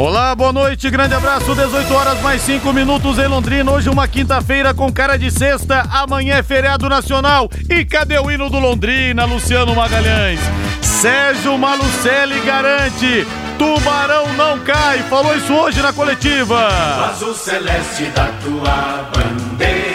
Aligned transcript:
Olá, 0.00 0.34
boa 0.34 0.50
noite, 0.50 0.88
grande 0.88 1.12
abraço, 1.12 1.54
18 1.54 1.92
horas 1.92 2.18
mais 2.22 2.40
5 2.40 2.72
minutos 2.72 3.18
em 3.18 3.26
Londrina. 3.26 3.70
Hoje 3.70 3.90
uma 3.90 4.08
quinta-feira 4.08 4.72
com 4.72 4.90
cara 4.90 5.18
de 5.18 5.30
sexta, 5.30 5.82
amanhã 5.92 6.36
é 6.36 6.42
feriado 6.42 6.88
nacional. 6.88 7.50
E 7.68 7.84
cadê 7.84 8.18
o 8.18 8.30
hino 8.30 8.48
do 8.48 8.58
Londrina, 8.58 9.26
Luciano 9.26 9.74
Magalhães? 9.74 10.40
Sérgio 10.80 11.58
Malucelli 11.58 12.40
garante, 12.40 13.26
Tubarão 13.58 14.32
não 14.38 14.58
cai, 14.60 15.00
falou 15.00 15.36
isso 15.36 15.52
hoje 15.52 15.82
na 15.82 15.92
coletiva. 15.92 16.66
Azul 17.10 17.34
celeste 17.34 18.04
da 18.06 18.28
tua 18.42 19.10
bandeira 19.12 19.89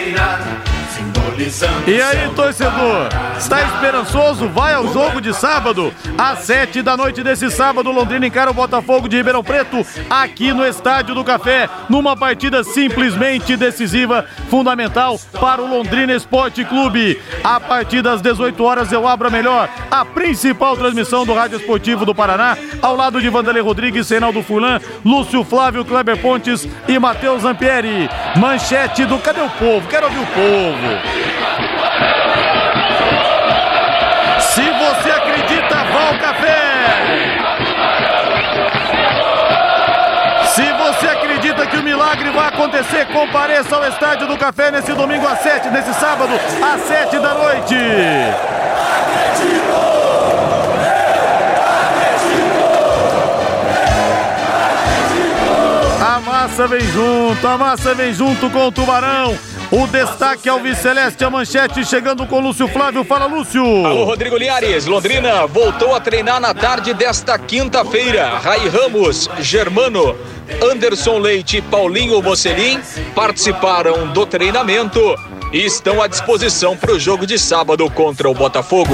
e 1.85 2.01
aí, 2.01 2.29
torcedor, 2.33 3.09
está 3.37 3.61
esperançoso? 3.61 4.47
Vai 4.47 4.73
ao 4.73 4.87
jogo 4.93 5.19
de 5.19 5.33
sábado, 5.33 5.93
às 6.17 6.39
sete 6.39 6.81
da 6.81 6.95
noite 6.95 7.21
desse 7.23 7.51
sábado, 7.51 7.91
Londrina 7.91 8.25
encara 8.25 8.51
o 8.51 8.53
Botafogo 8.53 9.09
de 9.09 9.17
Ribeirão 9.17 9.43
Preto, 9.43 9.85
aqui 10.09 10.53
no 10.53 10.65
Estádio 10.65 11.13
do 11.13 11.25
Café, 11.25 11.69
numa 11.89 12.15
partida 12.15 12.63
simplesmente 12.63 13.57
decisiva, 13.57 14.25
fundamental 14.49 15.19
para 15.39 15.61
o 15.61 15.67
Londrina 15.67 16.13
Esporte 16.13 16.63
Clube. 16.63 17.19
A 17.43 17.59
partir 17.59 18.01
das 18.01 18.21
18 18.21 18.63
horas 18.63 18.91
eu 18.93 19.05
abro 19.05 19.27
a 19.27 19.31
melhor, 19.31 19.69
a 19.91 20.05
principal 20.05 20.77
transmissão 20.77 21.25
do 21.25 21.33
Rádio 21.33 21.57
Esportivo 21.57 22.05
do 22.05 22.15
Paraná, 22.15 22.57
ao 22.81 22.95
lado 22.95 23.21
de 23.21 23.29
Vanderlei 23.29 23.61
Rodrigues, 23.61 24.09
Reinaldo 24.09 24.41
Fulan, 24.41 24.79
Lúcio 25.03 25.43
Flávio, 25.43 25.83
Kleber 25.83 26.17
Pontes 26.17 26.67
e 26.87 26.97
Matheus 26.97 27.41
Zampieri. 27.41 28.09
Manchete 28.37 29.05
do 29.05 29.19
Cadê 29.19 29.41
o 29.41 29.49
Povo? 29.49 29.87
Quero 29.89 30.05
ouvir 30.05 30.19
o 30.19 30.27
povo. 30.27 31.34
Se 34.39 34.61
você 34.61 35.11
acredita, 35.11 35.75
vá 35.75 36.07
ao 36.07 36.17
café! 36.19 36.65
Se 40.55 40.71
você 40.71 41.07
acredita 41.07 41.67
que 41.67 41.75
o 41.75 41.83
milagre 41.83 42.29
vai 42.29 42.47
acontecer, 42.47 43.05
compareça 43.07 43.75
ao 43.75 43.85
Estádio 43.85 44.25
do 44.27 44.37
Café 44.37 44.71
nesse 44.71 44.93
domingo 44.93 45.27
às 45.27 45.39
sete, 45.39 45.67
nesse 45.69 45.93
sábado 45.95 46.31
às 46.61 46.81
sete 46.81 47.19
da 47.19 47.33
noite. 47.33 47.75
A 56.01 56.19
massa 56.21 56.67
vem 56.67 56.79
junto, 56.79 57.45
a 57.45 57.57
massa 57.57 57.93
vem 57.93 58.13
junto 58.13 58.49
com 58.49 58.67
o 58.67 58.71
Tubarão. 58.71 59.37
O 59.71 59.87
destaque 59.87 60.47
ao 60.47 60.59
Celeste, 60.75 61.23
a 61.23 61.29
manchete 61.29 61.83
chegando 61.85 62.25
com 62.27 62.39
Lúcio 62.39 62.67
Flávio. 62.67 63.03
Fala, 63.03 63.25
Lúcio. 63.25 63.63
Alô, 63.85 64.05
Rodrigo 64.05 64.37
Linhares. 64.37 64.85
Londrina 64.85 65.47
voltou 65.47 65.95
a 65.95 65.99
treinar 65.99 66.39
na 66.39 66.53
tarde 66.53 66.93
desta 66.93 67.37
quinta-feira. 67.37 68.37
Rai 68.37 68.67
Ramos, 68.69 69.27
Germano, 69.39 70.15
Anderson 70.71 71.17
Leite 71.17 71.57
e 71.57 71.61
Paulinho 71.61 72.21
Mocelin 72.21 72.79
participaram 73.15 74.07
do 74.07 74.25
treinamento 74.25 74.99
e 75.51 75.65
estão 75.65 76.01
à 76.01 76.07
disposição 76.07 76.77
para 76.77 76.93
o 76.93 76.99
jogo 76.99 77.25
de 77.25 77.39
sábado 77.39 77.89
contra 77.89 78.29
o 78.29 78.33
Botafogo. 78.33 78.93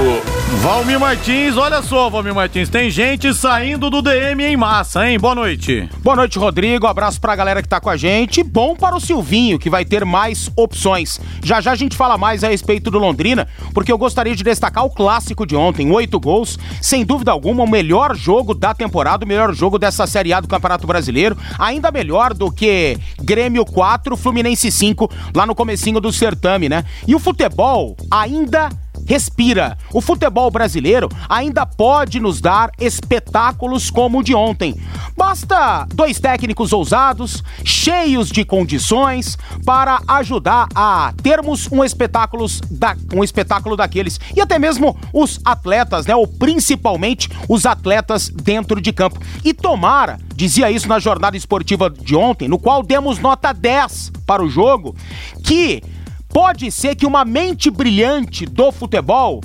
Valmir 0.59 0.99
Martins, 0.99 1.55
olha 1.55 1.81
só, 1.81 2.09
Valmir 2.09 2.35
Martins, 2.35 2.69
tem 2.69 2.89
gente 2.89 3.33
saindo 3.33 3.89
do 3.89 4.01
DM 4.01 4.43
em 4.43 4.57
massa, 4.57 5.09
hein? 5.09 5.17
Boa 5.17 5.33
noite. 5.33 5.89
Boa 6.03 6.15
noite, 6.15 6.37
Rodrigo. 6.37 6.85
Abraço 6.85 7.21
pra 7.21 7.35
galera 7.35 7.63
que 7.63 7.69
tá 7.69 7.79
com 7.79 7.89
a 7.89 7.95
gente. 7.95 8.43
Bom 8.43 8.75
para 8.75 8.95
o 8.95 8.99
Silvinho, 8.99 9.57
que 9.57 9.69
vai 9.69 9.85
ter 9.85 10.03
mais 10.03 10.51
opções. 10.55 11.19
Já 11.41 11.61
já 11.61 11.71
a 11.71 11.75
gente 11.75 11.95
fala 11.95 12.17
mais 12.17 12.43
a 12.43 12.49
respeito 12.49 12.91
do 12.91 12.99
Londrina, 12.99 13.47
porque 13.73 13.91
eu 13.91 13.97
gostaria 13.97 14.35
de 14.35 14.43
destacar 14.43 14.85
o 14.85 14.89
clássico 14.89 15.47
de 15.47 15.55
ontem, 15.55 15.89
oito 15.89 16.19
gols, 16.19 16.59
sem 16.81 17.05
dúvida 17.05 17.31
alguma, 17.31 17.63
o 17.63 17.69
melhor 17.69 18.15
jogo 18.15 18.53
da 18.53 18.73
temporada, 18.73 19.25
o 19.25 19.27
melhor 19.27 19.55
jogo 19.55 19.79
dessa 19.79 20.05
Série 20.05 20.33
A 20.33 20.41
do 20.41 20.49
Campeonato 20.49 20.85
Brasileiro, 20.85 21.37
ainda 21.57 21.91
melhor 21.91 22.33
do 22.33 22.51
que 22.51 22.97
Grêmio 23.21 23.65
4, 23.65 24.17
Fluminense 24.17 24.69
5, 24.69 25.09
lá 25.33 25.45
no 25.45 25.55
comecinho 25.55 26.01
do 26.01 26.11
certame, 26.11 26.67
né? 26.67 26.83
E 27.07 27.15
o 27.15 27.19
futebol 27.19 27.95
ainda 28.11 28.69
respira. 29.11 29.77
O 29.93 29.99
futebol 29.99 30.49
brasileiro 30.49 31.09
ainda 31.27 31.65
pode 31.65 32.17
nos 32.17 32.39
dar 32.39 32.71
espetáculos 32.79 33.91
como 33.91 34.19
o 34.19 34.23
de 34.23 34.33
ontem. 34.33 34.73
Basta 35.17 35.85
dois 35.93 36.17
técnicos 36.17 36.71
ousados, 36.71 37.43
cheios 37.65 38.29
de 38.29 38.45
condições, 38.45 39.37
para 39.65 39.99
ajudar 40.07 40.69
a 40.73 41.13
termos 41.21 41.69
um 41.69 41.83
espetáculo, 41.83 42.45
da, 42.69 42.95
um 43.13 43.21
espetáculo 43.21 43.75
daqueles. 43.75 44.17
E 44.33 44.39
até 44.39 44.57
mesmo 44.57 44.97
os 45.11 45.41
atletas, 45.43 46.05
né? 46.05 46.15
Ou 46.15 46.25
principalmente 46.25 47.29
os 47.49 47.65
atletas 47.65 48.29
dentro 48.29 48.79
de 48.79 48.93
campo. 48.93 49.19
E 49.43 49.53
tomara, 49.53 50.19
dizia 50.33 50.71
isso 50.71 50.87
na 50.87 50.99
jornada 50.99 51.35
esportiva 51.35 51.89
de 51.89 52.15
ontem, 52.15 52.47
no 52.47 52.57
qual 52.57 52.81
demos 52.81 53.19
nota 53.19 53.51
10 53.51 54.13
para 54.25 54.41
o 54.41 54.49
jogo, 54.49 54.95
que 55.43 55.83
Pode 56.33 56.71
ser 56.71 56.95
que 56.95 57.05
uma 57.05 57.25
mente 57.25 57.69
brilhante 57.69 58.45
do 58.45 58.71
futebol 58.71 59.41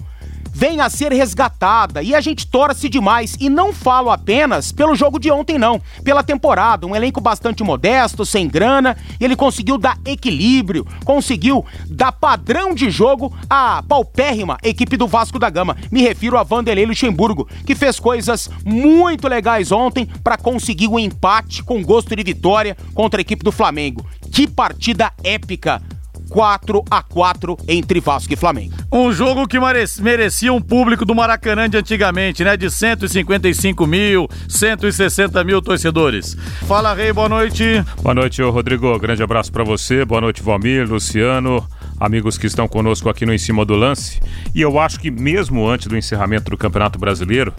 venha 0.56 0.86
a 0.86 0.91
ser 0.91 1.12
resgatada 1.12 2.02
e 2.02 2.14
a 2.14 2.20
gente 2.20 2.47
torce 2.47 2.88
demais. 2.88 3.36
E 3.38 3.50
não 3.50 3.74
falo 3.74 4.08
apenas 4.08 4.72
pelo 4.72 4.94
jogo 4.94 5.19
de 5.19 5.30
ontem, 5.30 5.58
não. 5.58 5.78
Pela 6.02 6.22
temporada, 6.22 6.86
um 6.86 6.97
elenco 6.97 7.20
bastante 7.20 7.62
modesto, 7.62 8.24
sem 8.24 8.48
grana, 8.48 8.97
e 9.20 9.24
ele 9.24 9.36
conseguiu 9.36 9.76
dar 9.76 9.98
equilíbrio, 10.06 10.86
conseguiu 11.04 11.62
dar 11.91 12.12
padrão 12.12 12.72
de 12.72 12.88
jogo 12.88 13.36
à 13.50 13.82
paupérrima 13.86 14.56
equipe 14.62 14.97
do 14.97 15.06
Vasco 15.06 15.38
da 15.38 15.50
Gama. 15.50 15.76
Me 15.91 16.00
refiro 16.00 16.38
a 16.38 16.42
Vanderlei 16.42 16.86
Luxemburgo, 16.86 17.47
que 17.66 17.74
fez 17.74 18.00
coisas 18.00 18.48
muito 18.64 19.28
legais 19.28 19.70
ontem 19.70 20.06
para 20.24 20.38
conseguir 20.38 20.88
o 20.88 20.94
um 20.94 20.98
empate 20.98 21.62
com 21.62 21.82
gosto 21.82 22.16
de 22.16 22.22
vitória 22.22 22.76
contra 22.94 23.20
a 23.20 23.22
equipe 23.22 23.44
do 23.44 23.53
Flamengo. 23.53 24.06
Que 24.32 24.47
partida 24.47 25.12
épica 25.22 25.82
4 26.28 26.84
a 26.91 27.03
4 27.03 27.56
entre 27.69 28.00
Vasco 28.00 28.32
e 28.32 28.37
Flamengo. 28.37 28.75
Um 28.92 29.12
jogo 29.12 29.47
que 29.47 29.59
merecia 30.00 30.53
um 30.53 30.60
público 30.60 31.04
do 31.04 31.14
Maracanã 31.14 31.69
de 31.69 31.76
antigamente, 31.76 32.44
né? 32.44 32.56
De 32.56 32.70
155 32.70 33.87
mil, 33.87 34.28
160 34.48 35.42
mil 35.44 35.60
torcedores. 35.62 36.36
Fala, 36.66 36.94
Rei, 36.94 37.12
boa 37.12 37.28
noite. 37.28 37.84
Boa 38.03 38.15
noite, 38.15 38.42
Rodrigo. 38.42 38.98
Grande 38.98 39.22
abraço 39.22 39.53
para 39.53 39.65
você. 39.65 40.04
Boa 40.04 40.20
noite, 40.20 40.42
Valmir, 40.42 40.88
Luciano, 40.88 41.66
amigos 41.98 42.38
que 42.38 42.47
estão 42.47 42.69
conosco 42.69 43.09
aqui 43.09 43.25
no 43.25 43.32
Em 43.32 43.38
Cima 43.38 43.65
do 43.65 43.75
Lance. 43.75 44.20
E 44.54 44.60
eu 44.60 44.78
acho 44.78 44.98
que 45.00 45.10
mesmo 45.10 45.69
antes 45.69 45.86
do 45.86 45.97
encerramento 45.97 46.50
do 46.50 46.56
Campeonato 46.56 46.98
Brasileiro, 46.98 47.53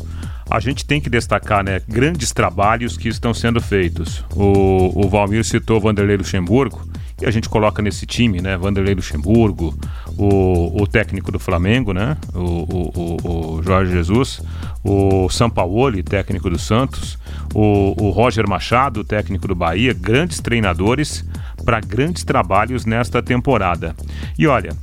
a 0.49 0.59
gente 0.59 0.85
tem 0.85 1.01
que 1.01 1.09
destacar 1.09 1.63
né, 1.63 1.81
grandes 1.87 2.31
trabalhos 2.31 2.97
que 2.97 3.09
estão 3.09 3.33
sendo 3.33 3.61
feitos. 3.61 4.23
O, 4.33 5.05
o 5.05 5.09
Valmir 5.09 5.43
citou 5.43 5.79
Vanderlei 5.79 6.17
Luxemburgo 6.17 6.81
e 7.21 7.25
a 7.25 7.31
gente 7.31 7.49
coloca 7.49 7.81
nesse 7.81 8.05
time, 8.05 8.41
né? 8.41 8.55
Vanderlei 8.57 8.93
Luxemburgo, 8.93 9.77
o, 10.17 10.81
o 10.81 10.87
técnico 10.87 11.31
do 11.31 11.39
Flamengo, 11.39 11.91
né? 11.91 12.15
O, 12.33 12.39
o, 12.39 13.57
o 13.57 13.63
Jorge 13.63 13.91
Jesus, 13.91 14.41
o 14.83 15.27
Sampaoli, 15.29 16.03
técnico 16.03 16.49
do 16.49 16.59
Santos, 16.59 17.17
o, 17.55 17.95
o 17.99 18.11
Roger 18.11 18.47
Machado, 18.47 19.03
técnico 19.03 19.47
do 19.47 19.55
Bahia, 19.55 19.93
grandes 19.93 20.39
treinadores 20.39 21.25
para 21.65 21.79
grandes 21.79 22.23
trabalhos 22.23 22.85
nesta 22.85 23.21
temporada. 23.21 23.95
E 24.37 24.45
olha, 24.45 24.75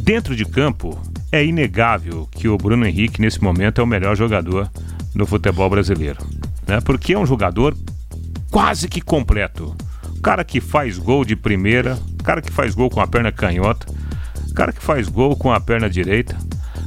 dentro 0.00 0.34
de 0.34 0.44
campo, 0.44 1.00
é 1.30 1.44
inegável 1.44 2.28
que 2.32 2.48
o 2.48 2.56
Bruno 2.56 2.84
Henrique, 2.84 3.20
nesse 3.20 3.40
momento, 3.42 3.80
é 3.80 3.84
o 3.84 3.86
melhor 3.86 4.16
jogador 4.16 4.68
no 5.14 5.24
futebol 5.24 5.70
brasileiro. 5.70 6.18
Né? 6.66 6.80
Porque 6.80 7.12
é 7.12 7.18
um 7.18 7.26
jogador 7.26 7.76
quase 8.50 8.88
que 8.88 9.00
completo 9.00 9.76
cara 10.22 10.44
que 10.44 10.60
faz 10.60 10.98
gol 10.98 11.24
de 11.24 11.34
primeira, 11.34 11.98
cara 12.22 12.42
que 12.42 12.52
faz 12.52 12.74
gol 12.74 12.90
com 12.90 13.00
a 13.00 13.06
perna 13.06 13.32
canhota, 13.32 13.86
cara 14.54 14.72
que 14.72 14.82
faz 14.82 15.08
gol 15.08 15.36
com 15.36 15.52
a 15.52 15.60
perna 15.60 15.88
direita, 15.88 16.36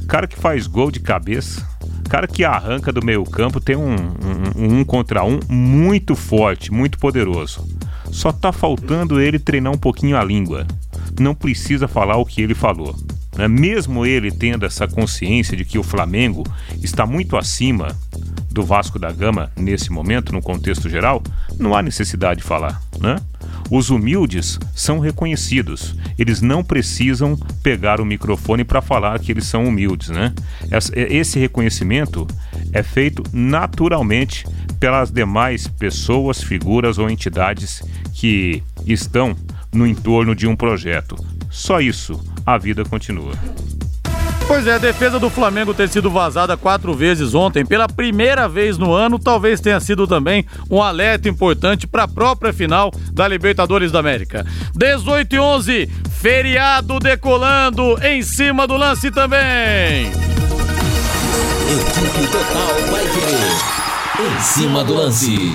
cara 0.08 0.26
que 0.26 0.38
faz 0.38 0.66
gol 0.66 0.90
de 0.90 1.00
cabeça, 1.00 1.66
cara 2.08 2.26
que 2.26 2.44
arranca 2.44 2.92
do 2.92 3.04
meio 3.04 3.24
campo, 3.24 3.60
tem 3.60 3.76
um, 3.76 3.94
um, 3.94 4.78
um 4.80 4.84
contra 4.84 5.24
um 5.24 5.40
muito 5.48 6.14
forte, 6.14 6.72
muito 6.72 6.98
poderoso. 6.98 7.66
Só 8.10 8.30
tá 8.30 8.52
faltando 8.52 9.20
ele 9.20 9.38
treinar 9.38 9.72
um 9.72 9.78
pouquinho 9.78 10.16
a 10.16 10.22
língua. 10.22 10.66
Não 11.18 11.34
precisa 11.34 11.88
falar 11.88 12.16
o 12.16 12.24
que 12.24 12.40
ele 12.40 12.54
falou. 12.54 12.94
Né? 13.36 13.48
Mesmo 13.48 14.06
ele 14.06 14.30
tendo 14.30 14.64
essa 14.64 14.86
consciência 14.86 15.56
de 15.56 15.64
que 15.64 15.78
o 15.78 15.82
Flamengo 15.82 16.44
está 16.82 17.04
muito 17.04 17.36
acima 17.36 17.96
do 18.50 18.62
Vasco 18.62 18.98
da 18.98 19.10
Gama 19.10 19.50
nesse 19.56 19.90
momento, 19.90 20.32
no 20.32 20.40
contexto 20.40 20.88
geral, 20.88 21.20
não 21.58 21.74
há 21.74 21.82
necessidade 21.82 22.40
de 22.40 22.46
falar, 22.46 22.80
né? 23.04 23.20
Os 23.70 23.90
humildes 23.90 24.58
são 24.74 24.98
reconhecidos. 24.98 25.94
Eles 26.18 26.40
não 26.40 26.62
precisam 26.62 27.36
pegar 27.62 28.00
o 28.00 28.04
microfone 28.04 28.64
para 28.64 28.82
falar 28.82 29.18
que 29.18 29.32
eles 29.32 29.44
são 29.46 29.64
humildes, 29.64 30.08
né? 30.08 30.32
Esse 30.94 31.38
reconhecimento 31.38 32.26
é 32.72 32.82
feito 32.82 33.22
naturalmente 33.32 34.44
pelas 34.78 35.10
demais 35.10 35.66
pessoas, 35.66 36.42
figuras 36.42 36.98
ou 36.98 37.08
entidades 37.08 37.82
que 38.12 38.62
estão 38.86 39.36
no 39.72 39.86
entorno 39.86 40.34
de 40.34 40.46
um 40.46 40.54
projeto. 40.54 41.16
Só 41.50 41.80
isso, 41.80 42.20
a 42.44 42.58
vida 42.58 42.84
continua. 42.84 43.32
Pois 44.46 44.66
é, 44.66 44.74
a 44.74 44.78
defesa 44.78 45.18
do 45.18 45.30
Flamengo 45.30 45.72
ter 45.72 45.88
sido 45.88 46.10
vazada 46.10 46.56
quatro 46.56 46.92
vezes 46.94 47.34
ontem, 47.34 47.64
pela 47.64 47.88
primeira 47.88 48.46
vez 48.46 48.76
no 48.76 48.92
ano, 48.92 49.18
talvez 49.18 49.60
tenha 49.60 49.80
sido 49.80 50.06
também 50.06 50.44
um 50.70 50.82
alerta 50.82 51.28
importante 51.28 51.86
para 51.86 52.04
a 52.04 52.08
própria 52.08 52.52
final 52.52 52.92
da 53.12 53.26
Libertadores 53.26 53.90
da 53.90 54.00
América. 54.00 54.46
18 54.74 55.34
e 55.34 55.38
11, 55.38 55.90
feriado 56.10 56.98
decolando 57.00 57.98
em 58.02 58.22
cima 58.22 58.66
do 58.66 58.76
lance 58.76 59.10
também. 59.10 60.10
Equipe 61.66 62.26
Total 62.30 62.92
vai 62.92 63.04
querer. 63.08 64.36
Em 64.36 64.40
cima 64.40 64.84
do 64.84 64.94
lance. 64.94 65.54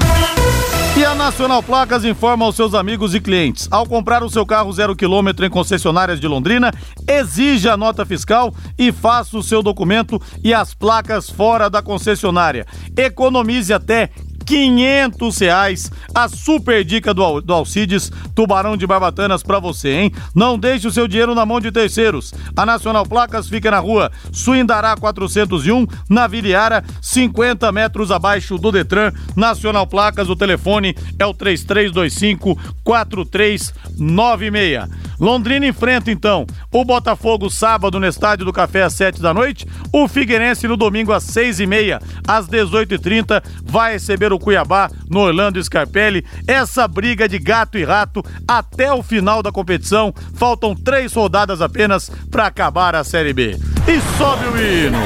E 1.00 1.06
a 1.06 1.16
Nacional 1.16 1.64
Placas 1.64 2.04
informa 2.04 2.44
aos 2.44 2.58
seus 2.58 2.74
amigos 2.74 3.16
e 3.16 3.22
clientes: 3.22 3.70
ao 3.72 3.88
comprar 3.88 4.22
o 4.22 4.30
seu 4.30 4.46
carro 4.46 4.70
zero 4.74 4.94
quilômetro 4.94 5.46
em 5.46 5.50
concessionárias 5.50 6.20
de 6.20 6.28
Londrina, 6.28 6.74
exija 7.08 7.72
a 7.72 7.78
nota 7.78 8.06
fiscal 8.06 8.54
e 8.78 8.92
faça 8.92 9.38
o 9.38 9.42
seu 9.42 9.64
documento 9.64 10.22
e 10.44 10.54
as 10.54 10.74
placas 10.74 11.30
fora 11.30 11.70
da 11.70 11.82
concessionária. 11.82 12.66
Economize 12.98 13.72
até 13.72 14.10
500 14.50 15.38
reais. 15.38 15.92
A 16.14 16.28
super 16.28 16.84
dica 16.84 17.14
do, 17.14 17.40
do 17.40 17.54
Alcides, 17.54 18.12
Tubarão 18.34 18.76
de 18.76 18.88
Barbatanas 18.88 19.44
para 19.44 19.60
você, 19.60 19.92
hein? 19.92 20.12
Não 20.34 20.58
deixe 20.58 20.88
o 20.88 20.92
seu 20.92 21.08
dinheiro 21.08 21.36
na 21.36 21.46
mão 21.46 21.62
de 21.62 21.72
terceiros. 21.72 22.34
A 22.58 22.66
Nacional 22.66 23.06
Placas 23.06 23.48
fica 23.48 23.70
na 23.70 23.78
rua 23.78 24.12
Suindará 24.32 24.96
401, 24.96 25.86
na 26.10 26.26
Viliara, 26.26 26.84
50 27.00 27.72
metros 27.72 28.10
abaixo 28.10 28.58
do 28.58 28.72
Detran. 28.72 29.12
Nacional 29.36 29.86
Placas, 29.86 30.30
o 30.30 30.36
telefone 30.36 30.96
é 31.20 31.26
o 31.28 31.34
3325 31.34 32.58
4396. 32.84 35.10
Londrina 35.20 35.68
enfrenta 35.68 36.10
então 36.10 36.48
o 36.72 36.86
Botafogo 36.86 37.50
sábado 37.50 38.00
no 38.00 38.08
Estádio 38.08 38.46
do 38.46 38.54
Café 38.54 38.84
às 38.84 38.94
7 38.94 39.22
da 39.22 39.34
noite, 39.34 39.68
o 39.92 40.08
Figueirense 40.08 40.68
no 40.68 40.78
domingo 40.78 41.12
às 41.12 41.24
6 41.24 41.60
e 41.60 41.68
meia, 41.68 42.02
às 42.26 42.48
18h30, 42.48 43.44
vai 43.64 43.94
receber 43.94 44.32
o 44.32 44.39
Cuiabá 44.40 44.90
no 45.10 45.20
Orlando 45.20 45.62
Scarpelli. 45.64 46.26
Essa 46.48 46.88
briga 46.88 47.28
de 47.28 47.38
gato 47.38 47.78
e 47.78 47.84
rato 47.84 48.24
até 48.48 48.92
o 48.92 49.04
final 49.04 49.44
da 49.44 49.52
competição. 49.52 50.14
Faltam 50.36 50.74
três 50.74 51.14
rodadas 51.14 51.62
apenas 51.62 52.10
para 52.32 52.48
acabar 52.48 52.96
a 52.96 53.04
Série 53.04 53.34
B. 53.34 53.58
E 53.88 54.18
sobe 54.18 54.46
o 54.46 54.58
hino. 54.58 54.98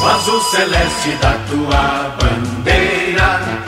O 0.00 0.06
azul 0.06 0.40
celeste 0.42 1.10
da 1.20 1.32
tua 1.48 2.16
bandeira. 2.20 3.58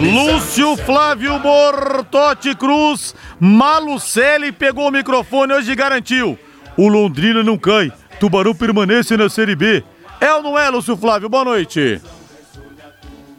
Lúcio 0.00 0.76
Flávio 0.78 1.38
Bortotti 1.38 2.56
Cruz, 2.56 3.14
Malucelli 3.38 4.50
pegou 4.50 4.88
o 4.88 4.90
microfone 4.90 5.52
hoje 5.52 5.70
e 5.70 5.76
garantiu. 5.76 6.36
O 6.76 6.88
Londrina 6.88 7.44
não 7.44 7.56
cai, 7.56 7.92
Tubarão 8.18 8.52
permanece 8.52 9.16
na 9.16 9.28
Série 9.28 9.54
B. 9.54 9.84
É 10.20 10.32
ou 10.34 10.42
não 10.42 10.58
é, 10.58 10.68
Lúcio 10.70 10.96
Flávio? 10.96 11.28
Boa 11.28 11.44
noite. 11.44 12.00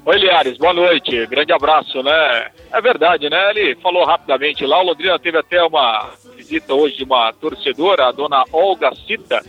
Oi, 0.05 0.17
Liares, 0.17 0.57
boa 0.57 0.73
noite. 0.73 1.25
Grande 1.27 1.53
abraço, 1.53 2.03
né? 2.03 2.51
É 2.73 2.81
verdade, 2.81 3.29
né? 3.29 3.51
Ele 3.51 3.73
falou 3.75 4.03
rapidamente 4.03 4.65
lá. 4.65 4.81
O 4.81 4.87
Londrina 4.87 5.17
teve 5.17 5.37
até 5.37 5.63
uma 5.63 6.09
visita 6.35 6.73
hoje 6.73 6.97
de 6.97 7.05
uma 7.05 7.31
torcedora, 7.31 8.07
a 8.07 8.11
dona 8.11 8.43
Olga 8.51 8.93
Cita, 9.07 9.41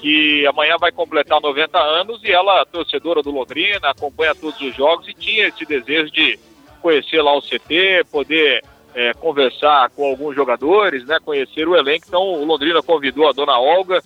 que 0.00 0.46
amanhã 0.46 0.76
vai 0.78 0.92
completar 0.92 1.40
90 1.40 1.76
anos 1.76 2.22
e 2.22 2.30
ela, 2.30 2.64
torcedora 2.66 3.20
do 3.20 3.32
Londrina, 3.32 3.90
acompanha 3.90 4.32
todos 4.32 4.60
os 4.60 4.76
jogos 4.76 5.08
e 5.08 5.12
tinha 5.12 5.48
esse 5.48 5.66
desejo 5.66 6.12
de 6.12 6.38
conhecer 6.80 7.20
lá 7.20 7.36
o 7.36 7.42
CT, 7.42 8.04
poder 8.12 8.62
é, 8.94 9.12
conversar 9.14 9.90
com 9.90 10.04
alguns 10.04 10.36
jogadores, 10.36 11.04
né? 11.04 11.18
Conhecer 11.24 11.66
o 11.66 11.74
elenco. 11.74 12.04
Então, 12.06 12.22
o 12.22 12.44
Londrina 12.44 12.80
convidou 12.80 13.28
a 13.28 13.32
dona 13.32 13.58
Olga 13.58 14.00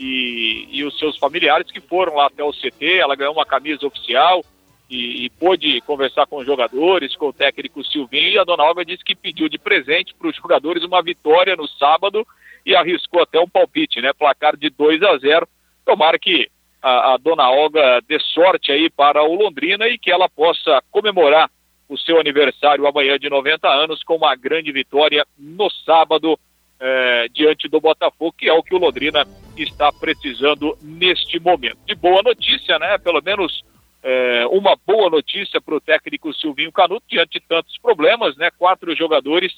e, 0.00 0.66
e 0.68 0.82
os 0.82 0.98
seus 0.98 1.16
familiares 1.16 1.70
que 1.70 1.80
foram 1.80 2.16
lá 2.16 2.26
até 2.26 2.42
o 2.42 2.50
CT. 2.50 2.98
Ela 2.98 3.14
ganhou 3.14 3.34
uma 3.34 3.46
camisa 3.46 3.86
oficial 3.86 4.42
e, 4.88 5.26
e 5.26 5.30
pôde 5.30 5.80
conversar 5.82 6.26
com 6.26 6.38
os 6.38 6.46
jogadores, 6.46 7.14
com 7.16 7.28
o 7.28 7.32
técnico 7.32 7.84
Silvinho, 7.84 8.30
e 8.30 8.38
a 8.38 8.44
dona 8.44 8.64
Olga 8.64 8.84
disse 8.84 9.04
que 9.04 9.14
pediu 9.14 9.48
de 9.48 9.58
presente 9.58 10.14
para 10.14 10.28
os 10.28 10.36
jogadores 10.36 10.82
uma 10.82 11.02
vitória 11.02 11.54
no 11.56 11.68
sábado 11.68 12.26
e 12.64 12.74
arriscou 12.74 13.22
até 13.22 13.38
um 13.38 13.48
palpite, 13.48 14.00
né? 14.00 14.12
Placar 14.12 14.56
de 14.56 14.70
2 14.70 15.02
a 15.02 15.18
0. 15.18 15.48
Tomara 15.84 16.18
que 16.18 16.48
a, 16.82 17.14
a 17.14 17.16
dona 17.16 17.50
Olga 17.50 18.00
dê 18.06 18.18
sorte 18.20 18.72
aí 18.72 18.88
para 18.90 19.22
o 19.22 19.34
Londrina 19.34 19.88
e 19.88 19.98
que 19.98 20.10
ela 20.10 20.28
possa 20.28 20.82
comemorar 20.90 21.50
o 21.88 21.96
seu 21.96 22.20
aniversário 22.20 22.86
amanhã 22.86 23.18
de 23.18 23.30
90 23.30 23.68
anos 23.68 24.02
com 24.04 24.16
uma 24.16 24.34
grande 24.36 24.70
vitória 24.70 25.26
no 25.38 25.70
sábado 25.70 26.38
eh, 26.80 27.26
diante 27.32 27.66
do 27.66 27.80
Botafogo, 27.80 28.34
que 28.36 28.48
é 28.48 28.52
o 28.52 28.62
que 28.62 28.74
o 28.74 28.78
Londrina 28.78 29.26
está 29.56 29.90
precisando 29.90 30.76
neste 30.82 31.40
momento. 31.40 31.78
De 31.86 31.94
boa 31.94 32.22
notícia, 32.22 32.78
né? 32.78 32.98
Pelo 32.98 33.22
menos 33.22 33.64
é, 34.02 34.46
uma 34.46 34.76
boa 34.86 35.10
notícia 35.10 35.60
para 35.60 35.74
o 35.74 35.80
técnico 35.80 36.32
Silvinho 36.34 36.72
Canuto, 36.72 37.04
diante 37.08 37.40
de 37.40 37.46
tantos 37.46 37.76
problemas, 37.78 38.36
né? 38.36 38.50
Quatro 38.50 38.94
jogadores 38.94 39.52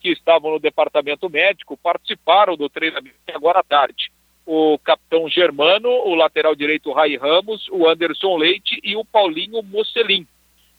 que 0.00 0.10
estavam 0.10 0.52
no 0.52 0.58
departamento 0.58 1.28
médico 1.30 1.76
participaram 1.76 2.56
do 2.56 2.68
treinamento 2.68 3.14
agora 3.32 3.60
à 3.60 3.62
tarde. 3.62 4.10
O 4.44 4.76
capitão 4.78 5.28
Germano, 5.28 5.88
o 5.88 6.14
lateral 6.14 6.54
direito 6.54 6.92
Rai 6.92 7.16
Ramos, 7.16 7.68
o 7.70 7.88
Anderson 7.88 8.36
Leite 8.36 8.80
e 8.82 8.96
o 8.96 9.04
Paulinho 9.04 9.62
Mocelin. 9.62 10.26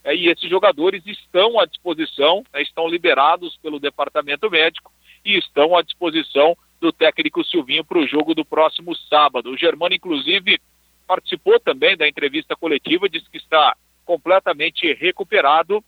É, 0.04 0.14
e 0.14 0.28
esses 0.28 0.50
jogadores 0.50 1.06
estão 1.06 1.58
à 1.58 1.66
disposição, 1.66 2.44
né, 2.54 2.62
estão 2.62 2.90
liberados 2.90 3.58
pelo 3.64 3.80
departamento 3.80 4.52
médico 4.52 4.92
e 5.24 5.38
estão 5.38 5.78
à 5.78 5.82
disposição 5.82 6.58
do 6.82 6.92
técnico 6.92 7.46
Silvinho 7.46 7.86
para 7.86 8.00
o 8.00 8.06
jogo 8.06 8.36
do 8.36 8.44
próximo 8.44 8.94
sábado. 8.94 9.52
O 9.52 9.58
Germano, 9.58 9.96
inclusive, 9.96 10.60
participou 11.04 11.60
também 11.60 11.96
da 11.96 12.08
entrevista 12.08 12.56
coletiva, 12.56 13.10
disse 13.10 13.30
que 13.30 13.38
está 13.38 13.76
completamente 14.06 14.94
recuperado 14.94 15.84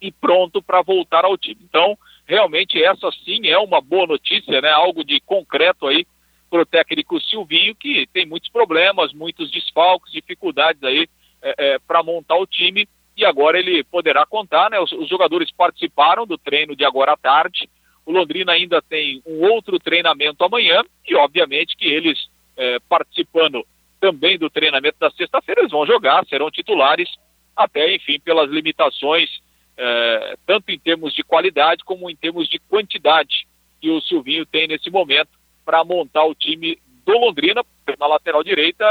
e 0.00 0.12
pronto 0.12 0.62
para 0.62 0.82
voltar 0.82 1.24
ao 1.24 1.36
time. 1.36 1.60
Então, 1.62 1.98
realmente 2.26 2.82
essa 2.82 3.10
sim 3.24 3.46
é 3.46 3.58
uma 3.58 3.80
boa 3.80 4.06
notícia, 4.06 4.60
né? 4.60 4.70
Algo 4.70 5.04
de 5.04 5.20
concreto 5.20 5.86
aí 5.86 6.06
para 6.48 6.62
o 6.62 6.66
técnico 6.66 7.20
Silvinho, 7.20 7.74
que 7.74 8.06
tem 8.12 8.26
muitos 8.26 8.48
problemas, 8.48 9.12
muitos 9.12 9.50
desfalques, 9.50 10.12
dificuldades 10.12 10.82
aí 10.82 11.08
é, 11.42 11.54
é, 11.58 11.78
para 11.78 12.02
montar 12.02 12.36
o 12.36 12.46
time 12.46 12.88
e 13.16 13.24
agora 13.24 13.58
ele 13.58 13.82
poderá 13.84 14.24
contar, 14.24 14.70
né? 14.70 14.78
Os, 14.78 14.92
os, 14.92 15.08
jogadores 15.08 15.50
participaram 15.50 16.26
do 16.26 16.38
treino 16.38 16.76
de 16.76 16.84
agora 16.84 17.12
à 17.12 17.16
tarde. 17.16 17.68
O 18.06 18.12
Londrina 18.12 18.52
ainda 18.52 18.80
tem 18.80 19.20
um 19.26 19.42
outro 19.42 19.78
treinamento 19.78 20.42
amanhã 20.44 20.82
e, 21.06 21.14
obviamente, 21.16 21.76
que 21.76 21.86
eles 21.86 22.28
é, 22.56 22.78
participando 22.88 23.66
também 24.00 24.38
do 24.38 24.50
treinamento 24.50 24.98
da 24.98 25.10
sexta-feira, 25.10 25.60
eles 25.60 25.72
vão 25.72 25.86
jogar, 25.86 26.24
serão 26.26 26.50
titulares, 26.50 27.08
até, 27.56 27.94
enfim, 27.94 28.20
pelas 28.20 28.50
limitações, 28.50 29.28
eh, 29.76 30.36
tanto 30.46 30.70
em 30.70 30.78
termos 30.78 31.12
de 31.14 31.22
qualidade 31.22 31.84
como 31.84 32.08
em 32.08 32.16
termos 32.16 32.48
de 32.48 32.58
quantidade 32.58 33.46
que 33.80 33.90
o 33.90 34.00
Silvinho 34.00 34.46
tem 34.46 34.66
nesse 34.66 34.90
momento 34.90 35.30
para 35.64 35.84
montar 35.84 36.24
o 36.24 36.34
time 36.34 36.78
do 37.04 37.12
Londrina. 37.18 37.64
Na 37.98 38.06
lateral 38.06 38.44
direita 38.44 38.84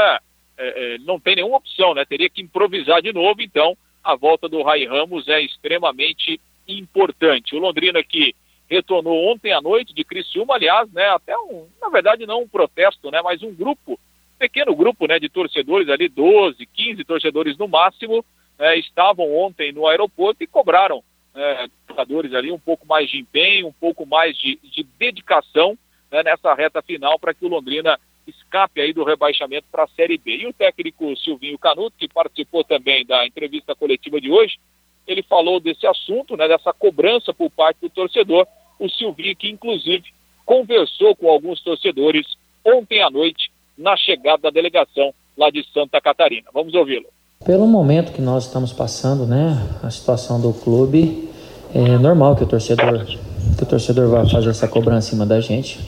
eh, 0.58 0.74
eh, 0.76 0.98
não 1.00 1.18
tem 1.18 1.36
nenhuma 1.36 1.56
opção, 1.56 1.94
né? 1.94 2.04
Teria 2.04 2.28
que 2.28 2.42
improvisar 2.42 3.00
de 3.00 3.12
novo, 3.12 3.40
então 3.40 3.76
a 4.02 4.14
volta 4.14 4.48
do 4.48 4.62
Rai 4.62 4.86
Ramos 4.86 5.28
é 5.28 5.40
extremamente 5.40 6.40
importante. 6.66 7.54
O 7.54 7.58
Londrina 7.58 8.02
que 8.02 8.34
retornou 8.68 9.30
ontem 9.32 9.52
à 9.52 9.60
noite 9.60 9.94
de 9.94 10.04
Criciúma, 10.04 10.54
aliás, 10.54 10.90
né? 10.92 11.08
Até 11.08 11.36
um, 11.38 11.66
na 11.80 11.88
verdade 11.88 12.26
não 12.26 12.42
um 12.42 12.48
protesto, 12.48 13.10
né? 13.10 13.22
Mas 13.22 13.42
um 13.42 13.54
grupo 13.54 13.98
pequeno 14.38 14.74
grupo 14.74 15.06
né, 15.06 15.18
de 15.18 15.28
torcedores 15.28 15.88
ali, 15.88 16.08
12, 16.08 16.64
15 16.66 17.04
torcedores 17.04 17.58
no 17.58 17.68
máximo, 17.68 18.24
é, 18.58 18.78
estavam 18.78 19.32
ontem 19.36 19.72
no 19.72 19.86
aeroporto 19.86 20.42
e 20.42 20.46
cobraram 20.46 21.02
é, 21.34 21.68
jogadores 21.88 22.32
ali 22.34 22.50
um 22.50 22.58
pouco 22.58 22.86
mais 22.86 23.10
de 23.10 23.18
empenho, 23.18 23.68
um 23.68 23.72
pouco 23.72 24.06
mais 24.06 24.36
de, 24.36 24.58
de 24.62 24.82
dedicação 24.98 25.76
né, 26.10 26.22
nessa 26.22 26.54
reta 26.54 26.82
final 26.82 27.18
para 27.18 27.34
que 27.34 27.44
o 27.44 27.48
Londrina 27.48 27.98
escape 28.26 28.80
aí 28.80 28.92
do 28.92 29.04
rebaixamento 29.04 29.66
para 29.70 29.84
a 29.84 29.88
Série 29.88 30.18
B. 30.18 30.36
E 30.36 30.46
o 30.46 30.52
técnico 30.52 31.16
Silvinho 31.16 31.58
Canuto, 31.58 31.96
que 31.96 32.08
participou 32.08 32.62
também 32.62 33.04
da 33.06 33.26
entrevista 33.26 33.74
coletiva 33.74 34.20
de 34.20 34.30
hoje, 34.30 34.58
ele 35.06 35.22
falou 35.22 35.58
desse 35.58 35.86
assunto, 35.86 36.36
né, 36.36 36.46
dessa 36.46 36.72
cobrança 36.72 37.32
por 37.32 37.50
parte 37.50 37.80
do 37.80 37.88
torcedor. 37.88 38.46
O 38.78 38.88
Silvinho, 38.88 39.34
que 39.34 39.48
inclusive 39.48 40.12
conversou 40.44 41.14
com 41.16 41.28
alguns 41.28 41.60
torcedores 41.62 42.26
ontem 42.64 43.02
à 43.02 43.10
noite 43.10 43.47
na 43.78 43.96
chegada 43.96 44.42
da 44.42 44.50
delegação 44.50 45.14
lá 45.36 45.50
de 45.50 45.64
Santa 45.72 46.00
Catarina. 46.00 46.48
Vamos 46.52 46.74
ouvi-lo. 46.74 47.06
Pelo 47.44 47.66
momento 47.66 48.12
que 48.12 48.20
nós 48.20 48.46
estamos 48.46 48.72
passando, 48.72 49.24
né, 49.24 49.56
a 49.82 49.90
situação 49.90 50.40
do 50.40 50.52
clube, 50.52 51.28
É 51.74 51.98
normal 51.98 52.34
que 52.34 52.42
o 52.42 52.46
torcedor, 52.46 53.04
que 53.04 53.62
o 53.62 53.66
torcedor 53.66 54.08
vá 54.08 54.26
fazer 54.26 54.48
essa 54.48 54.66
cobrança 54.66 55.08
em 55.08 55.10
cima 55.10 55.26
da 55.26 55.38
gente, 55.38 55.78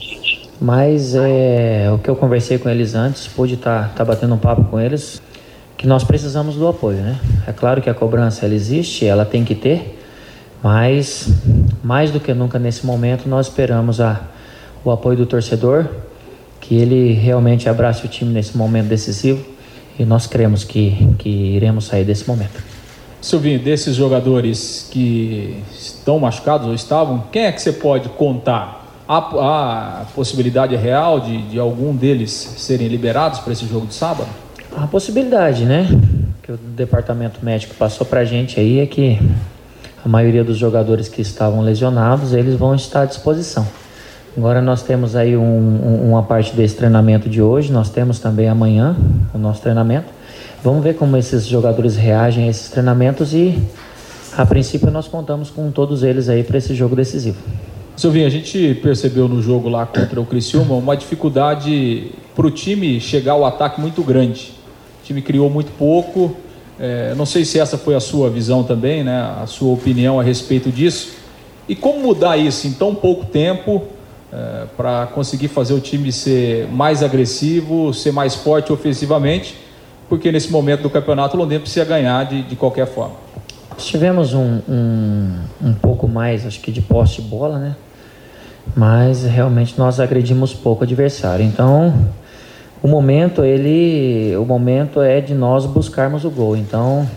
mas 0.61 1.15
é, 1.15 1.89
o 1.91 1.97
que 1.97 2.07
eu 2.07 2.15
conversei 2.15 2.59
com 2.59 2.69
eles 2.69 2.93
antes, 2.93 3.27
pude 3.27 3.55
estar 3.55 3.89
tá, 3.89 3.95
tá 3.95 4.05
batendo 4.05 4.35
um 4.35 4.37
papo 4.37 4.63
com 4.65 4.79
eles, 4.79 5.19
que 5.75 5.87
nós 5.87 6.03
precisamos 6.03 6.55
do 6.55 6.67
apoio, 6.67 6.97
né? 6.97 7.19
É 7.47 7.51
claro 7.51 7.81
que 7.81 7.89
a 7.89 7.95
cobrança 7.95 8.45
ela 8.45 8.53
existe, 8.53 9.07
ela 9.07 9.25
tem 9.25 9.43
que 9.43 9.55
ter, 9.55 9.99
mas 10.61 11.27
mais 11.83 12.11
do 12.11 12.19
que 12.19 12.31
nunca 12.31 12.59
nesse 12.59 12.85
momento 12.85 13.27
nós 13.27 13.47
esperamos 13.47 13.99
a, 13.99 14.21
o 14.85 14.91
apoio 14.91 15.17
do 15.17 15.25
torcedor, 15.25 15.87
que 16.71 16.75
ele 16.75 17.11
realmente 17.11 17.67
abrace 17.67 18.05
o 18.05 18.07
time 18.07 18.31
nesse 18.31 18.55
momento 18.55 18.87
decisivo 18.87 19.43
e 19.99 20.05
nós 20.05 20.25
cremos 20.25 20.63
que, 20.63 21.05
que 21.19 21.27
iremos 21.27 21.83
sair 21.83 22.05
desse 22.05 22.25
momento. 22.25 22.63
Silvinho, 23.19 23.59
desses 23.59 23.93
jogadores 23.93 24.87
que 24.89 25.61
estão 25.69 26.17
machucados 26.17 26.67
ou 26.67 26.73
estavam, 26.73 27.25
quem 27.29 27.43
é 27.43 27.51
que 27.51 27.61
você 27.61 27.73
pode 27.73 28.07
contar? 28.07 28.87
Há, 29.05 29.17
há 29.17 30.05
possibilidade 30.15 30.73
real 30.77 31.19
de, 31.19 31.41
de 31.41 31.59
algum 31.59 31.93
deles 31.93 32.31
serem 32.31 32.87
liberados 32.87 33.39
para 33.39 33.51
esse 33.51 33.65
jogo 33.65 33.87
de 33.87 33.93
sábado? 33.93 34.29
A 34.73 34.87
possibilidade, 34.87 35.65
né? 35.65 35.89
Que 36.41 36.53
o 36.53 36.57
departamento 36.57 37.43
médico 37.43 37.75
passou 37.75 38.07
para 38.07 38.21
a 38.21 38.25
gente 38.25 38.57
aí 38.61 38.79
é 38.79 38.85
que 38.85 39.19
a 40.05 40.07
maioria 40.07 40.41
dos 40.41 40.57
jogadores 40.57 41.09
que 41.09 41.21
estavam 41.21 41.59
lesionados, 41.59 42.31
eles 42.31 42.55
vão 42.55 42.73
estar 42.73 43.01
à 43.01 43.05
disposição. 43.05 43.67
Agora 44.37 44.61
nós 44.61 44.81
temos 44.81 45.15
aí 45.15 45.35
um, 45.35 45.41
um, 45.43 46.09
uma 46.09 46.23
parte 46.23 46.55
desse 46.55 46.75
treinamento 46.75 47.27
de 47.27 47.41
hoje, 47.41 47.69
nós 47.69 47.89
temos 47.89 48.17
também 48.17 48.47
amanhã 48.47 48.95
o 49.33 49.37
nosso 49.37 49.61
treinamento. 49.61 50.07
Vamos 50.63 50.81
ver 50.81 50.95
como 50.95 51.17
esses 51.17 51.45
jogadores 51.45 51.97
reagem 51.97 52.45
a 52.45 52.49
esses 52.49 52.69
treinamentos 52.69 53.33
e 53.33 53.61
a 54.37 54.45
princípio 54.45 54.89
nós 54.89 55.07
contamos 55.07 55.49
com 55.49 55.69
todos 55.69 56.01
eles 56.01 56.29
aí 56.29 56.43
para 56.43 56.57
esse 56.57 56.73
jogo 56.73 56.95
decisivo. 56.95 57.37
Silvinho, 57.97 58.25
a 58.25 58.29
gente 58.29 58.79
percebeu 58.81 59.27
no 59.27 59.41
jogo 59.41 59.67
lá 59.67 59.85
contra 59.85 60.21
o 60.21 60.25
Criciúma 60.25 60.75
uma 60.75 60.95
dificuldade 60.95 62.11
para 62.33 62.47
o 62.47 62.51
time 62.51 63.01
chegar 63.01 63.33
ao 63.33 63.45
ataque 63.45 63.81
muito 63.81 64.01
grande. 64.01 64.53
O 65.01 65.05
time 65.05 65.21
criou 65.21 65.49
muito 65.49 65.71
pouco. 65.77 66.33
É, 66.79 67.13
não 67.15 67.25
sei 67.25 67.43
se 67.43 67.59
essa 67.59 67.77
foi 67.77 67.95
a 67.95 67.99
sua 67.99 68.29
visão 68.29 68.63
também, 68.63 69.03
né? 69.03 69.35
a 69.43 69.45
sua 69.45 69.73
opinião 69.73 70.21
a 70.21 70.23
respeito 70.23 70.71
disso. 70.71 71.15
E 71.67 71.75
como 71.75 71.99
mudar 71.99 72.37
isso 72.37 72.65
em 72.65 72.71
tão 72.71 72.95
pouco 72.95 73.25
tempo 73.25 73.83
é, 74.31 74.65
para 74.77 75.07
conseguir 75.07 75.47
fazer 75.49 75.73
o 75.73 75.79
time 75.79 76.11
ser 76.11 76.67
mais 76.67 77.03
agressivo, 77.03 77.93
ser 77.93 78.11
mais 78.11 78.35
forte 78.35 78.71
ofensivamente, 78.71 79.57
porque 80.07 80.31
nesse 80.31 80.51
momento 80.51 80.83
do 80.83 80.89
campeonato 80.89 81.35
o 81.35 81.39
Londrina 81.39 81.61
precisa 81.61 81.85
ganhar 81.85 82.25
de, 82.25 82.43
de 82.43 82.55
qualquer 82.55 82.87
forma. 82.87 83.15
Tivemos 83.77 84.33
um, 84.33 84.59
um, 84.69 85.39
um 85.61 85.73
pouco 85.73 86.07
mais, 86.07 86.45
acho 86.45 86.59
que 86.59 86.71
de 86.71 86.81
posse 86.81 87.21
de 87.21 87.23
bola, 87.23 87.57
né? 87.57 87.75
Mas 88.75 89.23
realmente 89.23 89.75
nós 89.77 89.99
agredimos 89.99 90.53
pouco 90.53 90.81
o 90.81 90.83
adversário. 90.83 91.43
Então, 91.43 91.93
o 92.81 92.87
momento 92.87 93.43
ele, 93.43 94.35
o 94.37 94.45
momento 94.45 95.01
é 95.01 95.19
de 95.19 95.33
nós 95.33 95.65
buscarmos 95.65 96.25
o 96.25 96.29
gol. 96.29 96.55
Então, 96.55 97.07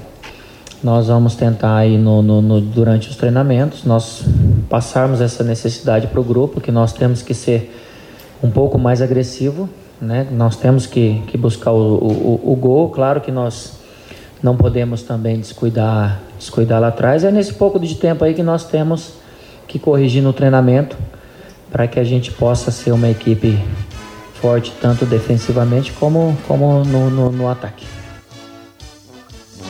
nós 0.83 1.09
vamos 1.09 1.35
tentar 1.35 1.77
aí 1.77 1.97
no, 1.97 2.23
no, 2.23 2.43
no, 2.43 2.61
durante 2.61 3.09
os 3.09 3.17
treinamentos, 3.17 3.85
nós 3.85 4.25
passarmos 4.75 5.21
essa 5.21 5.45
necessidade 5.45 6.09
para 6.09 6.21
o 6.21 6.25
grupo, 6.25 6.61
que 6.61 6.73
nós 6.73 6.93
temos 6.93 7.23
que 7.23 7.33
ser 7.33 7.73
um 8.43 8.51
pouco 8.51 8.77
mais 8.77 9.01
agressivo, 9.01 9.69
né? 10.01 10.27
Nós 10.33 10.57
temos 10.57 10.85
que, 10.85 11.23
que 11.29 11.39
buscar 11.39 11.71
o, 11.71 11.79
o, 11.79 12.53
o 12.53 12.57
gol, 12.57 12.91
claro 12.91 13.21
que 13.21 13.31
nós 13.31 13.75
não 14.43 14.57
podemos 14.57 15.03
também 15.03 15.39
descuidar, 15.39 16.21
descuidar 16.37 16.81
lá 16.81 16.89
atrás. 16.89 17.23
É 17.23 17.31
nesse 17.31 17.55
pouco 17.55 17.79
de 17.79 17.95
tempo 17.95 18.25
aí 18.25 18.35
que 18.35 18.43
nós 18.43 18.65
temos 18.65 19.13
que 19.69 19.79
corrigir 19.79 20.25
no 20.25 20.33
treinamento 20.33 20.97
para 21.71 21.87
que 21.87 22.01
a 22.01 22.05
gente 22.05 22.33
possa 22.33 22.73
ser 22.73 22.91
uma 22.91 23.09
equipe 23.09 23.57
forte 24.41 24.73
tanto 24.81 25.07
defensivamente 25.07 25.93
como, 25.93 26.37
como 26.49 26.83
no, 26.83 27.11
no, 27.11 27.31
no 27.31 27.49
ataque. 27.49 27.87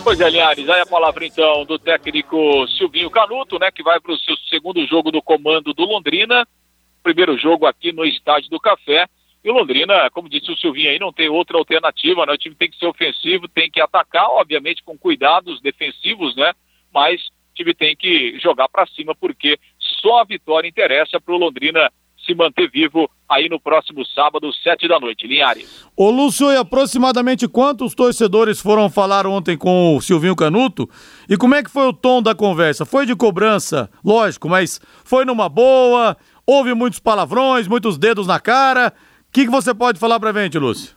Pois 0.04 0.20
é, 0.20 0.28
Linhares, 0.28 0.68
aí 0.68 0.82
a 0.82 0.86
palavra 0.86 1.24
então 1.24 1.64
do 1.64 1.78
técnico 1.78 2.68
Silvinho 2.76 3.08
Canuto, 3.08 3.58
né, 3.58 3.70
que 3.70 3.82
vai 3.82 3.98
para 3.98 4.12
o 4.12 4.18
seu 4.18 4.36
segundo 4.50 4.86
jogo 4.86 5.10
do 5.10 5.22
comando 5.22 5.72
do 5.72 5.82
Londrina, 5.86 6.46
primeiro 7.02 7.38
jogo 7.38 7.64
aqui 7.64 7.90
no 7.90 8.04
Estádio 8.04 8.50
do 8.50 8.60
Café. 8.60 9.08
E 9.42 9.50
o 9.50 9.54
Londrina, 9.54 10.10
como 10.10 10.28
disse 10.28 10.52
o 10.52 10.56
Silvinho 10.58 10.90
aí, 10.90 10.98
não 10.98 11.10
tem 11.10 11.30
outra 11.30 11.56
alternativa, 11.56 12.26
né? 12.26 12.34
O 12.34 12.38
time 12.38 12.54
tem 12.54 12.70
que 12.70 12.76
ser 12.76 12.84
ofensivo, 12.84 13.48
tem 13.48 13.70
que 13.70 13.80
atacar, 13.80 14.28
obviamente 14.28 14.82
com 14.84 14.96
cuidados 14.98 15.58
defensivos, 15.62 16.36
né? 16.36 16.52
Mas 16.92 17.22
o 17.22 17.54
time 17.54 17.72
tem 17.72 17.96
que 17.96 18.38
jogar 18.40 18.68
para 18.68 18.86
cima, 18.88 19.14
porque 19.14 19.58
só 19.78 20.20
a 20.20 20.24
vitória 20.24 20.68
interessa 20.68 21.18
para 21.18 21.34
o 21.34 21.38
Londrina 21.38 21.90
se 22.24 22.34
manter 22.34 22.70
vivo 22.70 23.10
aí 23.28 23.48
no 23.48 23.60
próximo 23.60 24.04
sábado, 24.06 24.52
sete 24.52 24.88
da 24.88 24.98
noite. 24.98 25.26
Linhares. 25.26 25.86
Ô 25.96 26.10
Lúcio, 26.10 26.50
e 26.52 26.56
aproximadamente 26.56 27.48
quantos 27.48 27.94
torcedores 27.94 28.60
foram 28.60 28.88
falar 28.88 29.26
ontem 29.26 29.56
com 29.56 29.96
o 29.96 30.00
Silvinho 30.00 30.36
Canuto? 30.36 30.88
E 31.28 31.36
como 31.36 31.54
é 31.54 31.62
que 31.62 31.70
foi 31.70 31.86
o 31.86 31.92
tom 31.92 32.22
da 32.22 32.34
conversa? 32.34 32.84
Foi 32.84 33.06
de 33.06 33.14
cobrança, 33.14 33.90
lógico, 34.04 34.48
mas 34.48 34.80
foi 35.04 35.24
numa 35.24 35.48
boa? 35.48 36.16
Houve 36.46 36.74
muitos 36.74 37.00
palavrões, 37.00 37.68
muitos 37.68 37.96
dedos 37.96 38.26
na 38.26 38.38
cara? 38.38 38.92
O 39.28 39.32
que, 39.32 39.44
que 39.44 39.50
você 39.50 39.74
pode 39.74 39.98
falar 39.98 40.20
pra 40.20 40.32
gente, 40.32 40.58
Lúcio? 40.58 40.96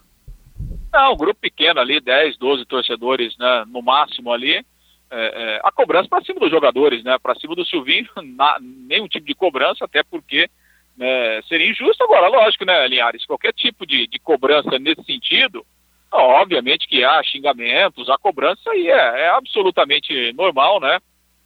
Não, 0.92 1.14
um 1.14 1.18
grupo 1.18 1.40
pequeno 1.40 1.80
ali, 1.80 2.00
10, 2.00 2.38
12 2.38 2.66
torcedores, 2.66 3.38
né, 3.38 3.66
no 3.68 3.82
máximo 3.82 4.32
ali. 4.32 4.66
É, 5.10 5.56
é, 5.56 5.62
a 5.64 5.72
cobrança 5.72 6.10
para 6.10 6.24
cima 6.24 6.40
dos 6.40 6.50
jogadores, 6.50 7.02
né? 7.04 7.18
Para 7.18 7.36
cima 7.36 7.56
do 7.56 7.66
Silvinho, 7.66 8.10
na, 8.36 8.58
nenhum 8.60 9.08
tipo 9.08 9.26
de 9.26 9.34
cobrança, 9.34 9.86
até 9.86 10.04
porque 10.04 10.50
né, 10.98 11.42
seria 11.44 11.70
injusto 11.70 12.04
agora, 12.04 12.28
lógico, 12.28 12.66
né, 12.66 12.88
Linhares? 12.88 13.26
Qualquer 13.26 13.54
tipo 13.54 13.86
de, 13.86 14.08
de 14.08 14.18
cobrança 14.18 14.80
nesse 14.80 15.04
sentido, 15.04 15.64
obviamente 16.12 16.88
que 16.88 17.04
há 17.04 17.22
xingamentos, 17.24 18.10
a 18.10 18.18
cobrança 18.18 18.72
aí 18.72 18.88
é, 18.88 19.22
é, 19.22 19.30
absolutamente 19.30 20.34
normal, 20.34 20.80
né? 20.80 21.00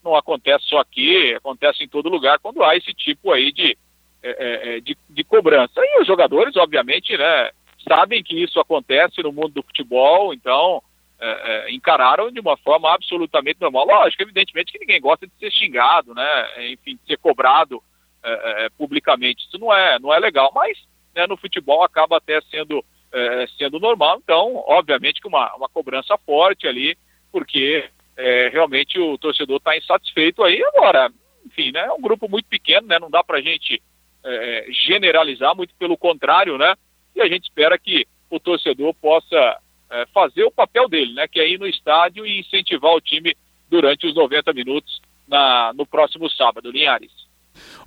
Não 0.03 0.15
acontece 0.15 0.65
só 0.67 0.79
aqui, 0.79 1.33
acontece 1.33 1.83
em 1.83 1.87
todo 1.87 2.09
lugar 2.09 2.39
quando 2.39 2.63
há 2.63 2.75
esse 2.75 2.93
tipo 2.93 3.31
aí 3.31 3.51
de, 3.51 3.77
é, 4.23 4.29
é, 4.29 4.77
é 4.77 4.79
de, 4.79 4.97
de, 5.09 5.23
cobrança. 5.23 5.73
E 5.77 6.01
os 6.01 6.07
jogadores, 6.07 6.55
obviamente, 6.55 7.15
né, 7.17 7.51
sabem 7.87 8.23
que 8.23 8.41
isso 8.41 8.59
acontece 8.59 9.21
no 9.21 9.33
mundo 9.33 9.49
do 9.49 9.63
futebol, 9.63 10.33
então 10.33 10.81
é, 11.19 11.71
encararam 11.71 12.31
de 12.31 12.39
uma 12.39 12.55
forma 12.57 12.91
absolutamente 12.91 13.59
normal. 13.59 13.85
Lógico, 13.85 14.23
evidentemente 14.23 14.71
que 14.71 14.79
ninguém 14.79 15.01
gosta 15.01 15.27
de 15.27 15.33
ser 15.37 15.51
xingado, 15.51 16.15
né? 16.15 16.71
Enfim, 16.71 16.95
de 16.95 17.05
ser 17.05 17.17
cobrado 17.17 17.83
é, 18.23 18.65
é, 18.65 18.69
publicamente. 18.69 19.45
Isso 19.45 19.57
não 19.59 19.73
é, 19.73 19.99
não 19.99 20.13
é 20.13 20.19
legal, 20.19 20.51
mas 20.53 20.77
né, 21.15 21.25
no 21.27 21.37
futebol 21.37 21.83
acaba 21.83 22.17
até 22.17 22.39
sendo, 22.41 22.83
é, 23.11 23.47
sendo 23.57 23.79
normal. 23.79 24.19
Então, 24.23 24.63
obviamente 24.67 25.21
que 25.21 25.27
uma, 25.27 25.53
uma 25.55 25.69
cobrança 25.69 26.17
forte 26.19 26.67
ali, 26.67 26.97
porque 27.31 27.89
é, 28.17 28.49
realmente 28.49 28.99
o 28.99 29.17
torcedor 29.17 29.57
está 29.57 29.77
insatisfeito 29.77 30.43
aí. 30.43 30.63
Agora, 30.63 31.11
enfim, 31.45 31.71
né, 31.71 31.81
é 31.81 31.91
um 31.91 32.01
grupo 32.01 32.29
muito 32.29 32.45
pequeno, 32.45 32.87
né, 32.87 32.99
não 32.99 33.09
dá 33.09 33.23
para 33.23 33.39
a 33.39 33.41
gente 33.41 33.81
é, 34.23 34.67
generalizar, 34.85 35.55
muito 35.55 35.73
pelo 35.75 35.97
contrário, 35.97 36.57
né? 36.57 36.75
E 37.15 37.21
a 37.21 37.27
gente 37.27 37.43
espera 37.43 37.77
que 37.77 38.07
o 38.29 38.39
torcedor 38.39 38.93
possa 38.93 39.59
é, 39.89 40.05
fazer 40.13 40.43
o 40.43 40.51
papel 40.51 40.87
dele, 40.87 41.13
né? 41.13 41.27
Que 41.27 41.39
é 41.39 41.49
ir 41.49 41.59
no 41.59 41.67
estádio 41.67 42.25
e 42.25 42.39
incentivar 42.39 42.93
o 42.93 43.01
time 43.01 43.35
durante 43.69 44.05
os 44.05 44.13
90 44.13 44.53
minutos 44.53 45.01
na, 45.27 45.73
no 45.73 45.85
próximo 45.85 46.29
sábado, 46.29 46.71
Linhares. 46.71 47.11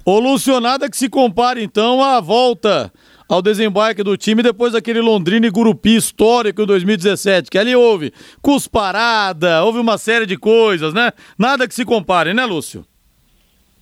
Ô 0.04 0.18
Lúcio, 0.18 0.60
nada 0.60 0.90
que 0.90 0.96
se 0.96 1.08
compare 1.08 1.62
então 1.62 2.02
à 2.02 2.20
volta 2.20 2.92
ao 3.28 3.40
desembarque 3.40 4.02
do 4.02 4.16
time 4.16 4.42
depois 4.42 4.72
daquele 4.72 5.00
Londrina 5.00 5.46
e 5.46 5.50
Gurupi 5.50 5.96
histórico 5.96 6.62
em 6.62 6.66
2017, 6.66 7.50
que 7.50 7.58
ali 7.58 7.74
houve 7.74 8.12
cusparada, 8.42 9.64
houve 9.64 9.78
uma 9.78 9.98
série 9.98 10.26
de 10.26 10.36
coisas, 10.36 10.92
né? 10.92 11.12
Nada 11.38 11.66
que 11.66 11.74
se 11.74 11.84
compare, 11.84 12.34
né, 12.34 12.44
Lúcio? 12.44 12.84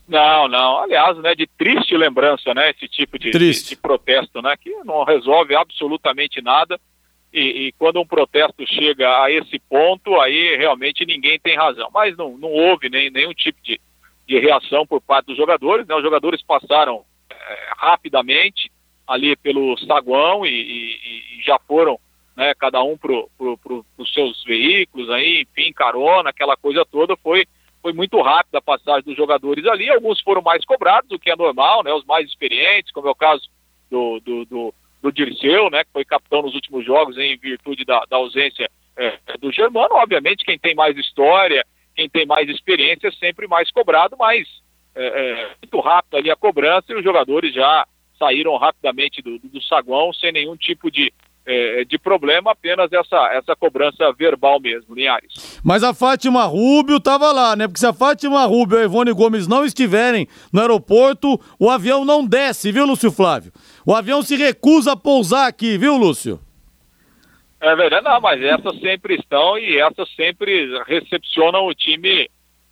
Não, 0.08 0.46
não. 0.48 0.78
Aliás, 0.82 1.16
né, 1.18 1.34
de 1.34 1.46
triste 1.46 1.96
lembrança, 1.96 2.52
né, 2.54 2.70
esse 2.70 2.86
tipo 2.86 3.18
de, 3.18 3.30
de, 3.30 3.64
de 3.64 3.76
protesto, 3.76 4.42
né, 4.42 4.56
que 4.60 4.70
não 4.84 5.04
resolve 5.04 5.54
absolutamente 5.54 6.42
nada. 6.42 6.78
E, 7.32 7.68
e, 7.68 7.72
quando 7.78 7.98
um 7.98 8.06
protesto 8.06 8.62
chega 8.66 9.22
a 9.22 9.30
esse 9.30 9.58
ponto, 9.58 10.20
aí 10.20 10.54
realmente 10.56 11.06
ninguém 11.06 11.40
tem 11.40 11.56
razão. 11.56 11.88
Mas 11.92 12.14
não, 12.14 12.36
não 12.36 12.50
houve 12.50 12.90
nem, 12.90 13.10
nenhum 13.10 13.32
tipo 13.32 13.58
de, 13.62 13.80
de 14.26 14.38
reação 14.38 14.86
por 14.86 15.00
parte 15.00 15.26
dos 15.26 15.36
jogadores. 15.36 15.86
Né? 15.86 15.94
Os 15.94 16.02
jogadores 16.02 16.42
passaram 16.42 17.04
é, 17.30 17.58
rapidamente 17.76 18.70
ali 19.06 19.36
pelo 19.36 19.76
saguão 19.78 20.46
e, 20.46 20.50
e, 20.50 21.38
e 21.38 21.42
já 21.42 21.58
foram, 21.66 21.98
né, 22.36 22.54
cada 22.54 22.82
um 22.82 22.96
para 22.96 23.12
pro, 23.36 23.58
pro, 23.58 23.86
os 23.98 24.12
seus 24.12 24.42
veículos, 24.44 25.10
aí, 25.10 25.42
enfim, 25.42 25.72
carona, 25.72 26.30
aquela 26.30 26.56
coisa 26.56 26.84
toda. 26.84 27.16
Foi, 27.16 27.44
foi 27.82 27.92
muito 27.92 28.20
rápida 28.22 28.58
a 28.58 28.62
passagem 28.62 29.02
dos 29.02 29.16
jogadores 29.16 29.66
ali. 29.66 29.90
Alguns 29.90 30.20
foram 30.20 30.40
mais 30.40 30.64
cobrados, 30.64 31.10
o 31.10 31.18
que 31.18 31.30
é 31.30 31.36
normal, 31.36 31.82
né? 31.82 31.92
os 31.92 32.04
mais 32.04 32.26
experientes, 32.26 32.92
como 32.92 33.08
é 33.08 33.10
o 33.10 33.14
caso 33.14 33.42
do, 33.90 34.20
do, 34.20 34.44
do, 34.46 34.74
do 35.02 35.12
Dirceu, 35.12 35.68
né, 35.68 35.84
que 35.84 35.92
foi 35.92 36.04
capitão 36.04 36.42
nos 36.42 36.54
últimos 36.54 36.84
jogos 36.84 37.18
em 37.18 37.36
virtude 37.36 37.84
da, 37.84 38.04
da 38.08 38.16
ausência 38.16 38.70
é, 38.96 39.18
do 39.38 39.52
Germano. 39.52 39.94
Obviamente, 39.96 40.44
quem 40.44 40.58
tem 40.58 40.74
mais 40.74 40.96
história, 40.96 41.66
quem 41.94 42.08
tem 42.08 42.26
mais 42.26 42.48
experiência 42.48 43.08
é 43.08 43.12
sempre 43.12 43.46
mais 43.46 43.70
cobrado, 43.70 44.16
mas 44.18 44.46
é, 44.94 45.06
é, 45.06 45.50
muito 45.62 45.80
rápido 45.80 46.16
ali 46.16 46.30
a 46.30 46.36
cobrança 46.36 46.86
e 46.90 46.94
os 46.94 47.04
jogadores 47.04 47.54
já 47.54 47.86
saíram 48.18 48.56
rapidamente 48.56 49.20
do, 49.22 49.38
do 49.38 49.62
saguão 49.62 50.12
sem 50.12 50.30
nenhum 50.32 50.56
tipo 50.56 50.90
de, 50.90 51.12
é, 51.44 51.84
de 51.84 51.98
problema, 51.98 52.52
apenas 52.52 52.92
essa, 52.92 53.32
essa 53.32 53.56
cobrança 53.56 54.12
verbal 54.12 54.60
mesmo, 54.60 54.94
Linhares. 54.94 55.60
Mas 55.64 55.82
a 55.82 55.92
Fátima 55.92 56.44
Rubio 56.44 56.98
estava 56.98 57.32
lá, 57.32 57.56
né? 57.56 57.66
Porque 57.66 57.80
se 57.80 57.86
a 57.86 57.92
Fátima 57.92 58.44
Rubio 58.44 58.78
e 58.78 58.82
a 58.82 58.84
Ivone 58.84 59.12
Gomes 59.12 59.48
não 59.48 59.64
estiverem 59.64 60.28
no 60.52 60.60
aeroporto, 60.60 61.40
o 61.58 61.68
avião 61.68 62.04
não 62.04 62.24
desce, 62.24 62.70
viu, 62.70 62.86
Lúcio 62.86 63.10
Flávio? 63.10 63.52
O 63.84 63.94
avião 63.94 64.22
se 64.22 64.36
recusa 64.36 64.92
a 64.92 64.96
pousar 64.96 65.48
aqui, 65.48 65.76
viu, 65.76 65.96
Lúcio? 65.96 66.38
É 67.62 67.76
verdade, 67.76 68.04
não, 68.04 68.20
mas 68.20 68.42
essas 68.42 68.76
sempre 68.80 69.14
estão 69.14 69.56
e 69.56 69.78
essas 69.78 70.12
sempre 70.16 70.66
recepcionam 70.84 71.64
o 71.64 71.72
time 71.72 72.28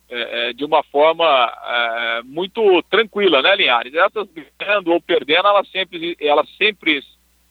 é, 0.09 0.49
é, 0.49 0.53
de 0.53 0.65
uma 0.65 0.83
forma 0.83 1.25
é, 1.25 2.21
muito 2.25 2.83
tranquila, 2.89 3.41
né, 3.41 3.55
Linhares? 3.55 3.93
Essas 3.93 4.27
ganhando 4.59 4.91
ou 4.91 4.99
perdendo, 4.99 5.47
elas 5.47 5.65
sempre, 5.69 6.17
elas 6.19 6.45
sempre, 6.57 7.01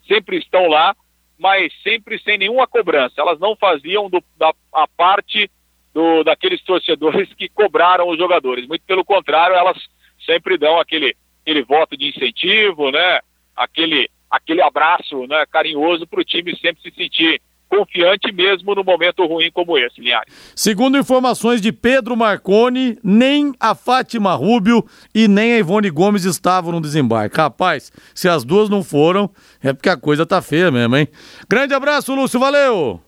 sempre 0.07 0.37
estão 0.37 0.67
lá, 0.67 0.95
mas 1.39 1.73
sempre 1.83 2.19
sem 2.19 2.37
nenhuma 2.37 2.67
cobrança. 2.67 3.15
Elas 3.17 3.41
não 3.41 3.57
faziam 3.57 4.11
do, 4.11 4.23
da, 4.37 4.53
a 4.75 4.87
parte 4.87 5.51
do, 5.95 6.23
daqueles 6.23 6.63
torcedores 6.63 7.33
que 7.33 7.49
cobraram 7.49 8.07
os 8.11 8.19
jogadores. 8.19 8.69
Muito 8.69 8.85
pelo 8.85 9.03
contrário, 9.03 9.57
elas 9.57 9.79
sempre 10.27 10.59
dão 10.59 10.79
aquele, 10.79 11.17
aquele 11.41 11.63
voto 11.63 11.97
de 11.97 12.11
incentivo, 12.11 12.91
né? 12.91 13.21
Aquele, 13.57 14.11
aquele 14.31 14.63
abraço 14.63 15.27
né, 15.27 15.45
carinhoso 15.51 16.07
para 16.07 16.21
o 16.21 16.25
time 16.25 16.57
sempre 16.57 16.83
se 16.83 16.95
sentir 16.95 17.41
confiante 17.71 18.33
mesmo 18.33 18.75
no 18.75 18.83
momento 18.83 19.25
ruim 19.25 19.51
como 19.53 19.79
esse, 19.79 20.01
Linhares. 20.01 20.53
Segundo 20.57 20.99
informações 20.99 21.61
de 21.61 21.71
Pedro 21.71 22.17
Marconi, 22.17 22.99
nem 23.03 23.55
a 23.61 23.77
Fátima 23.77 24.35
Rubio 24.35 24.85
e 25.15 25.29
nem 25.29 25.53
a 25.53 25.59
Ivone 25.59 25.89
Gomes 25.89 26.25
estavam 26.25 26.73
no 26.73 26.81
desembarque. 26.81 27.37
Rapaz, 27.37 27.93
se 28.13 28.29
as 28.29 28.45
duas 28.45 28.69
não 28.69 28.83
foram, 28.83 29.31
é 29.63 29.73
porque 29.73 29.89
a 29.89 29.97
coisa 29.97 30.27
tá 30.27 30.43
feia 30.43 30.71
mesmo, 30.71 30.97
hein? 30.97 31.07
Grande 31.49 31.73
abraço, 31.73 32.13
Lúcio, 32.13 32.41
valeu! 32.41 33.01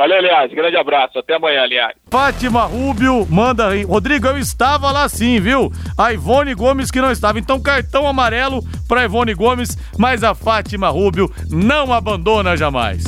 Valeu, 0.00 0.16
aliás. 0.16 0.50
Grande 0.50 0.78
abraço. 0.78 1.18
Até 1.18 1.34
amanhã, 1.34 1.60
aliás. 1.60 1.92
Fátima 2.10 2.62
Rubio 2.62 3.26
manda. 3.28 3.68
Rodrigo, 3.84 4.28
eu 4.28 4.38
estava 4.38 4.90
lá 4.90 5.06
sim, 5.10 5.38
viu? 5.38 5.70
A 5.94 6.10
Ivone 6.10 6.54
Gomes 6.54 6.90
que 6.90 7.02
não 7.02 7.12
estava. 7.12 7.38
Então, 7.38 7.60
cartão 7.60 8.08
amarelo 8.08 8.64
para 8.88 9.04
Ivone 9.04 9.34
Gomes, 9.34 9.76
mas 9.98 10.24
a 10.24 10.34
Fátima 10.34 10.88
Rubio 10.88 11.30
não 11.50 11.92
abandona 11.92 12.56
jamais. 12.56 13.04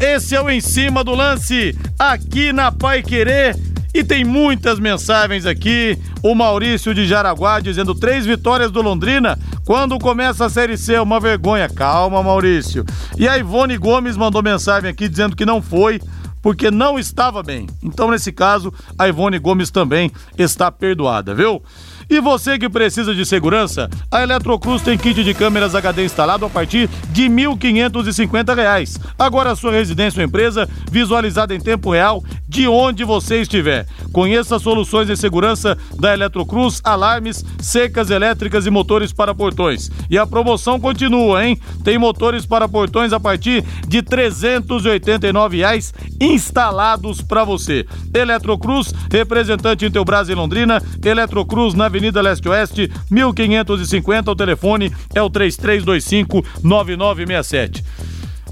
Esse 0.00 0.36
é 0.36 0.40
o 0.40 0.48
Em 0.48 0.60
Cima 0.60 1.02
do 1.02 1.16
Lance, 1.16 1.76
aqui 1.98 2.52
na 2.52 2.70
Pai 2.70 3.02
Querer. 3.02 3.56
E 3.94 4.02
tem 4.02 4.24
muitas 4.24 4.80
mensagens 4.80 5.46
aqui. 5.46 5.96
O 6.20 6.34
Maurício 6.34 6.92
de 6.92 7.06
Jaraguá 7.06 7.60
dizendo 7.60 7.94
três 7.94 8.26
vitórias 8.26 8.72
do 8.72 8.82
Londrina. 8.82 9.38
Quando 9.64 9.96
começa 10.00 10.44
a 10.44 10.50
Série 10.50 10.76
C, 10.76 10.98
uma 10.98 11.20
vergonha. 11.20 11.68
Calma, 11.68 12.20
Maurício. 12.20 12.84
E 13.16 13.28
a 13.28 13.38
Ivone 13.38 13.76
Gomes 13.76 14.16
mandou 14.16 14.42
mensagem 14.42 14.90
aqui 14.90 15.08
dizendo 15.08 15.36
que 15.36 15.46
não 15.46 15.62
foi 15.62 16.00
porque 16.42 16.70
não 16.70 16.98
estava 16.98 17.42
bem. 17.42 17.66
Então, 17.82 18.10
nesse 18.10 18.30
caso, 18.30 18.74
a 18.98 19.08
Ivone 19.08 19.38
Gomes 19.38 19.70
também 19.70 20.10
está 20.36 20.70
perdoada, 20.70 21.34
viu? 21.34 21.62
E 22.08 22.20
você 22.20 22.58
que 22.58 22.68
precisa 22.68 23.14
de 23.14 23.24
segurança, 23.24 23.88
a 24.10 24.22
Eletrocruz 24.22 24.82
tem 24.82 24.96
kit 24.98 25.22
de 25.22 25.34
câmeras 25.34 25.74
HD 25.74 26.04
instalado 26.04 26.44
a 26.44 26.50
partir 26.50 26.88
de 27.10 27.22
R$ 27.22 27.28
1.550. 27.28 29.00
Agora 29.18 29.52
a 29.52 29.56
sua 29.56 29.72
residência 29.72 30.20
ou 30.20 30.26
empresa 30.26 30.68
visualizada 30.90 31.54
em 31.54 31.60
tempo 31.60 31.92
real 31.92 32.22
de 32.48 32.68
onde 32.68 33.04
você 33.04 33.40
estiver. 33.40 33.86
Conheça 34.12 34.58
soluções 34.58 35.08
de 35.08 35.16
segurança 35.16 35.76
da 35.98 36.12
Eletrocruz, 36.12 36.80
alarmes, 36.84 37.44
secas 37.58 38.10
elétricas 38.10 38.66
e 38.66 38.70
motores 38.70 39.12
para 39.12 39.34
portões. 39.34 39.90
E 40.08 40.16
a 40.16 40.26
promoção 40.26 40.78
continua, 40.78 41.44
hein? 41.44 41.58
Tem 41.82 41.98
motores 41.98 42.46
para 42.46 42.68
portões 42.68 43.12
a 43.12 43.18
partir 43.18 43.64
de 43.88 44.02
389 44.02 45.56
reais 45.56 45.92
instalados 46.20 47.20
para 47.20 47.42
você. 47.42 47.86
Eletrocruz, 48.12 48.94
representante 49.10 49.84
em 49.84 49.90
Teu 49.90 50.04
Brasil 50.04 50.34
e 50.34 50.38
Londrina, 50.38 50.80
Eletrocruz 51.04 51.74
na 51.74 51.88
Avenida 51.94 52.20
Leste 52.20 52.48
Oeste, 52.48 52.90
1550. 53.08 54.28
O 54.28 54.34
telefone 54.34 54.92
é 55.14 55.22
o 55.22 55.30
3325 55.30 56.44
9967. 56.60 57.84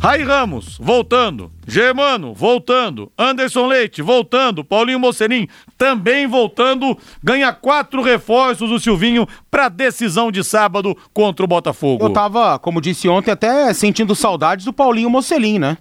Rai 0.01 0.23
Ramos, 0.23 0.79
voltando. 0.81 1.51
Germano, 1.67 2.33
voltando. 2.33 3.11
Anderson 3.19 3.67
Leite, 3.67 4.01
voltando. 4.01 4.65
Paulinho 4.65 5.01
Mocerim, 5.01 5.49
também 5.77 6.29
voltando. 6.29 6.97
Ganha 7.21 7.53
quatro 7.53 8.01
reforços 8.01 8.71
o 8.71 8.79
Silvinho 8.79 9.27
para 9.51 9.69
decisão 9.69 10.31
de 10.31 10.45
sábado 10.45 10.97
contra 11.13 11.45
o 11.45 11.49
Botafogo. 11.49 12.05
Eu 12.05 12.11
tava, 12.11 12.61
como 12.61 12.81
disse 12.81 13.09
ontem, 13.09 13.33
até 13.33 13.75
sentindo 13.75 14.15
saudades 14.15 14.65
do 14.65 14.73
Paulinho 14.73 15.11
Mocelim, 15.11 15.59
né? 15.59 15.79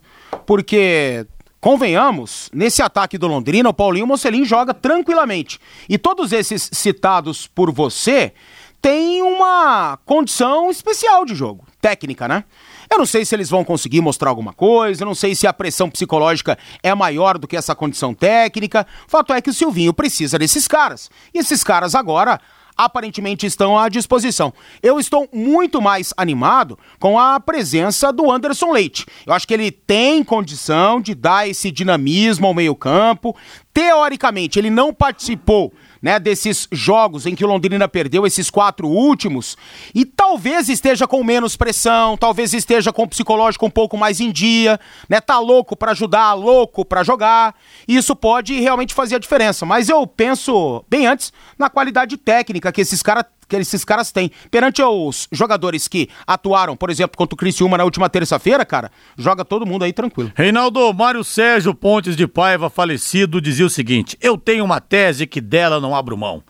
Porque 0.47 1.27
Convenhamos, 1.61 2.49
nesse 2.51 2.81
ataque 2.81 3.19
do 3.19 3.27
Londrina, 3.27 3.69
o 3.69 3.73
Paulinho 3.73 4.07
Mocelin 4.07 4.43
joga 4.43 4.73
tranquilamente. 4.73 5.59
E 5.87 5.95
todos 5.95 6.33
esses 6.33 6.67
citados 6.73 7.45
por 7.45 7.71
você 7.71 8.33
têm 8.81 9.21
uma 9.21 9.99
condição 10.03 10.71
especial 10.71 11.23
de 11.23 11.35
jogo, 11.35 11.67
técnica, 11.79 12.27
né? 12.27 12.43
Eu 12.89 12.97
não 12.97 13.05
sei 13.05 13.23
se 13.23 13.35
eles 13.35 13.47
vão 13.47 13.63
conseguir 13.63 14.01
mostrar 14.01 14.29
alguma 14.31 14.53
coisa, 14.53 15.03
eu 15.03 15.05
não 15.05 15.13
sei 15.13 15.35
se 15.35 15.45
a 15.45 15.53
pressão 15.53 15.87
psicológica 15.87 16.57
é 16.81 16.95
maior 16.95 17.37
do 17.37 17.47
que 17.47 17.55
essa 17.55 17.75
condição 17.75 18.11
técnica. 18.11 18.85
Fato 19.07 19.31
é 19.31 19.39
que 19.39 19.51
o 19.51 19.53
Silvinho 19.53 19.93
precisa 19.93 20.39
desses 20.39 20.67
caras. 20.67 21.11
E 21.31 21.37
esses 21.37 21.63
caras 21.63 21.93
agora 21.93 22.41
aparentemente 22.77 23.45
estão 23.45 23.77
à 23.77 23.89
disposição. 23.89 24.53
Eu 24.81 24.99
estou 24.99 25.27
muito 25.33 25.81
mais 25.81 26.13
animado 26.17 26.77
com 26.99 27.19
a 27.19 27.39
presença 27.39 28.11
do 28.11 28.31
Anderson 28.31 28.71
Leite. 28.71 29.05
Eu 29.25 29.33
acho 29.33 29.47
que 29.47 29.53
ele 29.53 29.71
tem 29.71 30.23
condição 30.23 31.01
de 31.01 31.13
dar 31.13 31.47
esse 31.47 31.71
dinamismo 31.71 32.47
ao 32.47 32.53
meio-campo. 32.53 33.35
Teoricamente, 33.73 34.59
ele 34.59 34.69
não 34.69 34.93
participou 34.93 35.73
né, 36.01 36.19
desses 36.19 36.67
jogos 36.71 37.25
em 37.25 37.35
que 37.35 37.45
o 37.45 37.47
Londrina 37.47 37.87
perdeu 37.87 38.25
esses 38.25 38.49
quatro 38.49 38.87
últimos. 38.87 39.57
E 39.93 40.03
talvez 40.05 40.69
esteja 40.69 41.07
com 41.07 41.23
menos 41.23 41.55
pressão, 41.55 42.17
talvez 42.17 42.53
esteja 42.53 42.91
com 42.91 43.03
o 43.03 43.07
psicológico 43.07 43.65
um 43.65 43.69
pouco 43.69 43.97
mais 43.97 44.19
em 44.19 44.31
dia, 44.31 44.79
né, 45.07 45.21
tá 45.21 45.39
louco 45.39 45.75
para 45.75 45.91
ajudar, 45.91 46.33
louco 46.33 46.83
para 46.83 47.03
jogar. 47.03 47.55
E 47.87 47.95
isso 47.95 48.15
pode 48.15 48.59
realmente 48.59 48.93
fazer 48.93 49.15
a 49.15 49.19
diferença, 49.19 49.65
mas 49.65 49.89
eu 49.89 50.05
penso 50.07 50.83
bem 50.89 51.05
antes 51.05 51.31
na 51.57 51.69
qualidade 51.69 52.17
técnica 52.17 52.71
que 52.71 52.81
esses 52.81 53.03
caras 53.03 53.25
que 53.51 53.61
esses 53.61 53.83
caras 53.83 54.11
têm. 54.11 54.31
Perante 54.49 54.81
os 54.81 55.27
jogadores 55.31 55.87
que 55.87 56.09
atuaram, 56.25 56.75
por 56.75 56.89
exemplo, 56.89 57.17
contra 57.17 57.33
o 57.35 57.37
Criciúma 57.37 57.77
na 57.77 57.83
última 57.83 58.09
terça-feira, 58.09 58.65
cara, 58.65 58.91
joga 59.17 59.43
todo 59.43 59.65
mundo 59.65 59.83
aí 59.83 59.91
tranquilo. 59.91 60.31
Reinaldo, 60.35 60.93
Mário 60.93 61.23
Sérgio 61.23 61.75
Pontes 61.75 62.15
de 62.15 62.27
Paiva, 62.27 62.69
falecido, 62.69 63.41
dizia 63.41 63.65
o 63.65 63.69
seguinte: 63.69 64.17
Eu 64.21 64.37
tenho 64.37 64.63
uma 64.63 64.79
tese 64.79 65.27
que 65.27 65.41
dela 65.41 65.79
não 65.81 65.95
abro 65.95 66.17
mão. 66.17 66.43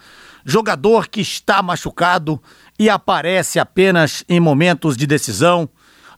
Jogador 0.45 1.07
que 1.07 1.21
está 1.21 1.61
machucado 1.61 2.41
e 2.77 2.89
aparece 2.89 3.59
apenas 3.59 4.23
em 4.27 4.39
momentos 4.39 4.97
de 4.97 5.05
decisão, 5.05 5.69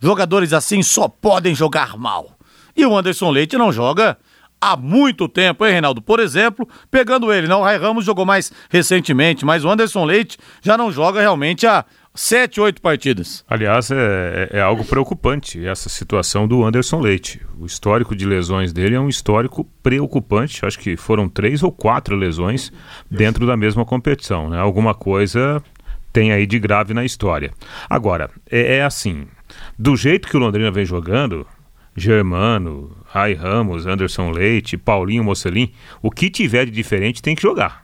jogadores 0.02 0.54
assim 0.54 0.82
só 0.82 1.08
podem 1.08 1.54
jogar 1.54 1.98
mal. 1.98 2.38
E 2.76 2.86
o 2.86 2.98
Anderson 2.98 3.30
Leite 3.30 3.58
não 3.58 3.72
joga 3.72 4.18
há 4.64 4.78
muito 4.78 5.28
tempo, 5.28 5.66
hein, 5.66 5.74
Reinaldo? 5.74 6.02
Por 6.02 6.20
exemplo, 6.20 6.68
pegando 6.90 7.34
ele, 7.34 7.48
não, 7.48 7.60
o 7.60 7.64
Rai 7.64 7.78
Ramos 7.78 8.06
jogou 8.06 8.26
mais 8.26 8.52
recentemente, 8.70 9.44
mas 9.44 9.66
o 9.66 9.70
Anderson 9.70 10.06
Leite 10.06 10.38
já 10.62 10.78
não 10.78 10.92
joga 10.92 11.20
realmente 11.20 11.68
há 11.68 11.84
sete, 12.16 12.62
oito 12.62 12.82
partidas. 12.82 13.44
Aliás, 13.50 13.92
é, 13.92 14.50
é, 14.52 14.62
algo 14.62 14.86
preocupante 14.86 15.66
essa 15.66 15.90
situação 15.90 16.48
do 16.48 16.64
Anderson 16.64 17.02
Leite. 17.02 17.42
O 17.60 17.66
histórico 17.66 18.16
de 18.16 18.26
lesões 18.26 18.72
dele 18.72 18.96
é 18.96 19.00
um 19.00 19.10
histórico 19.10 19.68
preocupante. 19.82 20.66
Acho 20.66 20.80
que 20.80 20.96
foram 20.96 21.28
três 21.28 21.62
ou 21.62 21.72
quatro 21.72 22.16
lesões 22.16 22.72
dentro 23.10 23.46
da 23.46 23.58
mesma 23.58 23.84
competição. 23.84 24.50
Né? 24.50 24.60
Alguma 24.60 24.94
coisa 24.94 25.62
tem 26.14 26.32
aí 26.32 26.46
de 26.46 26.60
grave 26.60 26.94
na 26.94 27.04
história. 27.04 27.52
Agora, 27.90 28.30
é, 28.50 28.78
é 28.78 28.84
assim: 28.84 29.28
do 29.78 29.96
jeito 29.96 30.28
que 30.28 30.38
o 30.38 30.40
Londrina 30.40 30.72
vem 30.72 30.86
jogando, 30.86 31.46
Germano, 31.96 32.96
Rai 33.06 33.34
Ramos, 33.34 33.86
Anderson 33.86 34.32
Leite, 34.32 34.78
Paulinho 34.78 35.24
Mocelin, 35.24 35.72
o 36.02 36.10
que 36.10 36.30
tiver 36.30 36.66
de 36.66 36.72
diferente 36.72 37.22
tem 37.22 37.36
que 37.36 37.42
jogar. 37.42 37.84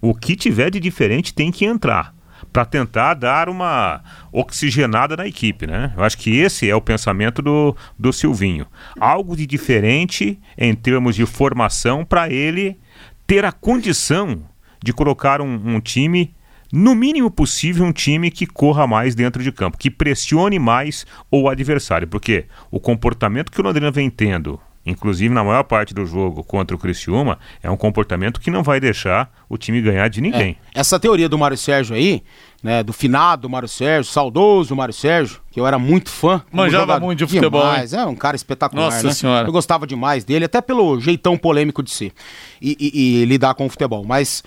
O 0.00 0.14
que 0.14 0.36
tiver 0.36 0.70
de 0.70 0.80
diferente 0.80 1.34
tem 1.34 1.50
que 1.50 1.64
entrar 1.64 2.14
para 2.52 2.64
tentar 2.64 3.14
dar 3.14 3.48
uma 3.48 4.02
oxigenada 4.32 5.16
na 5.16 5.26
equipe, 5.26 5.66
né? 5.66 5.92
Eu 5.96 6.02
acho 6.02 6.16
que 6.16 6.38
esse 6.38 6.68
é 6.68 6.74
o 6.74 6.80
pensamento 6.80 7.42
do, 7.42 7.76
do 7.98 8.12
Silvinho. 8.12 8.66
Algo 8.98 9.36
de 9.36 9.46
diferente 9.46 10.38
em 10.56 10.74
termos 10.74 11.14
de 11.14 11.26
formação 11.26 12.04
para 12.04 12.30
ele 12.30 12.78
ter 13.26 13.44
a 13.44 13.52
condição 13.52 14.42
de 14.82 14.92
colocar 14.92 15.40
um, 15.40 15.74
um 15.74 15.80
time 15.80 16.34
no 16.72 16.94
mínimo 16.94 17.30
possível, 17.30 17.84
um 17.84 17.92
time 17.92 18.30
que 18.30 18.46
corra 18.46 18.86
mais 18.86 19.14
dentro 19.14 19.42
de 19.42 19.50
campo, 19.52 19.76
que 19.78 19.90
pressione 19.90 20.58
mais 20.58 21.04
o 21.30 21.48
adversário, 21.48 22.06
porque 22.08 22.44
o 22.70 22.78
comportamento 22.78 23.50
que 23.50 23.60
o 23.60 23.64
Londrina 23.64 23.90
vem 23.90 24.08
tendo 24.10 24.60
inclusive 24.84 25.32
na 25.32 25.44
maior 25.44 25.62
parte 25.62 25.92
do 25.92 26.06
jogo 26.06 26.42
contra 26.42 26.74
o 26.74 26.78
Criciúma, 26.78 27.38
é 27.62 27.70
um 27.70 27.76
comportamento 27.76 28.40
que 28.40 28.50
não 28.50 28.62
vai 28.62 28.80
deixar 28.80 29.30
o 29.46 29.58
time 29.58 29.80
ganhar 29.80 30.08
de 30.08 30.22
ninguém. 30.22 30.56
É, 30.74 30.80
essa 30.80 30.98
teoria 30.98 31.28
do 31.28 31.36
Mário 31.36 31.56
Sérgio 31.56 31.94
aí, 31.94 32.22
né, 32.62 32.82
do 32.82 32.90
finado 32.90 33.48
Mário 33.48 33.68
Sérgio, 33.68 34.10
saudoso 34.10 34.74
Mário 34.74 34.94
Sérgio, 34.94 35.38
que 35.50 35.60
eu 35.60 35.66
era 35.66 35.78
muito 35.78 36.10
fã. 36.10 36.42
Manjava 36.50 36.84
jogador. 36.84 37.04
muito 37.04 37.18
de 37.18 37.26
futebol, 37.26 37.60
Demais, 37.60 37.92
é 37.92 38.04
um 38.06 38.16
cara 38.16 38.34
espetacular, 38.34 38.86
Nossa 38.86 39.06
né? 39.06 39.12
Senhora. 39.12 39.46
Eu 39.46 39.52
gostava 39.52 39.86
demais 39.86 40.24
dele, 40.24 40.46
até 40.46 40.62
pelo 40.62 40.98
jeitão 40.98 41.36
polêmico 41.36 41.82
de 41.82 41.90
ser 41.90 42.12
e, 42.60 42.74
e- 42.80 43.20
e 43.20 43.24
lidar 43.26 43.52
com 43.54 43.66
o 43.66 43.68
futebol. 43.68 44.02
Mas 44.04 44.42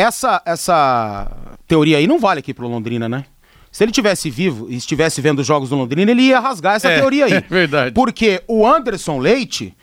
essa, 0.00 0.40
essa 0.46 1.30
teoria 1.66 1.98
aí 1.98 2.06
não 2.06 2.18
vale 2.18 2.40
aqui 2.40 2.54
pro 2.54 2.68
Londrina, 2.68 3.08
né? 3.08 3.24
Se 3.70 3.84
ele 3.84 3.92
tivesse 3.92 4.30
vivo 4.30 4.66
e 4.70 4.76
estivesse 4.76 5.20
vendo 5.20 5.40
os 5.40 5.46
jogos 5.46 5.68
do 5.70 5.76
Londrina, 5.76 6.10
ele 6.10 6.22
ia 6.22 6.40
rasgar 6.40 6.76
essa 6.76 6.88
É, 6.88 6.98
teoria 7.00 7.26
aí. 7.26 7.32
é 7.34 7.40
verdade. 7.40 7.94
Porque 7.94 8.42
o 8.48 8.66
Anderson 8.66 9.18
Leite, 9.18 9.76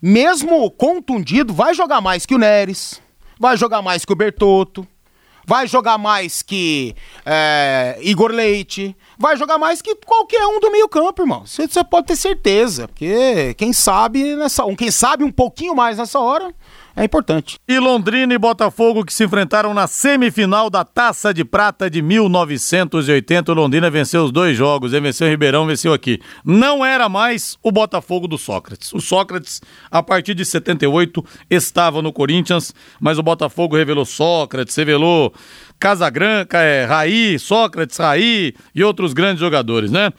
mesmo 0.00 0.70
contundido, 0.70 1.52
vai 1.54 1.74
jogar 1.74 2.00
mais 2.00 2.26
que 2.26 2.34
o 2.34 2.38
Neres, 2.38 3.00
vai 3.38 3.56
jogar 3.56 3.82
mais 3.82 4.04
que 4.04 4.12
o 4.12 4.16
Bertotto, 4.16 4.86
vai 5.46 5.66
jogar 5.66 5.98
mais 5.98 6.42
que 6.42 6.94
é, 7.24 7.98
Igor 8.02 8.30
Leite, 8.30 8.94
vai 9.18 9.36
jogar 9.36 9.58
mais 9.58 9.80
que 9.82 9.94
qualquer 9.96 10.46
um 10.46 10.60
do 10.60 10.70
meio 10.70 10.88
campo, 10.88 11.22
irmão. 11.22 11.44
Você 11.46 11.66
pode 11.82 12.06
ter 12.08 12.16
certeza, 12.16 12.86
porque 12.88 13.54
quem 13.54 13.72
sabe 13.72 14.36
nessa, 14.36 14.64
um- 14.64 14.76
quem 14.76 14.90
sabe 14.90 15.24
um 15.24 15.32
pouquinho 15.32 15.74
mais 15.74 15.96
nessa 15.98 16.20
hora 16.20 16.54
é 16.96 17.04
importante. 17.04 17.58
E 17.68 17.78
Londrina 17.78 18.34
e 18.34 18.38
Botafogo 18.38 19.04
que 19.04 19.12
se 19.12 19.24
enfrentaram 19.24 19.72
na 19.72 19.86
semifinal 19.86 20.68
da 20.68 20.84
Taça 20.84 21.32
de 21.32 21.44
Prata 21.44 21.88
de 21.88 22.02
1980. 22.02 23.52
O 23.52 23.54
Londrina 23.54 23.90
venceu 23.90 24.24
os 24.24 24.32
dois 24.32 24.56
jogos, 24.56 24.92
venceu 24.92 25.26
em 25.26 25.30
Ribeirão, 25.30 25.66
venceu 25.66 25.92
aqui. 25.92 26.20
Não 26.44 26.84
era 26.84 27.08
mais 27.08 27.56
o 27.62 27.70
Botafogo 27.70 28.26
do 28.26 28.36
Sócrates. 28.36 28.92
O 28.92 29.00
Sócrates, 29.00 29.60
a 29.90 30.02
partir 30.02 30.34
de 30.34 30.44
78, 30.44 31.24
estava 31.48 32.02
no 32.02 32.12
Corinthians, 32.12 32.74
mas 33.00 33.18
o 33.18 33.22
Botafogo 33.22 33.76
revelou 33.76 34.04
Sócrates, 34.04 34.76
revelou 34.76 35.32
Casagranca, 35.78 36.58
é, 36.58 36.84
Raí, 36.84 37.38
Sócrates, 37.38 37.96
Raí 37.96 38.54
e 38.74 38.84
outros 38.84 39.12
grandes 39.12 39.40
jogadores, 39.40 39.90
né? 39.90 40.12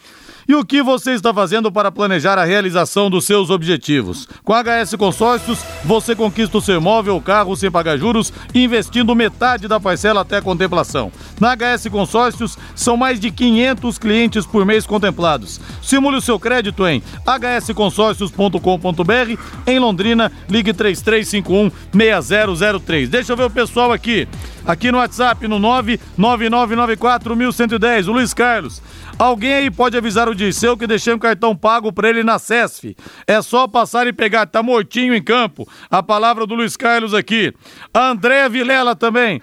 E 0.52 0.54
o 0.54 0.66
que 0.66 0.84
você 0.84 1.14
está 1.14 1.34
fazendo 1.34 1.72
para 1.72 1.90
planejar 1.90 2.38
a 2.38 2.44
realização 2.44 3.10
dos 3.10 3.26
seus 3.26 3.50
objetivos? 3.50 4.28
Com 4.44 4.54
a 4.54 4.62
HS 4.62 4.96
Consórcios, 4.96 5.60
você 5.86 6.14
conquista 6.14 6.58
o 6.58 6.62
seu 6.62 6.76
imóvel 6.76 7.14
ou 7.14 7.22
carro 7.22 7.56
sem 7.56 7.72
pagar 7.72 7.98
juros, 7.98 8.34
investindo 8.54 9.16
metade 9.16 9.66
da 9.66 9.80
parcela 9.80 10.20
até 10.20 10.40
a 10.40 10.42
contemplação. 10.42 11.10
Na 11.40 11.56
HS 11.56 11.88
Consórcios, 11.90 12.58
são 12.76 12.98
mais 12.98 13.18
de 13.18 13.32
500 13.32 13.98
clientes 13.98 14.46
por 14.46 14.66
mês 14.66 14.86
contemplados. 14.86 15.62
Simule 15.82 16.18
o 16.18 16.22
seu 16.22 16.38
crédito 16.38 16.86
em 16.86 17.02
hsconsórcios.com.br. 17.26 19.42
Em 19.66 19.80
Londrina, 19.80 20.30
ligue 20.50 20.74
3351-6003. 20.74 23.08
Deixa 23.08 23.32
eu 23.32 23.38
ver 23.38 23.46
o 23.46 23.50
pessoal 23.50 23.94
aqui. 23.94 24.28
Aqui 24.66 24.92
no 24.92 24.98
WhatsApp, 24.98 25.48
no 25.48 25.58
99994-1110, 25.60 28.10
o 28.10 28.12
Luiz 28.12 28.34
Carlos. 28.34 28.82
Alguém 29.22 29.54
aí 29.54 29.70
pode 29.70 29.96
avisar 29.96 30.28
o 30.28 30.34
Dirceu 30.34 30.76
que 30.76 30.88
deixei 30.88 31.14
um 31.14 31.20
cartão 31.20 31.56
pago 31.56 31.94
pra 31.94 32.10
ele 32.10 32.24
na 32.24 32.40
CESF. 32.40 32.98
É 33.28 33.40
só 33.40 33.68
passar 33.68 34.08
e 34.08 34.12
pegar, 34.12 34.48
tá 34.48 34.64
mortinho 34.64 35.14
em 35.14 35.22
campo. 35.22 35.70
A 35.92 36.02
palavra 36.02 36.48
do 36.48 36.56
Luiz 36.56 36.76
Carlos 36.76 37.14
aqui. 37.14 37.54
A 37.94 38.10
Andréa 38.10 38.50
Vilela 38.50 38.96
também. 38.96 39.40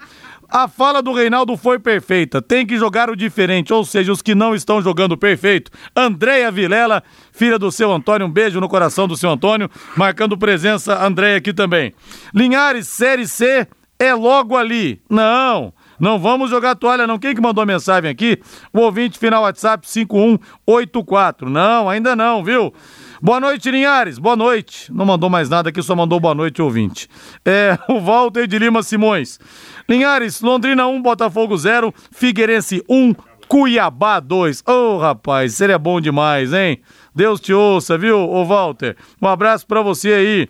A 0.49 0.67
fala 0.67 1.01
do 1.01 1.13
Reinaldo 1.13 1.55
foi 1.55 1.79
perfeita. 1.79 2.41
Tem 2.41 2.65
que 2.65 2.77
jogar 2.77 3.09
o 3.09 3.15
diferente, 3.15 3.71
ou 3.71 3.85
seja, 3.85 4.11
os 4.11 4.21
que 4.21 4.35
não 4.35 4.53
estão 4.53 4.81
jogando 4.81 5.15
perfeito. 5.15 5.71
Andréia 5.95 6.51
Vilela, 6.51 7.01
filha 7.31 7.57
do 7.57 7.71
seu 7.71 7.89
Antônio, 7.89 8.27
um 8.27 8.31
beijo 8.31 8.59
no 8.59 8.67
coração 8.67 9.07
do 9.07 9.15
seu 9.15 9.29
Antônio, 9.29 9.69
marcando 9.95 10.37
presença, 10.37 11.01
Andréia 11.01 11.37
aqui 11.37 11.53
também. 11.53 11.93
Linhares, 12.35 12.89
Série 12.89 13.25
C, 13.25 13.65
é 13.97 14.13
logo 14.13 14.57
ali. 14.57 15.01
Não, 15.09 15.73
não 15.99 16.17
vamos 16.19 16.49
jogar 16.49 16.75
toalha 16.75 17.05
não. 17.05 17.19
Quem 17.19 17.35
que 17.35 17.41
mandou 17.41 17.65
mensagem 17.65 18.09
aqui? 18.09 18.39
O 18.73 18.79
ouvinte 18.79 19.19
final 19.19 19.43
WhatsApp 19.43 19.87
5184. 19.87 21.49
Não, 21.49 21.89
ainda 21.89 22.15
não, 22.15 22.43
viu? 22.43 22.73
Boa 23.21 23.39
noite, 23.39 23.69
Linhares. 23.69 24.17
Boa 24.17 24.35
noite. 24.35 24.91
Não 24.93 25.05
mandou 25.05 25.29
mais 25.29 25.49
nada 25.49 25.69
aqui, 25.69 25.81
só 25.81 25.95
mandou 25.95 26.19
boa 26.19 26.33
noite, 26.33 26.61
ouvinte. 26.61 27.09
É, 27.43 27.77
o 27.89 27.99
Walter 27.99 28.47
de 28.47 28.57
Lima 28.57 28.81
Simões. 28.81 29.39
Linhares, 29.89 30.41
Londrina 30.41 30.87
1, 30.87 31.01
Botafogo 31.01 31.57
0, 31.57 31.93
Figueirense 32.11 32.81
1, 32.87 33.13
Cuiabá 33.49 34.19
2. 34.19 34.63
Ô, 34.65 34.97
rapaz, 34.99 35.55
seria 35.55 35.77
bom 35.77 35.99
demais, 35.99 36.53
hein? 36.53 36.79
Deus 37.13 37.41
te 37.41 37.51
ouça, 37.51 37.97
viu, 37.97 38.17
ô 38.17 38.45
Walter? 38.45 38.95
Um 39.21 39.27
abraço 39.27 39.67
pra 39.67 39.81
você 39.81 40.13
aí. 40.13 40.49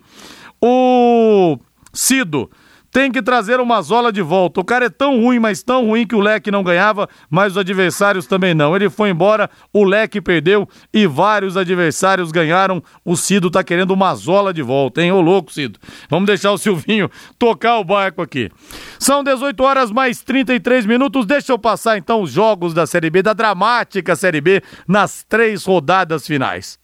O 0.62 1.58
Cido. 1.94 2.52
Tem 2.92 3.12
que 3.12 3.22
trazer 3.22 3.60
o 3.60 3.66
Mazola 3.66 4.12
de 4.12 4.22
volta. 4.22 4.60
O 4.60 4.66
cara 4.66 4.86
é 4.86 4.90
tão 4.90 5.22
ruim, 5.22 5.40
mas 5.40 5.62
tão 5.62 5.86
ruim 5.86 6.08
que 6.08 6.16
o 6.16 6.20
Leque 6.20 6.50
não 6.50 6.64
ganhava, 6.64 7.08
mas 7.30 7.54
os 7.54 7.58
adversários 7.58 8.26
também 8.26 8.54
não. 8.54 8.76
Ele 8.76 8.90
foi 8.90 9.10
embora, 9.10 9.50
o 9.72 9.84
Leque 9.84 10.20
perdeu 10.20 10.68
e 10.94 11.06
vários 11.06 11.56
adversários 11.56 12.32
ganharam. 12.32 12.82
O 13.06 13.16
Cido 13.16 13.52
tá 13.52 13.64
querendo 13.64 13.92
o 13.92 13.98
Mazola 13.98 14.54
de 14.54 14.62
volta, 14.62 15.02
hein? 15.02 15.12
Ô 15.12 15.22
louco, 15.22 15.52
Cido. 15.52 15.80
Vamos 16.10 16.28
deixar 16.28 16.52
o 16.52 16.58
Silvinho 16.58 17.10
tocar 17.38 17.78
o 17.78 17.84
barco 17.84 18.22
aqui. 18.22 18.50
São 18.98 19.24
18 19.24 19.64
horas 19.64 19.92
mais 19.92 20.22
33 20.22 20.86
minutos. 20.86 21.26
Deixa 21.26 21.52
eu 21.52 21.60
passar 21.60 21.98
então 21.98 22.22
os 22.22 22.32
jogos 22.32 22.74
da 22.74 22.88
Série 22.88 23.10
B, 23.10 23.22
da 23.22 23.34
dramática 23.34 24.16
Série 24.16 24.42
B, 24.42 24.62
nas 24.88 25.24
três 25.24 25.64
rodadas 25.64 26.26
finais. 26.26 26.80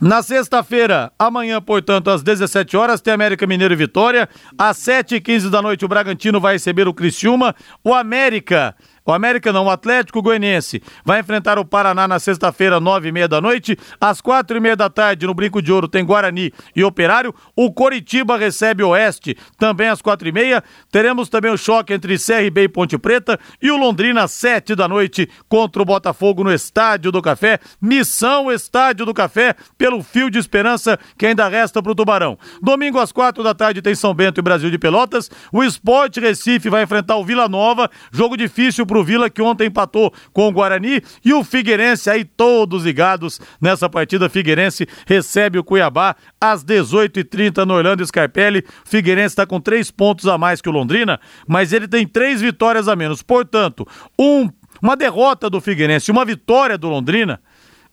Na 0.00 0.22
sexta-feira, 0.22 1.12
amanhã, 1.18 1.60
portanto, 1.60 2.08
às 2.08 2.22
17 2.22 2.74
horas, 2.74 3.02
tem 3.02 3.12
América 3.12 3.46
Mineiro 3.46 3.74
e 3.74 3.76
Vitória. 3.76 4.26
Às 4.56 4.78
7h15 4.78 5.50
da 5.50 5.60
noite, 5.60 5.84
o 5.84 5.88
Bragantino 5.88 6.40
vai 6.40 6.54
receber 6.54 6.88
o 6.88 6.94
Criciúma. 6.94 7.54
O 7.84 7.92
América. 7.92 8.74
O 9.04 9.12
América 9.12 9.52
não, 9.52 9.66
o 9.66 9.70
Atlético 9.70 10.22
Goianiense 10.22 10.82
vai 11.04 11.20
enfrentar 11.20 11.58
o 11.58 11.64
Paraná 11.64 12.06
na 12.06 12.18
sexta-feira, 12.18 12.78
nove 12.78 13.08
e 13.08 13.12
meia 13.12 13.26
da 13.26 13.40
noite. 13.40 13.76
Às 14.00 14.20
quatro 14.20 14.56
e 14.56 14.60
meia 14.60 14.76
da 14.76 14.88
tarde, 14.88 15.26
no 15.26 15.34
Brinco 15.34 15.62
de 15.62 15.72
Ouro, 15.72 15.88
tem 15.88 16.04
Guarani 16.04 16.52
e 16.74 16.84
Operário. 16.84 17.34
O 17.56 17.72
Coritiba 17.72 18.36
recebe 18.36 18.82
o 18.82 18.90
Oeste, 18.90 19.36
também 19.58 19.88
às 19.88 20.02
quatro 20.02 20.28
e 20.28 20.32
meia. 20.32 20.62
Teremos 20.90 21.28
também 21.28 21.50
o 21.50 21.56
choque 21.56 21.92
entre 21.92 22.16
CRB 22.18 22.64
e 22.64 22.68
Ponte 22.68 22.98
Preta. 22.98 23.38
E 23.60 23.70
o 23.70 23.76
Londrina, 23.76 24.24
às 24.24 24.32
sete 24.32 24.74
da 24.74 24.86
noite, 24.86 25.28
contra 25.48 25.82
o 25.82 25.84
Botafogo 25.84 26.44
no 26.44 26.52
Estádio 26.52 27.10
do 27.10 27.22
Café. 27.22 27.58
Missão 27.80 28.50
Estádio 28.52 29.06
do 29.06 29.14
Café, 29.14 29.54
pelo 29.78 30.02
fio 30.02 30.30
de 30.30 30.38
esperança 30.38 30.98
que 31.16 31.26
ainda 31.26 31.48
resta 31.48 31.82
pro 31.82 31.94
Tubarão. 31.94 32.38
Domingo, 32.62 32.98
às 32.98 33.12
quatro 33.12 33.42
da 33.42 33.54
tarde, 33.54 33.82
tem 33.82 33.94
São 33.94 34.14
Bento 34.14 34.38
e 34.38 34.42
Brasil 34.42 34.70
de 34.70 34.78
Pelotas. 34.78 35.30
O 35.52 35.64
Esporte 35.64 36.20
Recife 36.20 36.68
vai 36.68 36.82
enfrentar 36.82 37.16
o 37.16 37.24
Vila 37.24 37.48
Nova. 37.48 37.90
Jogo 38.12 38.36
difícil 38.36 38.86
pro 38.90 39.04
Vila, 39.04 39.30
que 39.30 39.40
ontem 39.40 39.68
empatou 39.68 40.12
com 40.32 40.48
o 40.48 40.52
Guarani. 40.52 41.00
E 41.24 41.32
o 41.32 41.44
Figueirense, 41.44 42.10
aí 42.10 42.24
todos 42.24 42.84
ligados 42.84 43.40
nessa 43.60 43.88
partida. 43.88 44.28
Figueirense 44.28 44.84
recebe 45.06 45.60
o 45.60 45.64
Cuiabá 45.64 46.16
às 46.40 46.64
18h30 46.64 47.64
no 47.64 47.74
Orlando 47.74 48.04
Scarpelli. 48.04 48.64
Figueirense 48.84 49.32
está 49.32 49.46
com 49.46 49.60
três 49.60 49.92
pontos 49.92 50.26
a 50.26 50.36
mais 50.36 50.60
que 50.60 50.68
o 50.68 50.72
Londrina, 50.72 51.20
mas 51.46 51.72
ele 51.72 51.86
tem 51.86 52.04
três 52.04 52.40
vitórias 52.40 52.88
a 52.88 52.96
menos. 52.96 53.22
Portanto, 53.22 53.86
um, 54.18 54.50
uma 54.82 54.96
derrota 54.96 55.48
do 55.48 55.60
Figueirense 55.60 56.10
uma 56.10 56.24
vitória 56.24 56.76
do 56.76 56.88
Londrina 56.88 57.40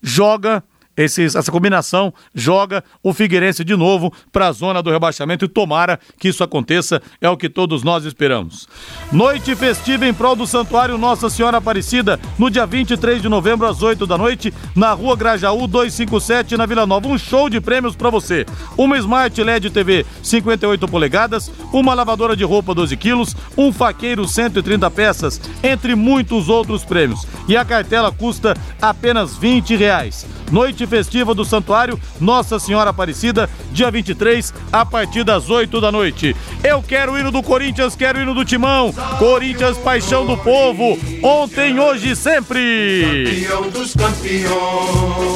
joga 0.02 0.64
esses- 0.98 1.36
essa 1.36 1.52
combinação 1.52 2.14
joga 2.34 2.84
o 3.04 3.14
Figueirense 3.14 3.64
de 3.64 3.76
novo 3.76 4.12
para 4.32 4.48
a 4.48 4.52
zona 4.52 4.82
do 4.82 4.90
rebaixamento 4.90 5.46
e 5.46 5.48
tomara 5.48 6.00
que 6.20 6.28
isso 6.30 6.44
aconteça, 6.44 7.02
é 7.22 7.30
o 7.30 7.38
que 7.38 7.48
todos 7.48 7.84
nós 7.84 8.04
esperamos. 8.04 8.68
Noite 9.12 9.56
festiva 9.56 10.08
em 10.08 10.14
prol 10.14 10.36
do 10.36 10.48
Santuário 10.48 10.98
Nossa 10.98 11.30
Senhora 11.30 11.58
Aparecida, 11.58 12.20
no 12.38 12.50
dia 12.50 12.66
23 12.66 13.22
de 13.22 13.30
novembro 13.30 13.68
às 13.68 13.82
8 13.82 14.08
da 14.08 14.18
noite, 14.18 14.54
na 14.76 14.92
Rua 14.94 15.16
Grajaú 15.16 15.68
257, 15.68 16.58
na 16.58 16.66
Vila 16.66 16.86
Nova. 16.88 17.08
Um 17.08 17.18
show 17.18 17.50
de 17.50 17.62
prêmios 17.62 17.96
para 17.96 18.10
você. 18.10 18.46
Uma 18.76 18.98
Smart 18.98 19.42
LED 19.44 19.70
TV 19.70 20.06
58 20.24 20.88
polegadas, 20.88 21.52
uma 21.72 21.94
lavadora 21.94 22.36
de 22.36 22.44
roupa 22.44 22.74
12 22.74 22.98
quilos, 22.98 23.36
um 23.56 23.72
faqueiro 23.72 24.28
130 24.28 24.90
peças, 24.90 25.40
entre 25.62 25.94
muitos 25.94 26.50
outros 26.50 26.84
prêmios. 26.84 27.28
E 27.48 27.56
a 27.56 27.64
cartela 27.64 28.12
custa 28.12 28.56
apenas 28.82 29.36
20 29.38 29.76
reais. 29.76 30.26
Noite 30.52 30.87
festiva 30.88 31.36
do 31.36 31.46
Santuário 31.46 32.00
Nossa 32.20 32.58
Senhora 32.60 32.90
Aparecida, 32.90 33.50
dia 33.72 33.92
23, 33.92 34.54
a 34.72 34.86
partir 34.86 35.24
das 35.24 35.50
8 35.50 35.80
da 35.80 35.92
noite. 35.92 36.36
Eu 36.64 36.82
quero 36.82 37.14
o 37.14 37.20
hino 37.20 37.32
do 37.32 37.44
Corinthians, 37.44 37.96
quero 37.96 38.20
o 38.20 38.22
hino 38.22 38.34
do 38.34 38.46
Timão. 38.46 38.94
Corinthians, 39.20 39.78
paixão 39.78 40.26
do 40.26 40.38
povo. 40.38 40.98
Ontem, 41.22 41.80
hoje 41.80 42.12
e 42.12 42.16
sempre. 42.16 43.26
Campeão 43.26 43.70
dos 43.70 43.94
campeões. 43.94 45.28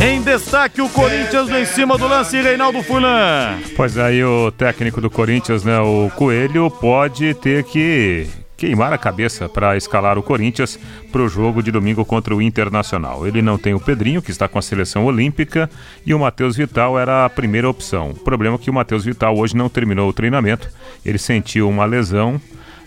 Em 0.00 0.20
destaque, 0.20 0.82
o 0.82 0.88
Corinthians 0.88 1.48
no 1.48 1.58
em 1.58 1.64
cima 1.64 1.96
do 1.96 2.06
lance, 2.06 2.40
Reinaldo 2.40 2.82
Fulan. 2.82 3.58
Pois 3.74 3.96
aí 3.96 4.22
o 4.22 4.52
técnico 4.52 5.00
do 5.00 5.08
Corinthians, 5.08 5.64
né, 5.64 5.78
o 5.80 6.10
Coelho, 6.14 6.70
pode 6.70 7.32
ter 7.34 7.64
que 7.64 8.43
queimar 8.64 8.94
a 8.94 8.98
cabeça 8.98 9.46
para 9.46 9.76
escalar 9.76 10.16
o 10.16 10.22
Corinthians 10.22 10.78
para 11.12 11.20
o 11.20 11.28
jogo 11.28 11.62
de 11.62 11.70
domingo 11.70 12.02
contra 12.02 12.34
o 12.34 12.40
Internacional. 12.40 13.26
Ele 13.26 13.42
não 13.42 13.58
tem 13.58 13.74
o 13.74 13.80
Pedrinho, 13.80 14.22
que 14.22 14.30
está 14.30 14.48
com 14.48 14.58
a 14.58 14.62
seleção 14.62 15.04
olímpica, 15.04 15.68
e 16.06 16.14
o 16.14 16.18
Matheus 16.18 16.56
Vital 16.56 16.98
era 16.98 17.26
a 17.26 17.30
primeira 17.30 17.68
opção. 17.68 18.12
O 18.12 18.14
problema 18.14 18.56
é 18.56 18.58
que 18.58 18.70
o 18.70 18.72
Matheus 18.72 19.04
Vital 19.04 19.36
hoje 19.36 19.54
não 19.54 19.68
terminou 19.68 20.08
o 20.08 20.14
treinamento, 20.14 20.70
ele 21.04 21.18
sentiu 21.18 21.68
uma 21.68 21.84
lesão 21.84 22.40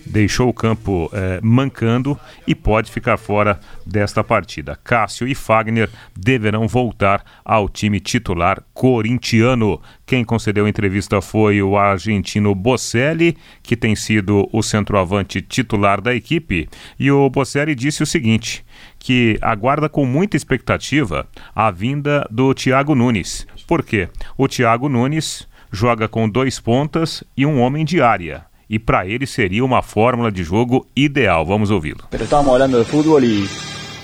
deixou 0.08 0.50
o 0.50 0.54
campo 0.54 1.10
eh, 1.14 1.40
mancando 1.44 2.18
e 2.48 2.56
pode 2.56 2.92
ficar 2.92 3.18
fora 3.18 3.60
desta 3.86 4.24
partida. 4.24 4.78
Cássio 4.84 5.28
e 5.28 5.36
Fagner 5.36 5.90
deverão 6.16 6.68
voltar 6.68 7.24
ao 7.44 7.70
time 7.70 8.00
titular 8.00 8.64
corintiano. 8.74 9.82
Quem 10.06 10.24
concedeu 10.24 10.66
a 10.66 10.70
entrevista 10.70 11.22
foi 11.22 11.62
o 11.62 11.78
argentino 11.78 12.56
Bocelli, 12.56 13.38
que 13.62 13.76
tem 13.76 13.96
sido 13.96 14.48
o 14.52 14.64
centroavante 14.64 15.42
titular 15.42 16.02
da 16.02 16.16
equipe. 16.16 16.70
E 16.98 17.12
o 17.12 17.30
Bocelli 17.30 17.76
disse 17.76 18.02
o 18.02 18.08
seguinte: 18.08 18.66
que 18.98 19.38
aguarda 19.42 19.90
com 19.90 20.06
muita 20.06 20.38
expectativa 20.38 21.28
a 21.54 21.70
vinda 21.70 22.28
do 22.32 22.54
Thiago 22.54 22.96
Nunes. 22.96 23.46
Por 23.68 23.84
quê? 23.84 24.10
O 24.38 24.48
Thiago 24.48 24.90
Nunes 24.90 25.48
joga 25.72 26.08
com 26.08 26.30
dois 26.30 26.60
pontas 26.60 27.24
e 27.36 27.46
um 27.46 27.60
homem 27.60 27.84
de 27.84 28.02
área 28.02 28.47
y 28.70 28.80
para 28.80 29.06
él 29.06 29.26
sería 29.28 29.64
una 29.64 29.82
fórmula 29.82 30.32
de 30.32 30.46
juego 30.46 30.88
ideal. 30.96 31.46
Vamos 31.48 31.72
ouvi-lo. 31.72 32.06
Pero 32.10 32.24
estábamos 32.24 32.54
hablando 32.54 32.78
de 32.78 32.84
fútbol 32.84 33.24
y, 33.24 33.46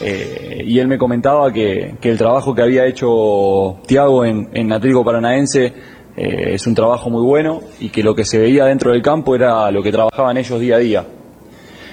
eh, 0.02 0.64
y 0.66 0.80
él 0.80 0.88
me 0.88 0.98
comentaba 0.98 1.52
que, 1.52 1.96
que, 2.00 2.10
el 2.10 2.18
trabajo 2.18 2.56
que 2.56 2.62
había 2.62 2.86
hecho 2.86 3.80
Tiago 3.86 4.24
en, 4.24 4.50
en 4.54 4.72
Atlético 4.72 5.04
Paranaense 5.04 5.74
eh, 6.16 6.54
es 6.54 6.66
un 6.68 6.76
trabajo 6.76 7.10
muy 7.10 7.24
bueno 7.24 7.62
y 7.80 7.90
que 7.90 8.04
lo 8.04 8.16
que 8.16 8.24
se 8.24 8.38
veía 8.38 8.66
dentro 8.66 8.92
del 8.92 9.02
campo 9.02 9.36
era 9.36 9.70
lo 9.72 9.84
que 9.84 9.92
trabajaban 9.92 10.38
ellos 10.38 10.60
día 10.60 10.76
a 10.76 10.80
día. 10.80 11.06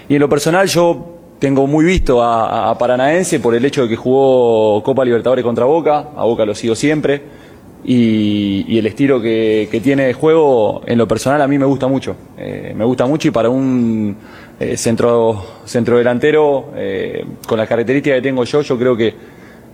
Y 0.08 0.14
en 0.14 0.20
lo 0.20 0.28
personal 0.28 0.66
yo 0.68 1.16
tengo 1.38 1.66
muy 1.66 1.84
visto 1.84 2.22
a, 2.22 2.70
a 2.70 2.78
Paranaense 2.78 3.40
por 3.40 3.54
el 3.54 3.64
hecho 3.64 3.82
de 3.82 3.88
que 3.88 3.96
jugó 3.96 4.82
Copa 4.82 5.04
Libertadores 5.04 5.44
contra 5.44 5.64
Boca, 5.64 6.10
a 6.16 6.24
Boca 6.24 6.44
lo 6.44 6.54
sigo 6.54 6.74
siempre 6.74 7.49
y, 7.84 8.78
el 8.78 8.86
estilo 8.86 9.20
que, 9.20 9.80
tiene 9.82 10.04
de 10.06 10.12
juego, 10.12 10.82
en 10.86 10.98
lo 10.98 11.08
personal, 11.08 11.40
a 11.40 11.48
mí 11.48 11.58
me 11.58 11.64
gusta 11.64 11.86
mucho. 11.86 12.14
Eh, 12.36 12.74
me 12.76 12.84
gusta 12.84 13.06
mucho 13.06 13.28
y 13.28 13.30
para 13.30 13.48
un 13.48 14.16
eh, 14.58 14.76
centro, 14.76 15.44
centro 15.64 15.96
delantero, 15.98 16.72
eh, 16.76 17.24
con 17.46 17.58
las 17.58 17.68
características 17.68 18.18
que 18.18 18.22
tengo 18.22 18.44
yo, 18.44 18.60
yo 18.62 18.78
creo 18.78 18.96
que 18.96 19.14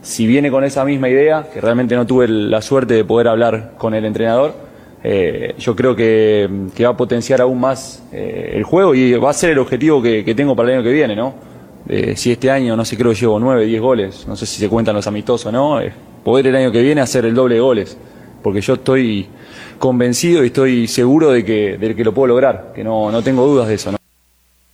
si 0.02 0.26
viene 0.26 0.50
con 0.50 0.62
esa 0.62 0.84
misma 0.84 1.08
idea, 1.08 1.48
que 1.52 1.60
realmente 1.60 1.96
no 1.96 2.06
tuve 2.06 2.28
la 2.28 2.62
suerte 2.62 2.94
de 2.94 3.04
poder 3.04 3.28
hablar 3.28 3.72
con 3.76 3.94
el 3.94 4.04
entrenador, 4.04 4.66
yo 5.58 5.76
creo 5.76 5.94
que, 5.94 6.48
va 6.82 6.88
a 6.88 6.96
potenciar 6.96 7.40
aún 7.40 7.60
más 7.60 8.02
el 8.12 8.64
juego 8.64 8.92
y 8.92 9.12
va 9.14 9.30
a 9.30 9.32
ser 9.32 9.50
el 9.50 9.58
objetivo 9.58 10.02
que, 10.02 10.34
tengo 10.36 10.56
para 10.56 10.68
el 10.68 10.74
año 10.76 10.84
que 10.84 10.92
viene, 10.92 11.14
¿no? 11.14 11.34
si 12.16 12.32
este 12.32 12.50
año, 12.50 12.76
no 12.76 12.84
sé, 12.84 12.96
creo 12.96 13.12
que 13.12 13.18
llevo 13.18 13.38
9, 13.38 13.66
10 13.66 13.80
goles, 13.80 14.24
no 14.26 14.34
sé 14.34 14.46
si 14.46 14.58
se 14.58 14.68
cuentan 14.68 14.96
los 14.96 15.06
amistosos, 15.06 15.52
¿no? 15.52 15.80
Poder 16.26 16.48
el 16.48 16.56
año 16.56 16.72
que 16.72 16.82
viene 16.82 17.00
hacer 17.00 17.24
el 17.24 17.36
doble 17.36 17.60
goles, 17.60 17.96
porque 18.42 18.60
yo 18.60 18.74
estoy 18.74 19.28
convencido 19.78 20.42
y 20.42 20.48
estoy 20.48 20.88
seguro 20.88 21.30
de 21.30 21.44
que, 21.44 21.78
de 21.78 21.94
que 21.94 22.02
lo 22.02 22.12
puedo 22.12 22.26
lograr, 22.26 22.72
que 22.74 22.82
no, 22.82 23.12
no 23.12 23.22
tengo 23.22 23.46
dudas 23.46 23.68
de 23.68 23.74
eso. 23.74 23.92
¿no? 23.92 23.98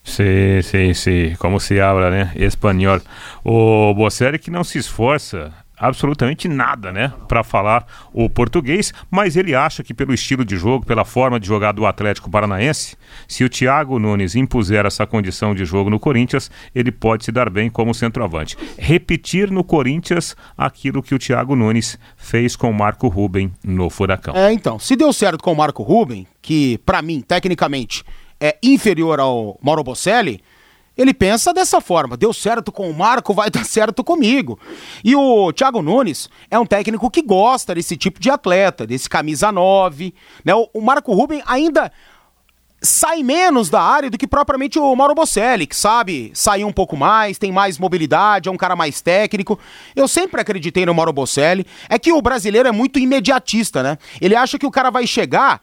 Sí, 0.03 0.62
sí, 0.62 0.95
sí, 0.95 1.35
como 1.37 1.61
se 1.61 1.83
habla, 1.83 2.09
né? 2.09 2.33
Espanhol. 2.37 3.03
O 3.45 3.93
Bocelli 3.95 4.38
que 4.38 4.51
não 4.51 4.65
se 4.65 4.79
esforça 4.79 5.53
absolutamente 5.83 6.47
nada, 6.47 6.92
né, 6.92 7.12
para 7.27 7.42
falar 7.42 7.85
o 8.12 8.31
português, 8.31 8.95
mas 9.11 9.37
ele 9.37 9.53
acha 9.53 9.83
que 9.83 9.92
pelo 9.92 10.14
estilo 10.14 10.45
de 10.45 10.57
jogo, 10.57 10.87
pela 10.87 11.05
forma 11.05 11.40
de 11.40 11.47
jogar 11.49 11.73
do 11.73 11.85
Atlético 11.85 12.31
Paranaense, 12.31 12.97
se 13.27 13.42
o 13.42 13.49
Thiago 13.49 13.99
Nunes 13.99 14.37
impuser 14.37 14.87
essa 14.87 15.05
condição 15.05 15.53
de 15.57 15.64
jogo 15.64 15.90
no 15.90 15.99
Corinthians, 15.99 16.49
ele 16.73 16.92
pode 16.92 17.25
se 17.25 17.33
dar 17.33 17.51
bem 17.51 17.68
como 17.68 17.92
centroavante. 17.92 18.57
Repetir 18.79 19.51
no 19.51 19.64
Corinthians 19.64 20.37
aquilo 20.57 21.03
que 21.03 21.16
o 21.16 21.18
Thiago 21.18 21.57
Nunes 21.57 21.99
fez 22.16 22.55
com 22.55 22.71
o 22.71 22.75
Marco 22.75 23.09
Ruben 23.09 23.53
no 23.64 23.90
Furacão. 23.90 24.37
É, 24.37 24.53
então, 24.53 24.79
se 24.79 24.95
deu 24.95 25.12
certo 25.12 25.42
com 25.42 25.53
o 25.53 25.57
Marco 25.57 25.83
Ruben, 25.83 26.29
que 26.40 26.79
para 26.87 27.03
mim, 27.03 27.21
tecnicamente, 27.21 28.05
é 28.40 28.57
inferior 28.62 29.18
ao 29.18 29.59
Mauro 29.61 29.83
Bocelli, 29.83 30.40
ele 30.96 31.14
pensa 31.14 31.52
dessa 31.52 31.81
forma: 31.81 32.16
deu 32.16 32.33
certo 32.33 32.70
com 32.70 32.90
o 32.90 32.94
Marco, 32.94 33.35
vai 33.35 33.50
dar 33.50 33.64
certo 33.64 34.05
comigo. 34.05 34.59
E 35.05 35.14
o 35.16 35.52
Thiago 35.52 35.83
Nunes 35.83 36.28
é 36.50 36.59
um 36.59 36.66
técnico 36.66 37.11
que 37.11 37.22
gosta 37.22 37.74
desse 37.74 37.96
tipo 37.96 38.20
de 38.20 38.31
atleta, 38.31 38.87
desse 38.87 39.09
camisa 39.09 39.50
9. 39.50 40.14
Né? 40.44 40.52
O, 40.55 40.81
Marco 40.81 41.12
Ruben 41.14 41.42
ainda 41.46 41.90
sai 42.85 43.22
menos 43.22 43.70
da 43.70 43.81
área 43.81 44.11
do 44.11 44.18
que 44.18 44.26
propriamente 44.26 44.76
o 44.76 44.96
Mauro 44.96 45.14
Bocelli, 45.14 45.68
que 45.68 45.76
sabe 45.76 46.33
sair 46.35 46.64
um 46.64 46.72
pouco 46.72 46.96
mais, 46.96 47.38
tem 47.38 47.52
mais 47.52 47.78
mobilidade, 47.78 48.48
é 48.48 48.52
um 48.52 48.57
cara 48.57 48.74
mais 48.74 49.00
técnico. 49.00 49.59
Eu 49.94 50.09
sempre 50.09 50.40
acreditei 50.40 50.85
no 50.85 50.92
Mauro 50.92 51.12
Bocelli. 51.12 51.64
É 51.88 51.98
que 51.98 52.12
o 52.12 52.20
brasileiro 52.20 52.68
é 52.68 52.72
muito 52.72 52.98
imediatista, 52.98 53.83
né? 53.83 53.96
Ele 54.20 54.35
acha 54.35 54.59
que 54.59 54.66
o 54.66 54.70
cara 54.70 54.90
vai 54.90 55.07
chegar 55.07 55.62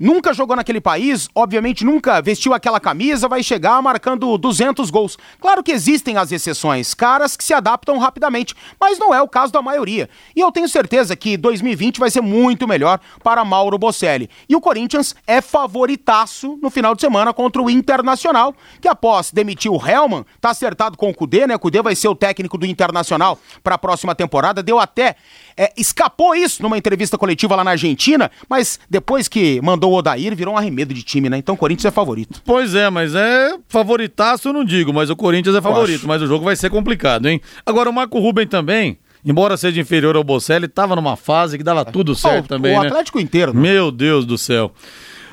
nunca 0.00 0.32
jogou 0.32 0.56
naquele 0.56 0.80
país, 0.80 1.28
obviamente 1.34 1.84
nunca 1.84 2.22
vestiu 2.22 2.54
aquela 2.54 2.80
camisa, 2.80 3.28
vai 3.28 3.42
chegar 3.42 3.82
marcando 3.82 4.38
200 4.38 4.88
gols. 4.88 5.18
Claro 5.38 5.62
que 5.62 5.70
existem 5.70 6.16
as 6.16 6.32
exceções, 6.32 6.94
caras 6.94 7.36
que 7.36 7.44
se 7.44 7.52
adaptam 7.52 7.98
rapidamente, 7.98 8.54
mas 8.80 8.98
não 8.98 9.14
é 9.14 9.20
o 9.20 9.28
caso 9.28 9.52
da 9.52 9.60
maioria. 9.60 10.08
E 10.34 10.40
eu 10.40 10.50
tenho 10.50 10.68
certeza 10.68 11.14
que 11.14 11.36
2020 11.36 12.00
vai 12.00 12.10
ser 12.10 12.22
muito 12.22 12.66
melhor 12.66 12.98
para 13.22 13.44
Mauro 13.44 13.76
Bocelli. 13.76 14.30
E 14.48 14.56
o 14.56 14.60
Corinthians 14.60 15.14
é 15.26 15.42
favoritaço 15.42 16.58
no 16.62 16.70
final 16.70 16.94
de 16.94 17.02
semana 17.02 17.34
contra 17.34 17.60
o 17.60 17.68
Internacional, 17.68 18.54
que 18.80 18.88
após 18.88 19.30
demitir 19.30 19.70
o 19.70 19.76
Helman, 19.86 20.24
tá 20.40 20.50
acertado 20.50 20.96
com 20.96 21.10
o 21.10 21.14
Cudê, 21.14 21.46
né? 21.46 21.56
O 21.56 21.58
Cudê 21.58 21.82
vai 21.82 21.94
ser 21.94 22.08
o 22.08 22.14
técnico 22.14 22.56
do 22.56 22.64
Internacional 22.64 23.38
para 23.62 23.74
a 23.74 23.78
próxima 23.78 24.14
temporada, 24.14 24.62
deu 24.62 24.78
até 24.78 25.16
é, 25.60 25.70
escapou 25.76 26.34
isso 26.34 26.62
numa 26.62 26.78
entrevista 26.78 27.18
coletiva 27.18 27.54
lá 27.54 27.62
na 27.62 27.72
Argentina, 27.72 28.30
mas 28.48 28.80
depois 28.88 29.28
que 29.28 29.60
mandou 29.60 29.92
o 29.92 29.94
Odair, 29.94 30.34
virou 30.34 30.54
um 30.54 30.56
arremedo 30.56 30.94
de 30.94 31.02
time, 31.02 31.28
né? 31.28 31.36
Então 31.36 31.54
o 31.54 31.58
Corinthians 31.58 31.84
é 31.84 31.90
favorito. 31.90 32.40
Pois 32.46 32.74
é, 32.74 32.88
mas 32.88 33.14
é 33.14 33.58
favoritaço, 33.68 34.48
eu 34.48 34.54
não 34.54 34.64
digo, 34.64 34.90
mas 34.90 35.10
o 35.10 35.16
Corinthians 35.16 35.54
é 35.54 35.60
favorito, 35.60 36.08
mas 36.08 36.22
o 36.22 36.26
jogo 36.26 36.46
vai 36.46 36.56
ser 36.56 36.70
complicado, 36.70 37.26
hein? 37.26 37.42
Agora 37.66 37.90
o 37.90 37.92
Marco 37.92 38.18
Ruben 38.18 38.46
também. 38.46 38.98
Embora 39.22 39.54
seja 39.58 39.78
inferior 39.78 40.16
ao 40.16 40.24
Bocelli, 40.24 40.64
estava 40.64 40.96
numa 40.96 41.14
fase 41.14 41.58
que 41.58 41.64
dava 41.64 41.84
tudo 41.84 42.14
certo 42.14 42.46
oh, 42.46 42.48
também. 42.48 42.74
O 42.74 42.80
né? 42.80 42.86
Atlético 42.88 43.20
inteiro. 43.20 43.52
Né? 43.52 43.60
Meu 43.60 43.90
Deus 43.90 44.24
do 44.24 44.38
céu. 44.38 44.72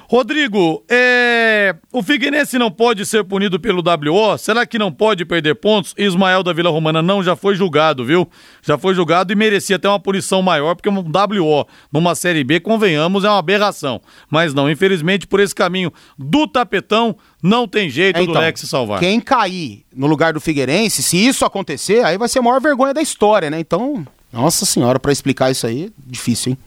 Rodrigo, 0.09 0.85
é... 0.89 1.75
o 1.91 2.01
Figueirense 2.01 2.57
não 2.57 2.71
pode 2.71 3.05
ser 3.05 3.25
punido 3.25 3.59
pelo 3.59 3.83
WO? 3.83 4.37
Será 4.37 4.65
que 4.65 4.79
não 4.79 4.89
pode 4.89 5.25
perder 5.25 5.55
pontos? 5.55 5.93
Ismael 5.97 6.43
da 6.43 6.53
Vila 6.53 6.69
Romana 6.69 7.01
não, 7.01 7.21
já 7.21 7.35
foi 7.35 7.55
julgado, 7.55 8.05
viu? 8.05 8.25
Já 8.61 8.77
foi 8.77 8.95
julgado 8.95 9.33
e 9.33 9.35
merecia 9.35 9.75
até 9.75 9.89
uma 9.89 9.99
punição 9.99 10.41
maior, 10.41 10.75
porque 10.75 10.87
um 10.87 10.99
WO 10.99 11.67
numa 11.91 12.15
Série 12.15 12.45
B, 12.45 12.61
convenhamos, 12.61 13.25
é 13.25 13.29
uma 13.29 13.37
aberração. 13.37 13.99
Mas 14.29 14.53
não, 14.53 14.71
infelizmente, 14.71 15.27
por 15.27 15.41
esse 15.41 15.53
caminho 15.53 15.91
do 16.17 16.47
tapetão, 16.47 17.17
não 17.43 17.67
tem 17.67 17.89
jeito 17.89 18.21
então, 18.21 18.33
do 18.33 18.39
Lex 18.39 18.61
se 18.61 18.67
salvar. 18.67 19.01
Quem 19.01 19.19
cair 19.19 19.85
no 19.93 20.07
lugar 20.07 20.31
do 20.31 20.39
Figueirense, 20.39 21.03
se 21.03 21.17
isso 21.17 21.43
acontecer, 21.43 22.05
aí 22.05 22.17
vai 22.17 22.29
ser 22.29 22.39
a 22.39 22.41
maior 22.41 22.61
vergonha 22.61 22.93
da 22.93 23.01
história, 23.01 23.49
né? 23.49 23.59
Então, 23.59 24.07
nossa 24.31 24.65
senhora, 24.65 24.99
para 24.99 25.11
explicar 25.11 25.51
isso 25.51 25.67
aí, 25.67 25.91
difícil, 25.97 26.51
hein? 26.53 26.57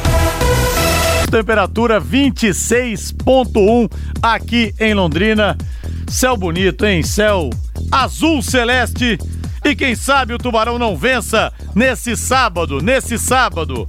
Temperatura 1.31 2.01
26.1 2.01 3.91
aqui 4.21 4.75
em 4.81 4.93
Londrina. 4.93 5.57
Céu 6.09 6.37
bonito, 6.37 6.85
hein? 6.85 7.03
Céu 7.03 7.49
azul 7.91 8.43
celeste. 8.43 9.17
E 9.65 9.75
quem 9.77 9.95
sabe 9.95 10.35
o 10.35 10.39
Tubarão 10.39 10.79
não 10.79 10.97
vença 10.97 11.53
nesse 11.75 12.17
sábado, 12.17 12.81
nesse 12.81 13.19
sábado. 13.19 13.89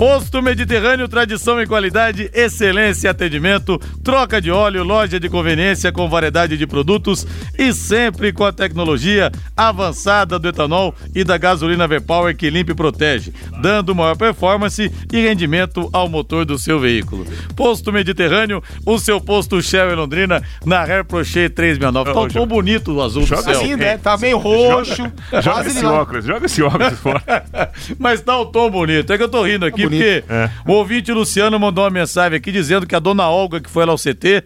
Posto 0.00 0.40
Mediterrâneo, 0.40 1.06
tradição 1.06 1.60
e 1.60 1.66
qualidade, 1.66 2.30
excelência 2.32 3.06
e 3.06 3.10
atendimento, 3.10 3.78
troca 4.02 4.40
de 4.40 4.50
óleo, 4.50 4.82
loja 4.82 5.20
de 5.20 5.28
conveniência 5.28 5.92
com 5.92 6.08
variedade 6.08 6.56
de 6.56 6.66
produtos 6.66 7.26
e 7.58 7.70
sempre 7.74 8.32
com 8.32 8.42
a 8.42 8.50
tecnologia 8.50 9.30
avançada 9.54 10.38
do 10.38 10.48
etanol 10.48 10.94
e 11.14 11.22
da 11.22 11.36
gasolina 11.36 11.86
V-Power 11.86 12.34
que 12.34 12.48
limpa 12.48 12.72
e 12.72 12.74
protege, 12.74 13.30
dando 13.60 13.94
maior 13.94 14.16
performance 14.16 14.90
e 15.12 15.20
rendimento 15.20 15.90
ao 15.92 16.08
motor 16.08 16.46
do 16.46 16.58
seu 16.58 16.80
veículo. 16.80 17.26
Posto 17.54 17.92
Mediterrâneo, 17.92 18.62
o 18.86 18.98
seu 18.98 19.20
posto 19.20 19.60
Shell 19.60 19.92
em 19.92 19.96
Londrina, 19.96 20.42
na 20.64 20.80
Hair 20.80 21.04
Prochet 21.04 21.50
369. 21.50 22.14
Tá 22.14 22.38
tão 22.38 22.46
bonito 22.46 22.94
o 22.94 23.02
azul 23.02 23.26
joga 23.26 23.42
do 23.42 23.44
céu. 23.44 23.60
Assim, 23.60 23.76
né? 23.76 23.98
Tá 23.98 24.16
meio 24.16 24.38
roxo. 24.38 24.94
Joga, 24.96 25.42
joga 25.42 25.68
esse 25.68 25.84
óculos, 25.84 26.24
joga 26.24 26.46
esse 26.46 26.62
óculos 26.62 26.98
fora. 26.98 27.44
Mas 28.00 28.22
tá 28.22 28.38
o 28.38 28.46
tom 28.46 28.70
bonito. 28.70 29.12
É 29.12 29.18
que 29.18 29.22
eu 29.22 29.28
tô 29.28 29.42
rindo 29.42 29.66
aqui 29.66 29.89
porque 29.90 30.24
é. 30.28 30.50
o 30.66 30.72
ouvinte 30.72 31.12
Luciano 31.12 31.58
mandou 31.58 31.84
uma 31.84 31.90
mensagem 31.90 32.36
aqui 32.36 32.50
dizendo 32.52 32.86
que 32.86 32.94
a 32.94 32.98
dona 32.98 33.28
Olga, 33.28 33.60
que 33.60 33.70
foi 33.70 33.84
lá 33.84 33.92
ao 33.92 33.98
CT, 33.98 34.44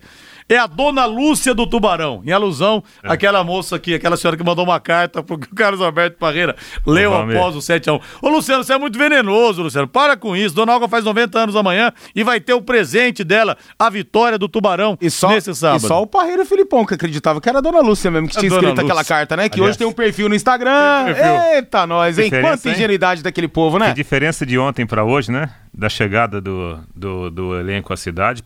é 0.48 0.56
a 0.58 0.66
dona 0.66 1.04
Lúcia 1.06 1.54
do 1.54 1.66
Tubarão, 1.66 2.22
em 2.24 2.30
alusão 2.32 2.82
É. 3.02 3.12
àquela 3.12 3.42
moça 3.42 3.76
aqui, 3.76 3.94
aquela 3.94 4.16
senhora 4.16 4.36
que 4.36 4.44
mandou 4.44 4.64
uma 4.64 4.78
carta 4.80 5.22
pro 5.22 5.38
Carlos 5.54 5.80
Alberto 5.80 6.18
Parreira, 6.18 6.54
leu 6.86 7.14
após 7.14 7.56
o 7.56 7.60
7x1. 7.60 8.00
Ô, 8.20 8.28
Luciano, 8.28 8.62
você 8.64 8.74
é 8.74 8.78
muito 8.78 8.98
venenoso, 8.98 9.62
Luciano. 9.62 9.88
Para 9.88 10.16
com 10.16 10.36
isso. 10.36 10.54
Dona 10.54 10.72
Olga 10.74 10.88
faz 10.88 11.04
90 11.04 11.38
anos 11.38 11.56
amanhã 11.56 11.92
e 12.14 12.22
vai 12.22 12.40
ter 12.40 12.52
o 12.54 12.60
presente 12.62 13.24
dela, 13.24 13.56
a 13.78 13.88
vitória 13.90 14.38
do 14.38 14.48
Tubarão, 14.48 14.96
E 15.00 15.10
só, 15.10 15.28
nesse 15.30 15.54
sábado. 15.54 15.84
e 15.84 15.88
só 15.88 16.02
o 16.02 16.06
Parreira 16.06 16.42
e 16.42 16.44
o 16.44 16.46
Filipão 16.48 16.84
que 16.84 16.94
acreditava 16.94 17.40
que 17.40 17.48
era 17.48 17.58
a 17.58 17.60
Dona 17.62 17.80
Lúcia 17.80 18.10
mesmo, 18.10 18.28
que 18.28 18.36
tinha 18.36 18.50
Dona 18.50 18.60
escrito 18.62 18.80
aquela 18.80 19.00
Lúcia. 19.00 19.14
carta, 19.16 19.36
né? 19.36 19.48
Que 19.48 19.56
Aliás, 19.56 19.70
hoje 19.70 19.78
tem 19.78 19.86
um 19.86 19.92
perfil 19.92 20.28
no 20.28 20.34
Instagram. 20.34 21.04
perfil. 21.06 21.24
Eita, 21.54 21.86
nós, 21.86 22.18
hein? 22.18 22.24
Diferença, 22.24 22.48
Quanta 22.56 22.68
hein? 22.68 22.74
ingenuidade 22.74 23.22
daquele 23.22 23.48
povo, 23.48 23.78
né? 23.78 23.88
Que 23.88 23.94
diferença 23.94 24.44
de 24.44 24.58
ontem 24.58 24.86
pra 24.86 25.04
hoje, 25.04 25.30
né? 25.32 25.50
Da 25.72 25.88
chegada 25.88 26.40
do, 26.40 26.78
do, 26.94 27.30
do 27.30 27.58
elenco 27.58 27.92
à 27.92 27.96
cidade 27.96 28.42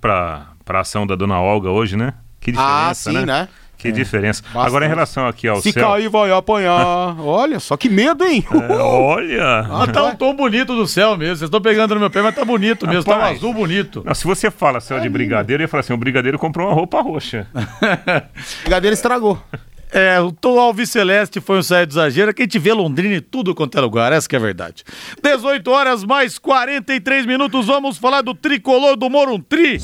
pra, 0.69 0.75
pra 0.75 0.81
ação 0.81 1.07
da 1.07 1.17
dona 1.17 1.41
Olga 1.41 1.71
hoje, 1.71 1.97
né? 1.97 2.15
Que 2.41 2.53
diferença, 2.53 2.91
Ah, 2.91 2.95
sim, 2.95 3.25
né? 3.27 3.49
Que 3.77 3.93
diferença. 3.93 4.43
Bastante. 4.43 4.67
Agora, 4.67 4.87
em 4.87 4.89
relação 4.89 5.29
aqui 5.29 5.47
ao 5.47 5.61
Se 5.63 5.71
céu... 5.71 5.87
cair, 5.89 6.09
vai 6.09 6.33
apanhar. 6.33 7.15
Olha, 7.21 7.61
só 7.61 7.77
que 7.77 7.89
medo, 7.89 8.25
hein? 8.25 8.45
é, 8.53 8.73
olha... 8.75 9.61
Ah, 9.71 9.87
tá 9.87 10.03
um 10.03 10.17
tom 10.17 10.35
bonito 10.35 10.75
do 10.75 10.85
céu 10.85 11.17
mesmo. 11.17 11.37
Vocês 11.37 11.47
estão 11.47 11.61
pegando 11.61 11.95
no 11.95 12.01
meu 12.01 12.11
pé, 12.11 12.21
mas 12.21 12.35
tá 12.35 12.45
bonito 12.45 12.89
mesmo. 12.89 13.05
Tá 13.05 13.13
um 13.13 13.21
Rapaz. 13.21 13.39
azul 13.39 13.55
bonito. 13.55 14.03
Não, 14.05 14.13
se 14.15 14.25
você 14.25 14.51
fala 14.51 14.81
céu 14.81 14.99
de 14.99 15.09
brigadeiro, 15.09 15.63
eu 15.63 15.65
ia 15.65 15.69
falar 15.69 15.83
assim, 15.83 15.93
o 15.93 15.97
brigadeiro 15.97 16.41
comprou 16.41 16.67
uma 16.67 16.75
roupa 16.75 17.01
roxa. 17.01 17.47
O 17.55 18.63
brigadeiro 18.63 18.95
estragou. 18.95 19.41
É, 19.90 20.20
o 20.20 20.31
Tom 20.31 20.59
Alves 20.59 20.90
Celeste 20.90 21.40
foi 21.40 21.59
um 21.59 21.62
saia 21.62 21.87
de 21.87 21.94
exagero, 21.94 22.35
que 22.35 22.42
a 22.42 22.44
gente 22.44 22.59
vê 22.59 22.72
Londrina 22.72 23.16
em 23.16 23.20
tudo 23.20 23.55
quanto 23.55 23.79
é 23.79 23.81
lugar, 23.81 24.12
essa 24.12 24.29
que 24.29 24.37
é 24.37 24.38
a 24.38 24.42
verdade. 24.42 24.85
18 25.22 25.70
horas 25.70 26.05
mais 26.05 26.38
43 26.38 27.24
minutos, 27.24 27.66
vamos 27.66 27.96
falar 27.96 28.22
do 28.22 28.35
tricolor 28.35 28.96
do 28.96 29.09
Moruntri. 29.09 29.81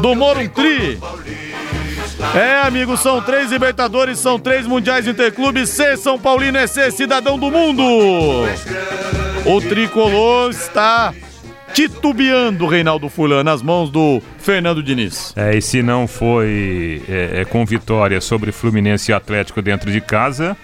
Do 0.00 0.14
Moruntri. 0.14 0.98
É, 2.34 2.62
amigos, 2.62 3.00
são 3.00 3.20
três 3.20 3.50
Libertadores, 3.50 4.18
são 4.18 4.38
três 4.38 4.66
Mundiais 4.66 5.08
Interclubes, 5.08 5.68
C 5.70 5.96
São 5.96 6.18
Paulino 6.18 6.56
é 6.56 6.66
ser 6.66 6.92
cidadão 6.92 7.38
do 7.38 7.50
mundo. 7.50 7.82
O 9.44 9.60
tricolor 9.60 10.50
está 10.50 11.12
titubeando, 11.72 12.66
Reinaldo 12.66 13.08
Fulan, 13.08 13.42
nas 13.42 13.62
mãos 13.62 13.90
do 13.90 14.20
Fernando 14.38 14.82
Diniz. 14.82 15.32
É, 15.36 15.56
e 15.56 15.62
se 15.62 15.82
não 15.82 16.06
foi 16.06 17.02
é, 17.08 17.40
é, 17.40 17.44
com 17.44 17.64
vitória 17.64 18.20
sobre 18.20 18.52
Fluminense 18.52 19.10
e 19.10 19.14
Atlético 19.14 19.62
dentro 19.62 19.90
de 19.90 20.00
casa, 20.00 20.56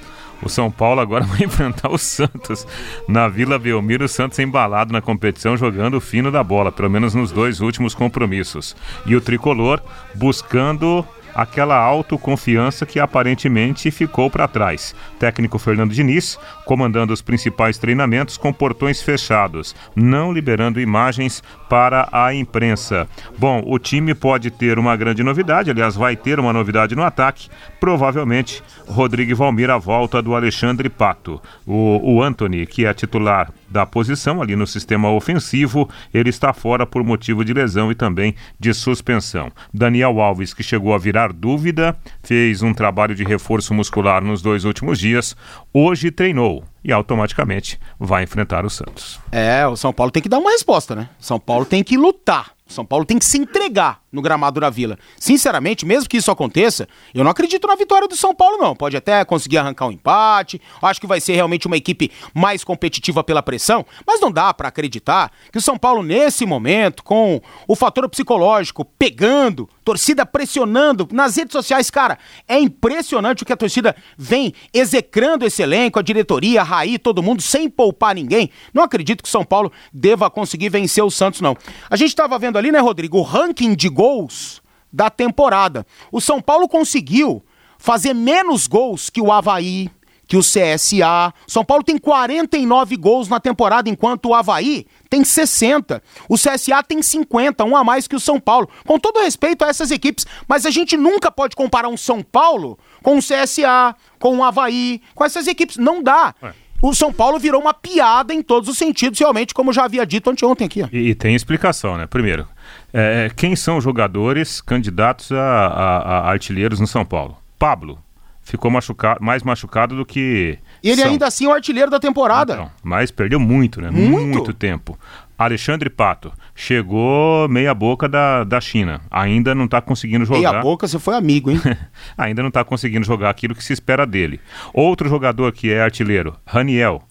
o 0.42 0.48
São 0.48 0.70
Paulo 0.70 1.00
agora 1.00 1.24
vai 1.26 1.44
enfrentar 1.44 1.90
o 1.90 1.98
Santos 1.98 2.66
na 3.08 3.28
Vila 3.28 3.58
Belmiro. 3.58 4.04
O 4.04 4.08
Santos 4.08 4.38
embalado 4.38 4.92
na 4.92 5.00
competição, 5.00 5.56
jogando 5.56 5.96
o 5.96 6.00
fino 6.00 6.30
da 6.30 6.44
bola, 6.44 6.70
pelo 6.70 6.90
menos 6.90 7.14
nos 7.14 7.32
dois 7.32 7.60
últimos 7.60 7.94
compromissos. 7.94 8.76
E 9.06 9.16
o 9.16 9.20
tricolor 9.20 9.80
buscando 10.14 11.04
aquela 11.38 11.76
autoconfiança 11.76 12.84
que 12.84 12.98
aparentemente 12.98 13.92
ficou 13.92 14.28
para 14.28 14.48
trás. 14.48 14.92
Técnico 15.20 15.56
Fernando 15.56 15.94
Diniz 15.94 16.36
comandando 16.64 17.12
os 17.12 17.22
principais 17.22 17.78
treinamentos 17.78 18.36
com 18.36 18.52
portões 18.52 19.00
fechados, 19.00 19.74
não 19.94 20.32
liberando 20.32 20.80
imagens 20.80 21.40
para 21.68 22.08
a 22.10 22.34
imprensa. 22.34 23.08
Bom, 23.38 23.62
o 23.64 23.78
time 23.78 24.14
pode 24.14 24.50
ter 24.50 24.80
uma 24.80 24.96
grande 24.96 25.22
novidade, 25.22 25.70
aliás, 25.70 25.94
vai 25.94 26.16
ter 26.16 26.40
uma 26.40 26.52
novidade 26.52 26.96
no 26.96 27.04
ataque. 27.04 27.48
Provavelmente, 27.78 28.60
Rodrigo 28.88 29.36
Valmir, 29.36 29.70
a 29.70 29.78
volta 29.78 30.20
do 30.20 30.34
Alexandre 30.34 30.88
Pato. 30.88 31.40
O, 31.64 32.16
o 32.16 32.22
Anthony, 32.22 32.66
que 32.66 32.84
é 32.84 32.92
titular 32.92 33.52
da 33.70 33.86
posição 33.86 34.40
ali 34.42 34.56
no 34.56 34.66
sistema 34.66 35.10
ofensivo, 35.10 35.88
ele 36.12 36.30
está 36.30 36.52
fora 36.52 36.86
por 36.86 37.04
motivo 37.04 37.44
de 37.44 37.52
lesão 37.52 37.92
e 37.92 37.94
também 37.94 38.34
de 38.58 38.72
suspensão. 38.74 39.52
Daniel 39.72 40.20
Alves, 40.20 40.54
que 40.54 40.62
chegou 40.62 40.94
a 40.94 40.98
virar 40.98 41.27
dúvida, 41.32 41.96
fez 42.22 42.62
um 42.62 42.72
trabalho 42.72 43.14
de 43.14 43.24
reforço 43.24 43.74
muscular 43.74 44.22
nos 44.22 44.42
dois 44.42 44.64
últimos 44.64 44.98
dias, 44.98 45.36
hoje 45.72 46.10
treinou 46.10 46.64
e 46.84 46.92
automaticamente 46.92 47.78
vai 47.98 48.24
enfrentar 48.24 48.64
o 48.64 48.70
Santos. 48.70 49.20
É, 49.30 49.66
o 49.66 49.76
São 49.76 49.92
Paulo 49.92 50.10
tem 50.10 50.22
que 50.22 50.28
dar 50.28 50.38
uma 50.38 50.50
resposta, 50.50 50.94
né? 50.94 51.08
São 51.18 51.38
Paulo 51.38 51.64
tem 51.64 51.82
que 51.84 51.96
lutar. 51.96 52.52
São 52.68 52.84
Paulo 52.84 53.04
tem 53.04 53.18
que 53.18 53.24
se 53.24 53.38
entregar 53.38 54.02
no 54.12 54.22
gramado 54.22 54.60
da 54.60 54.70
Vila. 54.70 54.98
Sinceramente, 55.18 55.86
mesmo 55.86 56.08
que 56.08 56.18
isso 56.18 56.30
aconteça, 56.30 56.88
eu 57.14 57.24
não 57.24 57.30
acredito 57.30 57.66
na 57.66 57.74
vitória 57.74 58.06
do 58.06 58.16
São 58.16 58.34
Paulo, 58.34 58.58
não. 58.58 58.76
Pode 58.76 58.96
até 58.96 59.24
conseguir 59.24 59.58
arrancar 59.58 59.86
um 59.86 59.92
empate. 59.92 60.60
Acho 60.82 61.00
que 61.00 61.06
vai 61.06 61.20
ser 61.20 61.34
realmente 61.34 61.66
uma 61.66 61.76
equipe 61.76 62.10
mais 62.34 62.62
competitiva 62.62 63.24
pela 63.24 63.42
pressão, 63.42 63.84
mas 64.06 64.20
não 64.20 64.30
dá 64.30 64.52
pra 64.52 64.68
acreditar 64.68 65.30
que 65.50 65.58
o 65.58 65.62
São 65.62 65.78
Paulo, 65.78 66.02
nesse 66.02 66.44
momento, 66.44 67.02
com 67.02 67.40
o 67.66 67.74
fator 67.74 68.08
psicológico 68.08 68.84
pegando, 68.84 69.68
torcida 69.84 70.26
pressionando 70.26 71.08
nas 71.10 71.36
redes 71.36 71.52
sociais, 71.52 71.90
cara, 71.90 72.18
é 72.46 72.58
impressionante 72.58 73.42
o 73.42 73.46
que 73.46 73.52
a 73.52 73.56
torcida 73.56 73.96
vem 74.16 74.52
execrando 74.72 75.46
esse 75.46 75.62
elenco, 75.62 75.98
a 75.98 76.02
diretoria, 76.02 76.60
a 76.60 76.64
Raí, 76.64 76.98
todo 76.98 77.22
mundo, 77.22 77.40
sem 77.40 77.68
poupar 77.68 78.14
ninguém. 78.14 78.50
Não 78.74 78.82
acredito 78.82 79.22
que 79.22 79.28
o 79.28 79.32
São 79.32 79.44
Paulo 79.44 79.72
deva 79.92 80.30
conseguir 80.30 80.68
vencer 80.68 81.02
o 81.02 81.10
Santos, 81.10 81.40
não. 81.40 81.56
A 81.88 81.96
gente 81.96 82.14
tava 82.14 82.38
vendo 82.38 82.57
ali, 82.58 82.72
né, 82.72 82.78
Rodrigo, 82.78 83.18
o 83.18 83.22
ranking 83.22 83.74
de 83.74 83.88
gols 83.88 84.60
da 84.92 85.10
temporada. 85.10 85.86
O 86.10 86.20
São 86.20 86.40
Paulo 86.40 86.68
conseguiu 86.68 87.42
fazer 87.78 88.14
menos 88.14 88.66
gols 88.66 89.08
que 89.08 89.20
o 89.20 89.32
Havaí, 89.32 89.90
que 90.28 90.36
o 90.36 90.40
CSA. 90.40 91.32
São 91.46 91.64
Paulo 91.64 91.82
tem 91.82 91.96
49 91.96 92.96
gols 92.96 93.28
na 93.28 93.40
temporada, 93.40 93.88
enquanto 93.88 94.26
o 94.26 94.34
Havaí 94.34 94.86
tem 95.08 95.24
60. 95.24 96.02
O 96.28 96.34
CSA 96.34 96.82
tem 96.86 97.02
50, 97.02 97.64
um 97.64 97.74
a 97.74 97.82
mais 97.82 98.06
que 98.06 98.14
o 98.14 98.20
São 98.20 98.38
Paulo. 98.38 98.68
Com 98.86 98.98
todo 98.98 99.20
respeito 99.20 99.64
a 99.64 99.68
essas 99.68 99.90
equipes, 99.90 100.26
mas 100.46 100.66
a 100.66 100.70
gente 100.70 100.96
nunca 100.96 101.32
pode 101.32 101.56
comparar 101.56 101.88
um 101.88 101.96
São 101.96 102.22
Paulo 102.22 102.78
com 103.02 103.16
o 103.16 103.22
CSA, 103.22 103.96
com 104.20 104.36
o 104.36 104.44
Havaí, 104.44 105.00
com 105.14 105.24
essas 105.24 105.46
equipes. 105.46 105.78
Não 105.78 106.02
dá. 106.02 106.34
O 106.80 106.94
São 106.94 107.12
Paulo 107.12 107.38
virou 107.38 107.60
uma 107.60 107.74
piada 107.74 108.32
em 108.32 108.40
todos 108.42 108.68
os 108.68 108.78
sentidos, 108.78 109.18
realmente, 109.18 109.52
como 109.52 109.72
já 109.72 109.84
havia 109.84 110.06
dito 110.06 110.30
anteontem 110.30 110.66
aqui. 110.66 110.84
E, 110.92 111.08
e 111.10 111.14
tem 111.14 111.34
explicação, 111.34 111.96
né? 111.98 112.06
Primeiro, 112.06 112.46
é, 112.92 113.30
quem 113.34 113.56
são 113.56 113.78
os 113.78 113.84
jogadores 113.84 114.60
candidatos 114.60 115.32
a, 115.32 115.36
a- 115.40 116.18
a 116.20 116.30
artilheiros 116.30 116.78
no 116.78 116.86
São 116.86 117.04
Paulo? 117.04 117.36
Pablo 117.58 117.98
ficou 118.42 118.70
machucado, 118.70 119.22
mais 119.22 119.42
machucado 119.42 119.96
do 119.96 120.06
que. 120.06 120.58
E 120.82 120.88
ele 120.90 121.02
são. 121.02 121.10
ainda 121.10 121.26
assim 121.26 121.46
é 121.46 121.48
o 121.48 121.52
artilheiro 121.52 121.90
da 121.90 121.98
temporada. 122.00 122.52
Então, 122.54 122.70
mas 122.82 123.10
perdeu 123.10 123.40
muito, 123.40 123.80
né? 123.80 123.90
Muito. 123.90 124.54
tempo. 124.54 124.96
Alexandre 125.38 125.88
Pato 125.88 126.32
chegou 126.52 127.48
meia 127.48 127.72
boca 127.72 128.08
da, 128.08 128.42
da 128.42 128.60
China. 128.60 129.00
Ainda 129.08 129.54
não 129.54 129.66
está 129.66 129.80
conseguindo 129.80 130.24
jogar. 130.24 130.56
a 130.56 130.60
boca, 130.60 130.88
você 130.88 130.98
foi 130.98 131.14
amigo, 131.14 131.50
hein? 131.50 131.60
Ainda 132.18 132.42
não 132.42 132.48
está 132.48 132.64
conseguindo 132.64 133.06
jogar 133.06 133.30
aquilo 133.30 133.54
que 133.54 133.62
se 133.62 133.72
espera 133.72 134.04
dele. 134.04 134.40
Outro 134.74 135.08
jogador 135.08 135.52
que 135.52 135.70
é 135.70 135.80
artilheiro, 135.80 136.34
Raniel, 136.44 137.02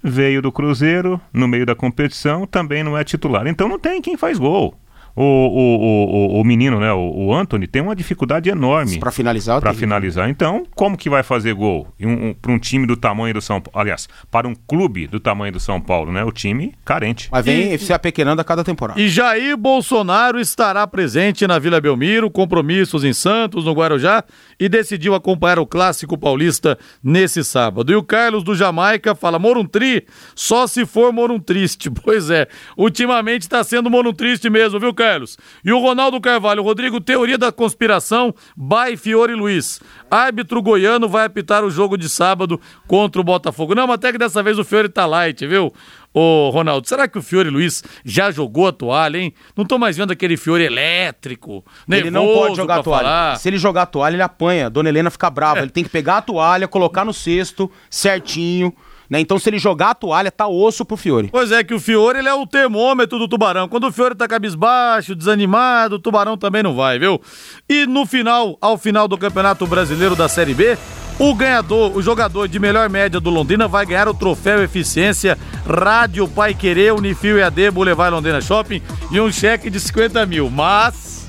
veio 0.00 0.40
do 0.40 0.52
Cruzeiro 0.52 1.20
no 1.32 1.48
meio 1.48 1.66
da 1.66 1.74
competição, 1.74 2.46
também 2.46 2.84
não 2.84 2.96
é 2.96 3.02
titular. 3.02 3.46
Então 3.48 3.68
não 3.68 3.80
tem 3.80 4.00
quem 4.00 4.16
faz 4.16 4.38
gol. 4.38 4.74
O, 5.16 5.22
o, 5.22 5.24
o, 5.24 6.36
o, 6.36 6.40
o 6.40 6.44
menino, 6.44 6.78
né, 6.80 6.92
o, 6.92 7.26
o 7.26 7.34
Anthony, 7.34 7.66
tem 7.66 7.82
uma 7.82 7.96
dificuldade 7.96 8.48
enorme 8.48 8.98
Pra 8.98 9.10
finalizar, 9.10 9.60
para 9.60 9.74
finalizar. 9.74 10.28
Então, 10.28 10.64
como 10.74 10.96
que 10.96 11.10
vai 11.10 11.22
fazer 11.22 11.54
gol 11.54 11.88
E 11.98 12.06
um, 12.06 12.28
um, 12.28 12.34
para 12.34 12.52
um 12.52 12.58
time 12.58 12.86
do 12.86 12.96
tamanho 12.96 13.34
do 13.34 13.40
São 13.40 13.60
Paulo? 13.60 13.78
Aliás, 13.78 14.08
para 14.30 14.46
um 14.46 14.54
clube 14.54 15.06
do 15.06 15.18
tamanho 15.20 15.52
do 15.52 15.60
São 15.60 15.80
Paulo, 15.80 16.12
né? 16.12 16.24
O 16.24 16.32
time 16.32 16.74
carente. 16.84 17.28
Mas 17.30 17.44
vem 17.44 17.76
se 17.78 17.92
apequenando 17.92 18.40
a 18.40 18.44
cada 18.44 18.62
temporada. 18.64 19.00
E 19.00 19.08
Jair 19.08 19.56
Bolsonaro 19.56 20.38
estará 20.38 20.86
presente 20.86 21.46
na 21.46 21.58
Vila 21.58 21.80
Belmiro, 21.80 22.30
compromissos 22.30 23.04
em 23.04 23.12
Santos, 23.12 23.64
no 23.64 23.72
Guarujá, 23.72 24.24
e 24.58 24.68
decidiu 24.68 25.14
acompanhar 25.14 25.58
o 25.58 25.66
Clássico 25.66 26.16
Paulista 26.18 26.78
nesse 27.02 27.42
sábado. 27.44 27.92
E 27.92 27.96
o 27.96 28.02
Carlos 28.02 28.42
do 28.42 28.54
Jamaica 28.54 29.14
fala: 29.14 29.38
Moruntri, 29.38 30.06
só 30.34 30.66
se 30.66 30.86
for 30.86 31.12
Moruntriste. 31.12 31.90
Pois 32.02 32.30
é, 32.30 32.48
ultimamente 32.76 33.42
está 33.42 33.62
sendo 33.62 33.90
Moruntriste 33.90 34.48
mesmo, 34.48 34.80
viu, 34.80 34.92
Carlos? 35.00 35.38
E 35.64 35.72
o 35.72 35.78
Ronaldo 35.78 36.20
Carvalho, 36.20 36.62
Rodrigo, 36.62 37.00
teoria 37.00 37.38
da 37.38 37.50
conspiração, 37.50 38.34
by 38.54 38.98
Fiore 38.98 39.34
Luiz. 39.34 39.80
Árbitro 40.10 40.60
goiano 40.60 41.08
vai 41.08 41.24
apitar 41.24 41.64
o 41.64 41.70
jogo 41.70 41.96
de 41.96 42.06
sábado 42.06 42.60
contra 42.86 43.18
o 43.18 43.24
Botafogo. 43.24 43.74
Não, 43.74 43.86
mas 43.86 43.94
até 43.94 44.12
que 44.12 44.18
dessa 44.18 44.42
vez 44.42 44.58
o 44.58 44.64
Fiore 44.64 44.90
tá 44.90 45.06
light, 45.06 45.46
viu? 45.46 45.72
Ô, 46.12 46.50
Ronaldo, 46.50 46.86
será 46.86 47.06
que 47.08 47.16
o 47.18 47.22
Fiore 47.22 47.48
Luiz 47.48 47.82
já 48.04 48.30
jogou 48.30 48.66
a 48.66 48.72
toalha, 48.72 49.16
hein? 49.16 49.32
Não 49.56 49.64
tô 49.64 49.78
mais 49.78 49.96
vendo 49.96 50.10
aquele 50.12 50.36
Fiore 50.36 50.64
elétrico, 50.64 51.64
Ele 51.88 52.10
não 52.10 52.24
nervoso 52.26 52.42
pode 52.46 52.56
jogar 52.56 52.80
a 52.80 52.82
toalha. 52.82 53.04
falar. 53.04 53.36
Se 53.38 53.48
ele 53.48 53.56
jogar 53.58 53.82
a 53.82 53.86
toalha, 53.86 54.16
ele 54.16 54.22
apanha. 54.22 54.68
Dona 54.68 54.88
Helena 54.90 55.08
fica 55.10 55.30
brava. 55.30 55.60
Ele 55.60 55.70
tem 55.70 55.84
que 55.84 55.90
pegar 55.90 56.18
a 56.18 56.22
toalha, 56.22 56.68
colocar 56.68 57.04
no 57.04 57.14
cesto 57.14 57.70
certinho. 57.88 58.74
Né? 59.10 59.18
Então, 59.18 59.40
se 59.40 59.50
ele 59.50 59.58
jogar 59.58 59.90
a 59.90 59.94
toalha, 59.94 60.30
tá 60.30 60.46
osso 60.46 60.84
pro 60.84 60.96
Fiore. 60.96 61.28
Pois 61.32 61.50
é, 61.50 61.64
que 61.64 61.74
o 61.74 61.80
Fiore 61.80 62.20
ele 62.20 62.28
é 62.28 62.34
o 62.34 62.46
termômetro 62.46 63.18
do 63.18 63.26
tubarão. 63.26 63.68
Quando 63.68 63.88
o 63.88 63.92
Fiore 63.92 64.14
tá 64.14 64.28
cabisbaixo, 64.28 65.16
desanimado, 65.16 65.96
o 65.96 65.98
tubarão 65.98 66.38
também 66.38 66.62
não 66.62 66.76
vai, 66.76 66.96
viu? 66.96 67.20
E 67.68 67.86
no 67.86 68.06
final, 68.06 68.56
ao 68.60 68.78
final 68.78 69.08
do 69.08 69.18
Campeonato 69.18 69.66
Brasileiro 69.66 70.14
da 70.14 70.28
Série 70.28 70.54
B, 70.54 70.78
o 71.18 71.34
ganhador, 71.34 71.94
o 71.96 72.00
jogador 72.00 72.46
de 72.46 72.60
melhor 72.60 72.88
média 72.88 73.18
do 73.18 73.30
Londrina 73.30 73.66
vai 73.66 73.84
ganhar 73.84 74.08
o 74.08 74.14
troféu 74.14 74.62
Eficiência 74.62 75.36
Rádio 75.66 76.28
Pai 76.28 76.54
Querer, 76.54 76.94
Unifil 76.94 77.38
EAD, 77.38 77.72
Boulevard 77.72 78.14
Londrina 78.14 78.40
Shopping 78.40 78.80
e 79.10 79.20
um 79.20 79.30
cheque 79.30 79.68
de 79.68 79.80
50 79.80 80.24
mil. 80.24 80.48
Mas 80.48 81.26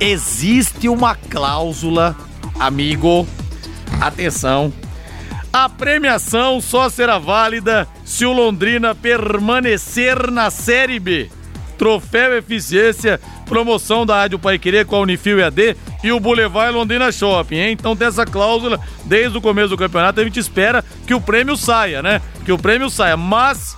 existe 0.00 0.88
uma 0.88 1.14
cláusula, 1.14 2.16
amigo, 2.58 3.26
atenção, 4.00 4.72
a 5.52 5.68
premiação 5.68 6.60
só 6.60 6.88
será 6.88 7.18
válida 7.18 7.88
se 8.04 8.26
o 8.26 8.32
Londrina 8.32 8.94
permanecer 8.94 10.30
na 10.30 10.50
Série 10.50 10.98
B. 10.98 11.30
Troféu 11.78 12.36
Eficiência, 12.36 13.20
promoção 13.46 14.04
da 14.04 14.16
Rádio 14.16 14.38
Pai 14.38 14.58
Querer 14.58 14.84
com 14.84 14.96
a 14.96 15.00
Unifil 15.00 15.38
EAD 15.38 15.76
e 16.02 16.12
o 16.12 16.20
Boulevard 16.20 16.74
Londrina 16.74 17.10
Shopping, 17.12 17.56
hein? 17.56 17.72
Então 17.72 17.96
tem 17.96 18.08
essa 18.08 18.26
cláusula 18.26 18.80
desde 19.04 19.38
o 19.38 19.40
começo 19.40 19.68
do 19.68 19.76
campeonato, 19.76 20.20
a 20.20 20.24
gente 20.24 20.40
espera 20.40 20.84
que 21.06 21.14
o 21.14 21.20
prêmio 21.20 21.56
saia, 21.56 22.02
né? 22.02 22.20
Que 22.44 22.52
o 22.52 22.58
prêmio 22.58 22.90
saia, 22.90 23.16
mas 23.16 23.76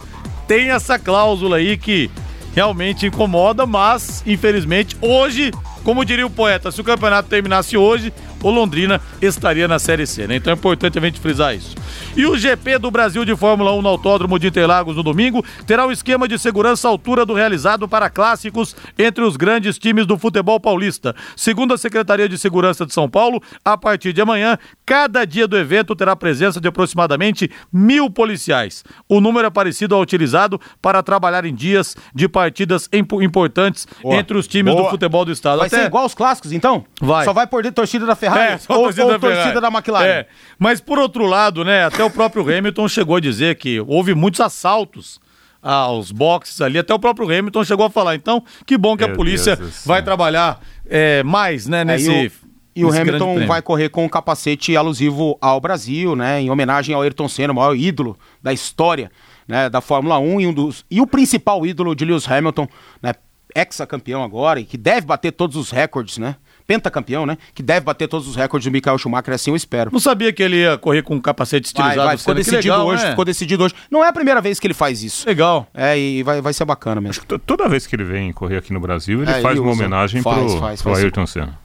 tem 0.48 0.70
essa 0.70 0.98
cláusula 0.98 1.58
aí 1.58 1.76
que 1.76 2.10
realmente 2.54 3.06
incomoda, 3.06 3.66
mas 3.66 4.22
infelizmente 4.26 4.96
hoje, 5.00 5.52
como 5.84 6.04
diria 6.04 6.26
o 6.26 6.30
poeta, 6.30 6.72
se 6.72 6.80
o 6.80 6.84
campeonato 6.84 7.28
terminasse 7.28 7.76
hoje, 7.76 8.12
o 8.42 8.50
Londrina 8.50 9.00
estaria 9.20 9.68
na 9.68 9.78
Série 9.78 10.06
C, 10.06 10.26
né? 10.26 10.36
Então 10.36 10.52
é 10.52 10.56
importante 10.56 10.98
a 10.98 11.02
gente 11.02 11.20
frisar 11.20 11.54
isso. 11.54 11.74
E 12.16 12.26
o 12.26 12.36
GP 12.36 12.78
do 12.78 12.90
Brasil 12.90 13.24
de 13.24 13.36
Fórmula 13.36 13.72
1 13.72 13.82
no 13.82 13.88
Autódromo 13.88 14.38
de 14.38 14.48
Interlagos 14.48 14.96
no 14.96 15.02
domingo 15.02 15.44
terá 15.66 15.86
um 15.86 15.92
esquema 15.92 16.26
de 16.26 16.38
segurança 16.38 16.88
à 16.88 16.90
altura 16.90 17.24
do 17.24 17.34
realizado 17.34 17.86
para 17.86 18.10
clássicos 18.10 18.74
entre 18.98 19.22
os 19.22 19.36
grandes 19.36 19.78
times 19.78 20.06
do 20.06 20.18
futebol 20.18 20.58
paulista. 20.58 21.14
Segundo 21.36 21.74
a 21.74 21.78
Secretaria 21.78 22.28
de 22.28 22.36
Segurança 22.38 22.84
de 22.84 22.92
São 22.92 23.08
Paulo, 23.08 23.42
a 23.64 23.76
partir 23.76 24.12
de 24.12 24.20
amanhã, 24.20 24.58
cada 24.84 25.24
dia 25.24 25.46
do 25.46 25.56
evento 25.56 25.94
terá 25.94 26.16
presença 26.16 26.60
de 26.60 26.68
aproximadamente 26.68 27.50
mil 27.72 28.10
policiais. 28.10 28.82
O 29.08 29.20
número 29.20 29.46
é 29.46 29.50
parecido 29.50 29.94
ao 29.94 30.00
utilizado 30.00 30.60
para 30.82 31.02
trabalhar 31.02 31.44
em 31.44 31.54
dias 31.54 31.96
de 32.14 32.28
partidas 32.28 32.88
importantes 32.92 33.86
Boa. 34.02 34.16
entre 34.16 34.36
os 34.36 34.46
times 34.46 34.72
Boa. 34.72 34.84
do 34.84 34.90
futebol 34.90 35.24
do 35.24 35.32
estado. 35.32 35.58
Vai 35.58 35.68
Até... 35.68 35.80
ser 35.80 35.86
igual 35.86 36.04
aos 36.04 36.14
clássicos, 36.14 36.52
então? 36.52 36.84
Vai. 37.00 37.24
Só 37.24 37.32
vai 37.32 37.46
perder 37.46 37.72
torcida 37.72 38.06
da 38.06 38.14
Ferrari? 38.14 38.29
É, 38.38 38.58
só 38.58 38.74
ou, 38.74 38.84
torcida, 38.84 39.04
ou 39.04 39.10
da, 39.12 39.18
torcida 39.18 39.60
da 39.60 39.68
McLaren? 39.68 40.06
É. 40.06 40.26
Mas 40.58 40.80
por 40.80 40.98
outro 40.98 41.26
lado, 41.26 41.64
né, 41.64 41.84
até 41.84 42.02
o 42.04 42.10
próprio 42.10 42.42
Hamilton 42.42 42.88
chegou 42.88 43.16
a 43.16 43.20
dizer 43.20 43.56
que 43.56 43.80
houve 43.80 44.14
muitos 44.14 44.40
assaltos 44.40 45.20
aos 45.62 46.10
boxes 46.10 46.60
ali, 46.60 46.78
até 46.78 46.94
o 46.94 46.98
próprio 46.98 47.26
Hamilton 47.26 47.64
chegou 47.64 47.86
a 47.86 47.90
falar. 47.90 48.14
Então, 48.14 48.42
que 48.64 48.78
bom 48.78 48.96
que 48.96 49.04
Meu 49.04 49.12
a 49.12 49.16
polícia 49.16 49.58
vai 49.84 50.02
trabalhar 50.02 50.60
é, 50.88 51.22
mais, 51.22 51.66
né, 51.66 51.84
nesse. 51.84 52.10
É, 52.10 52.24
e 52.24 52.26
o, 52.26 52.32
e 52.76 52.84
o 52.84 53.00
Hamilton 53.00 53.46
vai 53.46 53.60
correr 53.60 53.88
com 53.88 54.04
um 54.04 54.08
capacete 54.08 54.76
alusivo 54.76 55.36
ao 55.40 55.60
Brasil, 55.60 56.14
né? 56.14 56.40
Em 56.40 56.50
homenagem 56.50 56.94
ao 56.94 57.02
Ayrton 57.02 57.28
Senna, 57.28 57.52
o 57.52 57.56
maior 57.56 57.76
ídolo 57.76 58.16
da 58.42 58.52
história 58.52 59.10
né, 59.50 59.68
da 59.68 59.80
Fórmula 59.80 60.18
1 60.20 60.40
e, 60.40 60.46
um 60.46 60.52
dos, 60.52 60.84
e 60.88 61.00
o 61.00 61.06
principal 61.06 61.66
ídolo 61.66 61.94
de 61.94 62.04
Lewis 62.04 62.30
Hamilton, 62.30 62.68
né? 63.02 63.12
Ex-campeão 63.52 64.22
agora, 64.22 64.60
e 64.60 64.64
que 64.64 64.78
deve 64.78 65.08
bater 65.08 65.32
todos 65.32 65.56
os 65.56 65.72
recordes, 65.72 66.18
né? 66.18 66.36
Pentacampeão, 66.70 67.26
né? 67.26 67.36
Que 67.52 67.64
deve 67.64 67.80
bater 67.80 68.06
todos 68.06 68.28
os 68.28 68.36
recordes 68.36 68.70
do 68.70 68.72
Michael 68.72 68.96
Schumacher, 68.96 69.34
assim 69.34 69.50
eu 69.50 69.56
espero. 69.56 69.90
Não 69.92 69.98
sabia 69.98 70.32
que 70.32 70.40
ele 70.40 70.58
ia 70.58 70.78
correr 70.78 71.02
com 71.02 71.16
um 71.16 71.20
capacete 71.20 71.66
estilizado. 71.66 71.96
Vai, 71.96 72.06
vai, 72.06 72.16
ficou 72.16 72.32
decidido 72.32 72.74
legal, 72.74 72.86
hoje, 72.86 73.02
né? 73.02 73.10
ficou 73.10 73.24
decidido 73.24 73.64
hoje. 73.64 73.74
Não 73.90 74.04
é 74.04 74.08
a 74.08 74.12
primeira 74.12 74.40
vez 74.40 74.60
que 74.60 74.68
ele 74.68 74.74
faz 74.74 75.02
isso. 75.02 75.26
Legal. 75.26 75.66
É, 75.74 75.98
e 75.98 76.22
vai, 76.22 76.40
vai 76.40 76.52
ser 76.52 76.64
bacana 76.64 77.00
mesmo. 77.00 77.24
Toda 77.44 77.68
vez 77.68 77.88
que 77.88 77.96
ele 77.96 78.04
vem 78.04 78.32
correr 78.32 78.58
aqui 78.58 78.72
no 78.72 78.78
Brasil, 78.78 79.20
ele 79.20 79.32
é, 79.32 79.40
faz 79.40 79.58
ele 79.58 79.66
uma 79.66 79.72
homenagem 79.72 80.22
faz, 80.22 80.36
pro, 80.36 80.60
faz, 80.60 80.80
pro 80.80 80.92
faz, 80.92 81.02
Ayrton 81.02 81.26
Senna. 81.26 81.58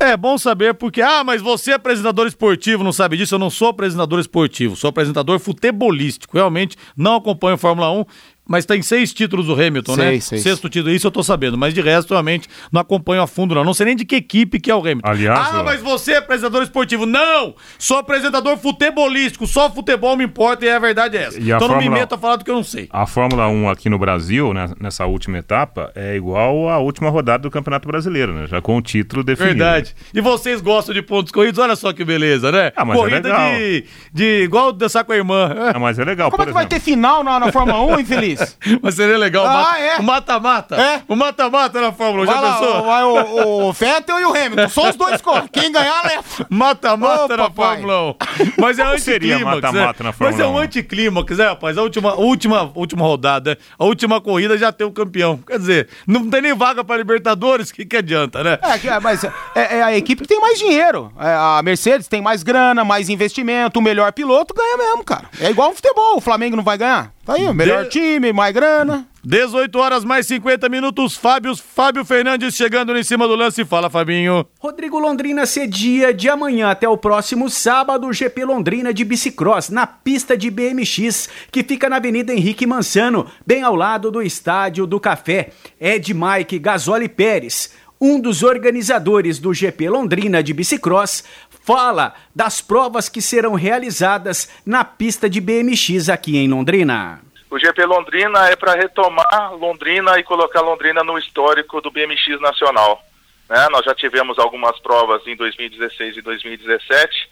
É 0.00 0.16
bom 0.16 0.38
saber 0.38 0.74
porque, 0.74 1.02
ah, 1.02 1.24
mas 1.24 1.42
você 1.42 1.72
é 1.72 1.74
apresentador 1.74 2.26
esportivo, 2.26 2.84
não 2.84 2.92
sabe 2.92 3.16
disso? 3.16 3.34
Eu 3.34 3.38
não 3.38 3.50
sou 3.50 3.68
apresentador 3.68 4.20
esportivo, 4.20 4.76
sou 4.76 4.88
apresentador 4.90 5.40
futebolístico. 5.40 6.36
Realmente 6.36 6.76
não 6.96 7.16
acompanho 7.16 7.56
Fórmula 7.56 7.90
1 7.90 8.04
mas 8.48 8.64
tem 8.64 8.80
seis 8.80 9.12
títulos 9.12 9.46
do 9.46 9.52
Hamilton, 9.52 9.94
seis, 9.94 10.06
né? 10.06 10.20
Seis. 10.20 10.42
Sexto 10.42 10.70
título, 10.70 10.94
isso 10.94 11.06
eu 11.06 11.10
tô 11.10 11.22
sabendo. 11.22 11.58
Mas 11.58 11.74
de 11.74 11.82
resto, 11.82 12.14
realmente, 12.14 12.48
não 12.72 12.80
acompanho 12.80 13.20
a 13.20 13.26
fundo, 13.26 13.54
não. 13.54 13.62
Não 13.62 13.74
sei 13.74 13.86
nem 13.86 13.96
de 13.96 14.06
que 14.06 14.16
equipe 14.16 14.58
que 14.58 14.70
é 14.70 14.74
o 14.74 14.80
Hamilton. 14.80 15.06
Aliás. 15.06 15.48
Ah, 15.52 15.62
mas 15.62 15.82
você 15.82 16.12
é 16.12 16.16
apresentador 16.16 16.62
esportivo. 16.62 17.04
Não! 17.04 17.54
Sou 17.78 17.98
apresentador 17.98 18.56
futebolístico. 18.56 19.46
Só 19.46 19.70
futebol 19.70 20.16
me 20.16 20.24
importa 20.24 20.64
e 20.64 20.70
a 20.70 20.78
verdade 20.78 21.18
é 21.18 21.24
essa. 21.24 21.38
E 21.38 21.44
então 21.44 21.60
Fórmula... 21.60 21.82
não 21.82 21.92
me 21.92 21.98
meto 22.00 22.14
a 22.14 22.18
falar 22.18 22.36
do 22.36 22.44
que 22.44 22.50
eu 22.50 22.54
não 22.54 22.64
sei. 22.64 22.88
A 22.90 23.06
Fórmula 23.06 23.48
1 23.48 23.68
aqui 23.68 23.90
no 23.90 23.98
Brasil, 23.98 24.54
né, 24.54 24.70
nessa 24.80 25.04
última 25.04 25.36
etapa, 25.36 25.92
é 25.94 26.16
igual 26.16 26.70
à 26.70 26.78
última 26.78 27.10
rodada 27.10 27.42
do 27.42 27.50
Campeonato 27.50 27.86
Brasileiro, 27.86 28.32
né? 28.32 28.46
Já 28.46 28.62
com 28.62 28.78
o 28.78 28.80
título 28.80 29.22
definido. 29.22 29.58
Verdade. 29.58 29.94
E 30.14 30.22
vocês 30.22 30.62
gostam 30.62 30.94
de 30.94 31.02
pontos 31.02 31.30
corridos? 31.30 31.58
Olha 31.58 31.76
só 31.76 31.92
que 31.92 32.02
beleza, 32.02 32.50
né? 32.50 32.72
Ah, 32.74 32.84
mas 32.84 32.96
é 32.96 33.00
Corrida 33.00 33.28
é 33.28 33.32
legal. 33.32 33.50
De, 33.50 33.84
de. 34.12 34.42
igual 34.44 34.72
dançar 34.72 35.04
com 35.04 35.12
a 35.12 35.16
irmã. 35.16 35.54
É, 35.74 35.78
mas 35.78 35.98
é 35.98 36.04
legal. 36.04 36.30
Como 36.30 36.42
é 36.42 36.46
que 36.46 36.50
exemplo. 36.50 36.54
vai 36.54 36.66
ter 36.66 36.80
final 36.80 37.22
na, 37.22 37.38
na 37.38 37.52
Fórmula 37.52 37.80
1, 37.96 38.00
infeliz? 38.00 38.37
mas 38.82 38.94
seria 38.94 39.18
legal. 39.18 39.46
Ah, 39.46 39.78
é? 39.78 39.96
O 39.98 40.02
mata-mata. 40.02 40.76
É? 40.76 41.02
O 41.08 41.16
mata-mata 41.16 41.80
na 41.80 41.92
Fórmula 41.92 42.24
1, 42.24 42.26
já 42.26 42.40
lá, 42.40 42.52
pensou? 42.52 42.82
Vai 42.82 43.04
o, 43.04 43.68
o 43.68 43.72
Vettel 43.72 44.20
e 44.20 44.24
o 44.24 44.30
Hamilton. 44.30 44.68
Só 44.68 44.90
os 44.90 44.96
dois 44.96 45.20
correm. 45.20 45.48
Quem 45.52 45.72
ganhar, 45.72 46.02
leva. 46.04 46.24
Mata-mata 46.48 47.36
na 47.36 47.50
Fórmula 47.50 48.10
1. 48.10 48.14
Mas 48.58 48.78
é 48.78 48.82
anticlímax. 48.82 49.44
mata-mata 49.44 50.04
na 50.04 50.12
Fórmula 50.12 50.30
Mas 50.30 50.40
é 50.40 50.46
um 50.46 50.58
anticlímax, 50.58 51.38
é, 51.38 51.48
rapaz? 51.48 51.78
A 51.78 51.82
última, 51.82 52.14
última, 52.14 52.70
última 52.74 53.04
rodada, 53.04 53.58
a 53.78 53.84
última 53.84 54.20
corrida 54.20 54.56
já 54.56 54.72
tem 54.72 54.86
o 54.86 54.92
campeão. 54.92 55.38
Quer 55.38 55.58
dizer, 55.58 55.88
não 56.06 56.28
tem 56.28 56.42
nem 56.42 56.54
vaga 56.54 56.84
para 56.84 56.96
Libertadores, 56.96 57.70
o 57.70 57.74
que, 57.74 57.84
que 57.84 57.96
adianta, 57.96 58.42
né? 58.42 58.58
É, 58.62 59.00
mas 59.00 59.24
é, 59.24 59.32
é, 59.54 59.82
a 59.82 59.96
equipe 59.96 60.22
que 60.22 60.28
tem 60.28 60.40
mais 60.40 60.58
dinheiro. 60.58 61.12
É, 61.18 61.34
a 61.34 61.60
Mercedes 61.62 62.08
tem 62.08 62.20
mais 62.20 62.42
grana, 62.42 62.84
mais 62.84 63.08
investimento, 63.08 63.78
o 63.78 63.82
melhor 63.82 64.12
piloto 64.12 64.54
ganha 64.54 64.76
mesmo, 64.76 65.04
cara. 65.04 65.28
É 65.40 65.50
igual 65.50 65.70
o 65.70 65.74
futebol, 65.74 66.16
o 66.16 66.20
Flamengo 66.20 66.56
não 66.56 66.64
vai 66.64 66.78
ganhar? 66.78 67.12
Tá 67.28 67.34
aí, 67.34 67.46
o 67.46 67.52
melhor 67.52 67.84
de... 67.84 67.90
time, 67.90 68.32
mais 68.32 68.54
grana. 68.54 69.06
18 69.22 69.78
horas 69.78 70.02
mais 70.02 70.26
50 70.26 70.66
minutos. 70.70 71.14
Fábio, 71.14 71.54
Fábio 71.54 72.02
Fernandes 72.02 72.54
chegando 72.54 72.96
em 72.96 73.02
cima 73.02 73.28
do 73.28 73.36
lance. 73.36 73.66
Fala, 73.66 73.90
Fabinho. 73.90 74.46
Rodrigo 74.58 74.98
Londrina 74.98 75.44
cedia 75.44 76.14
de 76.14 76.26
amanhã 76.30 76.70
até 76.70 76.88
o 76.88 76.96
próximo 76.96 77.50
sábado, 77.50 78.10
GP 78.14 78.46
Londrina 78.46 78.94
de 78.94 79.04
bicicross, 79.04 79.68
na 79.68 79.86
pista 79.86 80.38
de 80.38 80.50
BMX, 80.50 81.28
que 81.52 81.62
fica 81.62 81.90
na 81.90 81.96
Avenida 81.96 82.32
Henrique 82.32 82.64
Mansano, 82.64 83.26
bem 83.46 83.62
ao 83.62 83.76
lado 83.76 84.10
do 84.10 84.22
Estádio 84.22 84.86
do 84.86 84.98
Café. 84.98 85.50
Ed 85.78 86.14
Mike 86.14 86.58
Gasoli 86.58 87.10
Pérez, 87.10 87.70
um 88.00 88.20
dos 88.20 88.42
organizadores 88.42 89.38
do 89.38 89.52
GP 89.52 89.90
Londrina 89.90 90.42
de 90.42 90.54
bicicross, 90.54 91.24
fala 91.68 92.14
das 92.34 92.62
provas 92.62 93.10
que 93.10 93.20
serão 93.20 93.52
realizadas 93.52 94.48
na 94.64 94.82
pista 94.86 95.28
de 95.28 95.38
BMX 95.38 96.08
aqui 96.08 96.38
em 96.38 96.48
Londrina. 96.48 97.20
O 97.50 97.58
GP 97.58 97.84
Londrina 97.84 98.48
é 98.48 98.56
para 98.56 98.72
retomar 98.72 99.52
Londrina 99.52 100.18
e 100.18 100.22
colocar 100.22 100.62
Londrina 100.62 101.04
no 101.04 101.18
histórico 101.18 101.82
do 101.82 101.90
BMX 101.90 102.40
nacional. 102.40 103.04
Né? 103.50 103.68
Nós 103.70 103.84
já 103.84 103.94
tivemos 103.94 104.38
algumas 104.38 104.80
provas 104.80 105.26
em 105.26 105.36
2016 105.36 106.16
e 106.16 106.22
2017. 106.22 107.28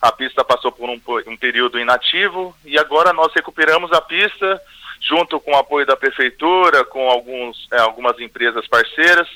A 0.00 0.12
pista 0.12 0.44
passou 0.44 0.70
por 0.70 0.88
um, 0.88 1.00
um 1.26 1.36
período 1.36 1.76
inativo 1.76 2.54
e 2.64 2.78
agora 2.78 3.12
nós 3.12 3.32
recuperamos 3.34 3.92
a 3.92 4.00
pista 4.00 4.60
junto 5.00 5.40
com 5.40 5.50
o 5.50 5.56
apoio 5.56 5.84
da 5.84 5.96
prefeitura, 5.96 6.84
com 6.84 7.10
alguns, 7.10 7.66
é, 7.72 7.80
algumas 7.80 8.20
empresas 8.20 8.68
parceiras. 8.68 9.26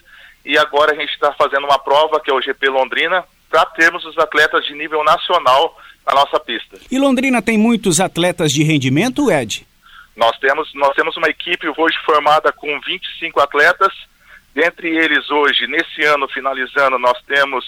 E 0.45 0.57
agora 0.57 0.93
a 0.93 0.95
gente 0.95 1.13
está 1.13 1.33
fazendo 1.33 1.65
uma 1.65 1.79
prova 1.79 2.21
que 2.21 2.31
é 2.31 2.35
o 2.35 2.41
GP 2.41 2.69
Londrina, 2.69 3.25
para 3.51 3.67
termos 3.67 4.05
os 4.05 4.19
atletas 4.19 4.65
de 4.65 4.75
nível 4.75 5.03
nacional 5.05 5.79
na 6.07 6.15
nossa 6.15 6.39
pista. 6.39 6.79
E 6.91 6.99
Londrina 6.99 7.41
tem 7.41 7.57
muitos 7.57 8.01
atletas 8.01 8.53
de 8.53 8.63
rendimento, 8.63 9.31
Ed? 9.31 9.67
Nós 10.17 10.37
temos, 10.39 10.73
nós 10.75 10.95
temos 10.95 11.17
uma 11.17 11.29
equipe 11.29 11.67
hoje 11.69 11.97
formada 12.05 12.53
com 12.53 12.81
25 12.81 13.41
atletas, 13.41 13.93
dentre 14.55 14.89
eles 14.89 15.29
hoje, 15.31 15.67
nesse 15.67 16.05
ano 16.05 16.29
finalizando, 16.29 16.99
nós 16.99 17.21
temos 17.27 17.65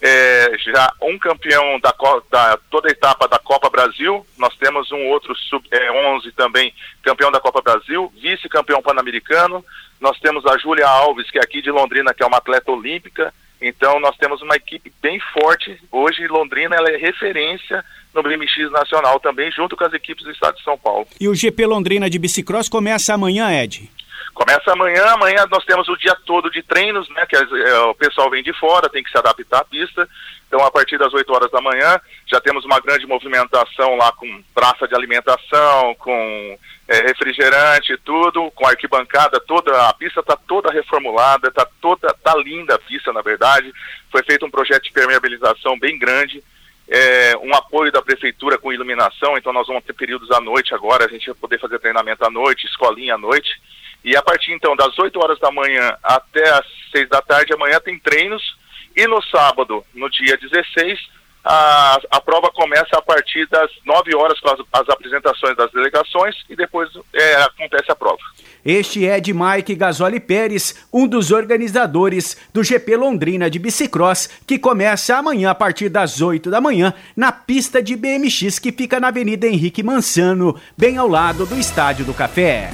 é, 0.00 0.52
já 0.58 0.92
um 1.00 1.18
campeão 1.18 1.80
da, 1.80 1.94
da, 2.30 2.58
toda 2.70 2.88
a 2.88 2.92
etapa 2.92 3.26
da 3.26 3.38
Copa 3.38 3.70
Brasil, 3.70 4.26
nós 4.36 4.54
temos 4.56 4.92
um 4.92 5.06
outro 5.06 5.34
sub-11 5.34 6.28
é, 6.28 6.30
também 6.36 6.74
campeão 7.02 7.30
da 7.30 7.40
Copa 7.40 7.62
Brasil, 7.62 8.12
vice-campeão 8.20 8.82
pan-americano, 8.82 9.64
nós 9.98 10.18
temos 10.18 10.44
a 10.44 10.58
Júlia 10.58 10.86
Alves, 10.86 11.30
que 11.30 11.38
é 11.38 11.42
aqui 11.42 11.62
de 11.62 11.70
Londrina, 11.70 12.12
que 12.12 12.22
é 12.22 12.26
uma 12.26 12.36
atleta 12.36 12.70
olímpica, 12.70 13.32
então 13.60 13.98
nós 14.00 14.16
temos 14.16 14.42
uma 14.42 14.56
equipe 14.56 14.92
bem 15.00 15.20
forte. 15.32 15.78
Hoje 15.90 16.26
Londrina 16.26 16.76
ela 16.76 16.90
é 16.90 16.96
referência 16.96 17.84
no 18.14 18.22
BMX 18.22 18.70
nacional 18.70 19.20
também, 19.20 19.50
junto 19.52 19.76
com 19.76 19.84
as 19.84 19.92
equipes 19.92 20.24
do 20.24 20.30
estado 20.30 20.56
de 20.56 20.62
São 20.62 20.78
Paulo. 20.78 21.06
E 21.20 21.28
o 21.28 21.34
GP 21.34 21.66
Londrina 21.66 22.08
de 22.08 22.18
bicicross 22.18 22.68
começa 22.68 23.14
amanhã, 23.14 23.50
Ed? 23.62 23.90
Começa 24.34 24.70
amanhã, 24.72 25.02
amanhã 25.06 25.46
nós 25.50 25.64
temos 25.64 25.88
o 25.88 25.96
dia 25.96 26.14
todo 26.26 26.50
de 26.50 26.62
treinos, 26.62 27.08
né? 27.10 27.24
Que 27.26 27.36
é, 27.36 27.78
o 27.80 27.94
pessoal 27.94 28.30
vem 28.30 28.42
de 28.42 28.52
fora, 28.52 28.88
tem 28.88 29.02
que 29.02 29.10
se 29.10 29.16
adaptar 29.16 29.60
à 29.60 29.64
pista. 29.64 30.06
Então, 30.46 30.64
a 30.64 30.70
partir 30.70 30.96
das 30.96 31.12
8 31.12 31.32
horas 31.32 31.50
da 31.50 31.60
manhã, 31.60 32.00
já 32.26 32.40
temos 32.40 32.64
uma 32.64 32.78
grande 32.80 33.06
movimentação 33.06 33.96
lá 33.96 34.12
com 34.12 34.42
praça 34.54 34.86
de 34.86 34.94
alimentação, 34.94 35.94
com 35.96 36.58
é, 36.88 37.00
refrigerante 37.02 37.96
tudo, 38.04 38.50
com 38.52 38.66
arquibancada 38.66 39.40
toda, 39.40 39.88
a 39.88 39.92
pista 39.92 40.20
está 40.20 40.36
toda 40.36 40.70
reformulada, 40.70 41.48
está 41.48 41.66
toda, 41.80 42.14
tá 42.14 42.36
linda 42.36 42.76
a 42.76 42.78
pista, 42.78 43.12
na 43.12 43.22
verdade. 43.22 43.72
Foi 44.10 44.22
feito 44.22 44.46
um 44.46 44.50
projeto 44.50 44.84
de 44.84 44.92
permeabilização 44.92 45.78
bem 45.78 45.98
grande, 45.98 46.42
é, 46.88 47.36
um 47.38 47.52
apoio 47.52 47.90
da 47.90 48.00
prefeitura 48.00 48.56
com 48.56 48.72
iluminação, 48.72 49.36
então 49.36 49.52
nós 49.52 49.66
vamos 49.66 49.84
ter 49.84 49.94
períodos 49.94 50.30
à 50.30 50.40
noite 50.40 50.72
agora, 50.72 51.04
a 51.04 51.08
gente 51.08 51.26
vai 51.26 51.34
poder 51.34 51.58
fazer 51.58 51.80
treinamento 51.80 52.24
à 52.24 52.30
noite, 52.30 52.66
escolinha 52.66 53.14
à 53.14 53.18
noite. 53.18 53.60
E 54.04 54.16
a 54.16 54.22
partir 54.22 54.52
então 54.52 54.76
das 54.76 54.96
8 54.96 55.18
horas 55.18 55.40
da 55.40 55.50
manhã 55.50 55.96
até 56.00 56.48
as 56.50 56.64
6 56.92 57.08
da 57.08 57.20
tarde, 57.20 57.52
amanhã 57.52 57.80
tem 57.80 57.98
treinos. 57.98 58.56
E 58.96 59.06
no 59.06 59.22
sábado, 59.24 59.84
no 59.94 60.08
dia 60.08 60.38
16, 60.38 60.98
a, 61.44 61.98
a 62.10 62.20
prova 62.20 62.50
começa 62.50 62.96
a 62.96 63.02
partir 63.02 63.46
das 63.48 63.70
9 63.84 64.16
horas 64.16 64.40
com 64.40 64.48
as, 64.48 64.60
as 64.72 64.88
apresentações 64.88 65.56
das 65.56 65.70
delegações 65.70 66.34
e 66.50 66.56
depois 66.56 66.88
é, 67.12 67.34
acontece 67.42 67.92
a 67.92 67.94
prova. 67.94 68.18
Este 68.64 69.06
é 69.06 69.20
de 69.20 69.32
Mike 69.32 69.76
Gasoli 69.76 70.18
Pérez, 70.18 70.88
um 70.92 71.06
dos 71.06 71.30
organizadores 71.30 72.36
do 72.52 72.64
GP 72.64 72.96
Londrina 72.96 73.48
de 73.48 73.60
Bicicross, 73.60 74.28
que 74.44 74.58
começa 74.58 75.16
amanhã 75.16 75.50
a 75.50 75.54
partir 75.54 75.88
das 75.88 76.20
8 76.20 76.50
da 76.50 76.60
manhã 76.60 76.92
na 77.14 77.30
pista 77.30 77.80
de 77.80 77.94
BMX 77.94 78.58
que 78.58 78.72
fica 78.72 78.98
na 78.98 79.08
Avenida 79.08 79.46
Henrique 79.46 79.84
Mansano, 79.84 80.60
bem 80.76 80.96
ao 80.96 81.06
lado 81.06 81.46
do 81.46 81.56
Estádio 81.56 82.04
do 82.04 82.14
Café. 82.14 82.70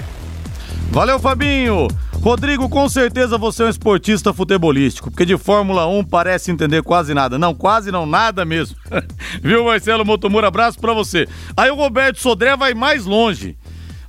Valeu, 0.92 1.18
Fabinho! 1.18 1.88
Rodrigo, 2.20 2.68
com 2.68 2.86
certeza 2.86 3.38
você 3.38 3.62
é 3.62 3.66
um 3.66 3.70
esportista 3.70 4.30
futebolístico, 4.34 5.10
porque 5.10 5.24
de 5.24 5.38
Fórmula 5.38 5.86
1 5.86 6.04
parece 6.04 6.50
entender 6.50 6.82
quase 6.82 7.14
nada. 7.14 7.38
Não, 7.38 7.54
quase 7.54 7.90
não, 7.90 8.04
nada 8.04 8.44
mesmo. 8.44 8.76
Viu, 9.42 9.64
Marcelo 9.64 10.04
Motomura? 10.04 10.48
Abraço 10.48 10.78
pra 10.78 10.92
você. 10.92 11.26
Aí 11.56 11.70
o 11.70 11.76
Roberto 11.76 12.20
Sodré 12.20 12.54
vai 12.58 12.74
mais 12.74 13.06
longe 13.06 13.56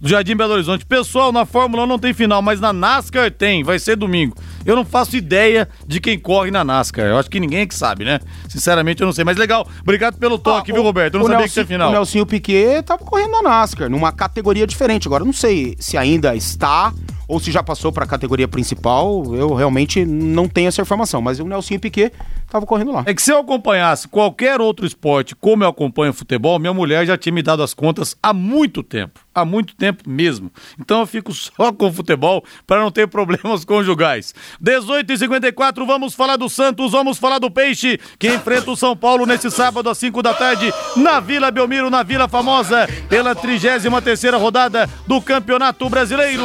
do 0.02 0.10
Jardim 0.10 0.36
Belo 0.36 0.56
Horizonte. 0.56 0.86
Pessoal, 0.86 1.32
na 1.32 1.46
Fórmula 1.46 1.84
1 1.84 1.88
não 1.88 1.98
tem 1.98 2.14
final, 2.14 2.42
mas 2.42 2.60
na 2.60 2.74
NASCAR 2.74 3.32
tem, 3.32 3.64
vai 3.64 3.80
ser 3.80 3.96
domingo. 3.96 4.36
Eu 4.66 4.76
não 4.76 4.86
faço 4.86 5.16
ideia 5.16 5.68
de 5.86 6.00
quem 6.00 6.18
corre 6.18 6.52
na 6.52 6.64
NASCAR. 6.64 7.06
Eu 7.06 7.18
acho 7.18 7.30
que 7.30 7.40
ninguém 7.40 7.62
é 7.62 7.66
que 7.66 7.76
sabe, 7.76 8.06
né? 8.06 8.20
Sinceramente, 8.48 9.02
eu 9.02 9.06
não 9.06 9.14
sei. 9.14 9.24
Mas 9.24 9.38
legal, 9.38 9.68
obrigado 9.82 10.18
pelo 10.18 10.38
toque, 10.38 10.72
ah, 10.72 10.76
viu, 10.76 10.84
Roberto? 10.84 11.16
Eu 11.16 11.20
não 11.20 11.28
sabia 11.28 11.40
Nelson, 11.40 11.48
que 11.50 11.54
tinha 11.54 11.66
final. 11.66 11.90
O 11.90 11.94
Nelsinho 11.94 12.26
Piquet 12.26 12.84
tava 12.84 13.04
correndo 13.04 13.32
na 13.32 13.42
NASCAR, 13.42 13.90
numa 13.90 14.12
categoria 14.12 14.66
diferente. 14.66 15.08
Agora, 15.08 15.24
eu 15.24 15.26
não 15.26 15.34
sei 15.34 15.76
se 15.80 15.98
ainda 15.98 16.36
está 16.36 16.94
ou 17.28 17.40
se 17.40 17.52
já 17.52 17.64
passou 17.64 17.92
para 17.92 18.04
a 18.04 18.08
categoria 18.08 18.48
principal, 18.48 19.24
eu 19.36 19.54
realmente 19.54 20.06
não 20.06 20.48
tenho 20.48 20.68
essa 20.68 20.82
informação, 20.82 21.22
mas 21.22 21.40
o 21.40 21.46
Nelson 21.46 21.80
Piquet 21.80 22.12
estava 22.54 22.66
correndo 22.68 22.92
lá. 22.92 23.04
É 23.06 23.14
que 23.14 23.22
se 23.22 23.32
eu 23.32 23.40
acompanhasse 23.40 24.08
qualquer 24.08 24.62
outro 24.62 24.86
esporte 24.86 25.36
como 25.36 25.64
eu 25.64 25.68
acompanho 25.68 26.14
futebol, 26.14 26.60
minha 26.60 26.74
mulher 26.74 27.06
já 27.06 27.18
tinha 27.18 27.34
me 27.34 27.42
dado 27.42 27.64
as 27.64 27.74
contas 27.74 28.16
há 28.22 28.32
muito 28.32 28.84
tempo, 28.84 29.20
há 29.34 29.44
muito 29.44 29.76
tempo 29.76 30.08
mesmo. 30.08 30.52
Então 30.80 31.00
eu 31.00 31.08
fico 31.08 31.34
só 31.34 31.74
com 31.74 31.92
futebol 31.92 32.44
para 32.68 32.82
não 32.82 32.92
ter 32.92 33.08
problemas 33.08 33.66
conjugais. 33.66 34.36
18h54, 34.64 35.86
vamos 35.86 36.14
falar 36.14 36.38
do 36.38 36.48
Santos, 36.48 36.92
vamos 36.92 37.18
falar 37.18 37.40
do 37.40 37.50
Peixe, 37.50 38.00
que 38.20 38.28
enfrenta 38.28 38.70
o 38.70 38.78
São 38.78 38.96
Paulo 38.96 39.26
nesse 39.26 39.50
sábado 39.50 39.90
às 39.90 39.98
5 39.98 40.22
da 40.22 40.34
tarde, 40.34 40.72
na 40.96 41.20
Vila 41.20 41.50
Belmiro, 41.50 41.90
na 41.90 42.04
Vila 42.04 42.28
Famosa, 42.28 42.88
pela 43.10 43.34
33 43.34 43.84
terceira 44.04 44.38
rodada 44.38 44.88
do 45.08 45.22
Campeonato 45.22 45.90
Brasileiro. 45.90 46.44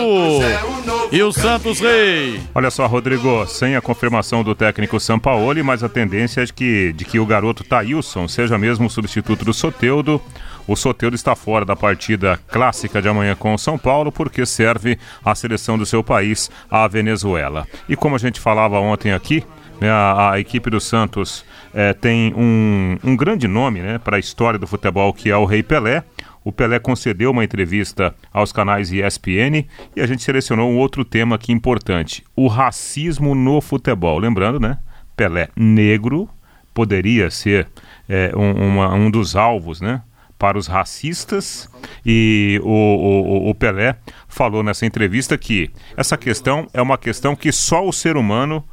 E 1.10 1.22
o 1.22 1.32
Santos 1.32 1.80
Rei. 1.80 2.40
Olha 2.54 2.70
só, 2.70 2.86
Rodrigo, 2.86 3.46
sem 3.46 3.76
a 3.76 3.80
confirmação 3.80 4.42
do 4.42 4.54
técnico 4.54 4.98
Sampaoli, 5.00 5.62
mas 5.62 5.82
a 5.82 5.88
tendência 5.98 6.42
é 6.42 6.44
de 6.44 6.52
que, 6.52 6.92
de 6.92 7.04
que 7.04 7.18
o 7.18 7.26
garoto 7.26 7.64
Thailson 7.64 8.28
seja 8.28 8.56
mesmo 8.56 8.86
o 8.86 8.90
substituto 8.90 9.44
do 9.44 9.52
Soteudo. 9.52 10.22
O 10.64 10.76
Soteudo 10.76 11.16
está 11.16 11.34
fora 11.34 11.64
da 11.64 11.74
partida 11.74 12.38
clássica 12.46 13.02
de 13.02 13.08
amanhã 13.08 13.34
com 13.34 13.52
o 13.52 13.58
São 13.58 13.76
Paulo 13.76 14.12
porque 14.12 14.46
serve 14.46 14.96
a 15.24 15.34
seleção 15.34 15.76
do 15.76 15.84
seu 15.84 16.04
país, 16.04 16.48
a 16.70 16.86
Venezuela. 16.86 17.66
E 17.88 17.96
como 17.96 18.14
a 18.14 18.18
gente 18.18 18.38
falava 18.38 18.78
ontem 18.78 19.12
aqui, 19.12 19.42
né, 19.80 19.90
a, 19.90 20.34
a, 20.34 20.40
equipe 20.40 20.70
do 20.70 20.80
Santos 20.80 21.44
é, 21.74 21.92
tem 21.92 22.32
um, 22.36 22.96
um 23.02 23.16
grande 23.16 23.48
nome 23.48 23.80
né, 23.80 23.98
para 23.98 24.16
a 24.16 24.20
história 24.20 24.58
do 24.58 24.68
futebol, 24.68 25.12
que 25.12 25.30
é 25.30 25.36
o 25.36 25.44
Rei 25.44 25.64
Pelé. 25.64 26.04
O 26.44 26.52
Pelé 26.52 26.78
concedeu 26.78 27.32
uma 27.32 27.42
entrevista 27.42 28.14
aos 28.32 28.52
canais 28.52 28.92
ESPN 28.92 29.66
e 29.96 30.00
a 30.00 30.06
gente 30.06 30.22
selecionou 30.22 30.70
um 30.70 30.78
outro 30.78 31.04
tema 31.04 31.34
aqui 31.34 31.50
importante: 31.52 32.24
o 32.36 32.46
racismo 32.46 33.34
no 33.34 33.60
futebol. 33.60 34.18
Lembrando, 34.18 34.60
né? 34.60 34.78
Pelé 35.18 35.48
negro 35.56 36.28
poderia 36.72 37.28
ser 37.28 37.66
é, 38.08 38.30
um, 38.36 38.52
uma, 38.52 38.94
um 38.94 39.10
dos 39.10 39.34
alvos, 39.34 39.80
né? 39.80 40.00
Para 40.38 40.56
os 40.56 40.68
racistas, 40.68 41.68
e 42.06 42.60
o, 42.62 42.68
o, 42.68 43.50
o 43.50 43.54
Pelé 43.56 43.96
falou 44.28 44.62
nessa 44.62 44.86
entrevista 44.86 45.36
que 45.36 45.68
essa 45.96 46.16
questão 46.16 46.68
é 46.72 46.80
uma 46.80 46.96
questão 46.96 47.34
que 47.34 47.50
só 47.50 47.84
o 47.84 47.92
ser 47.92 48.16
humano 48.16 48.64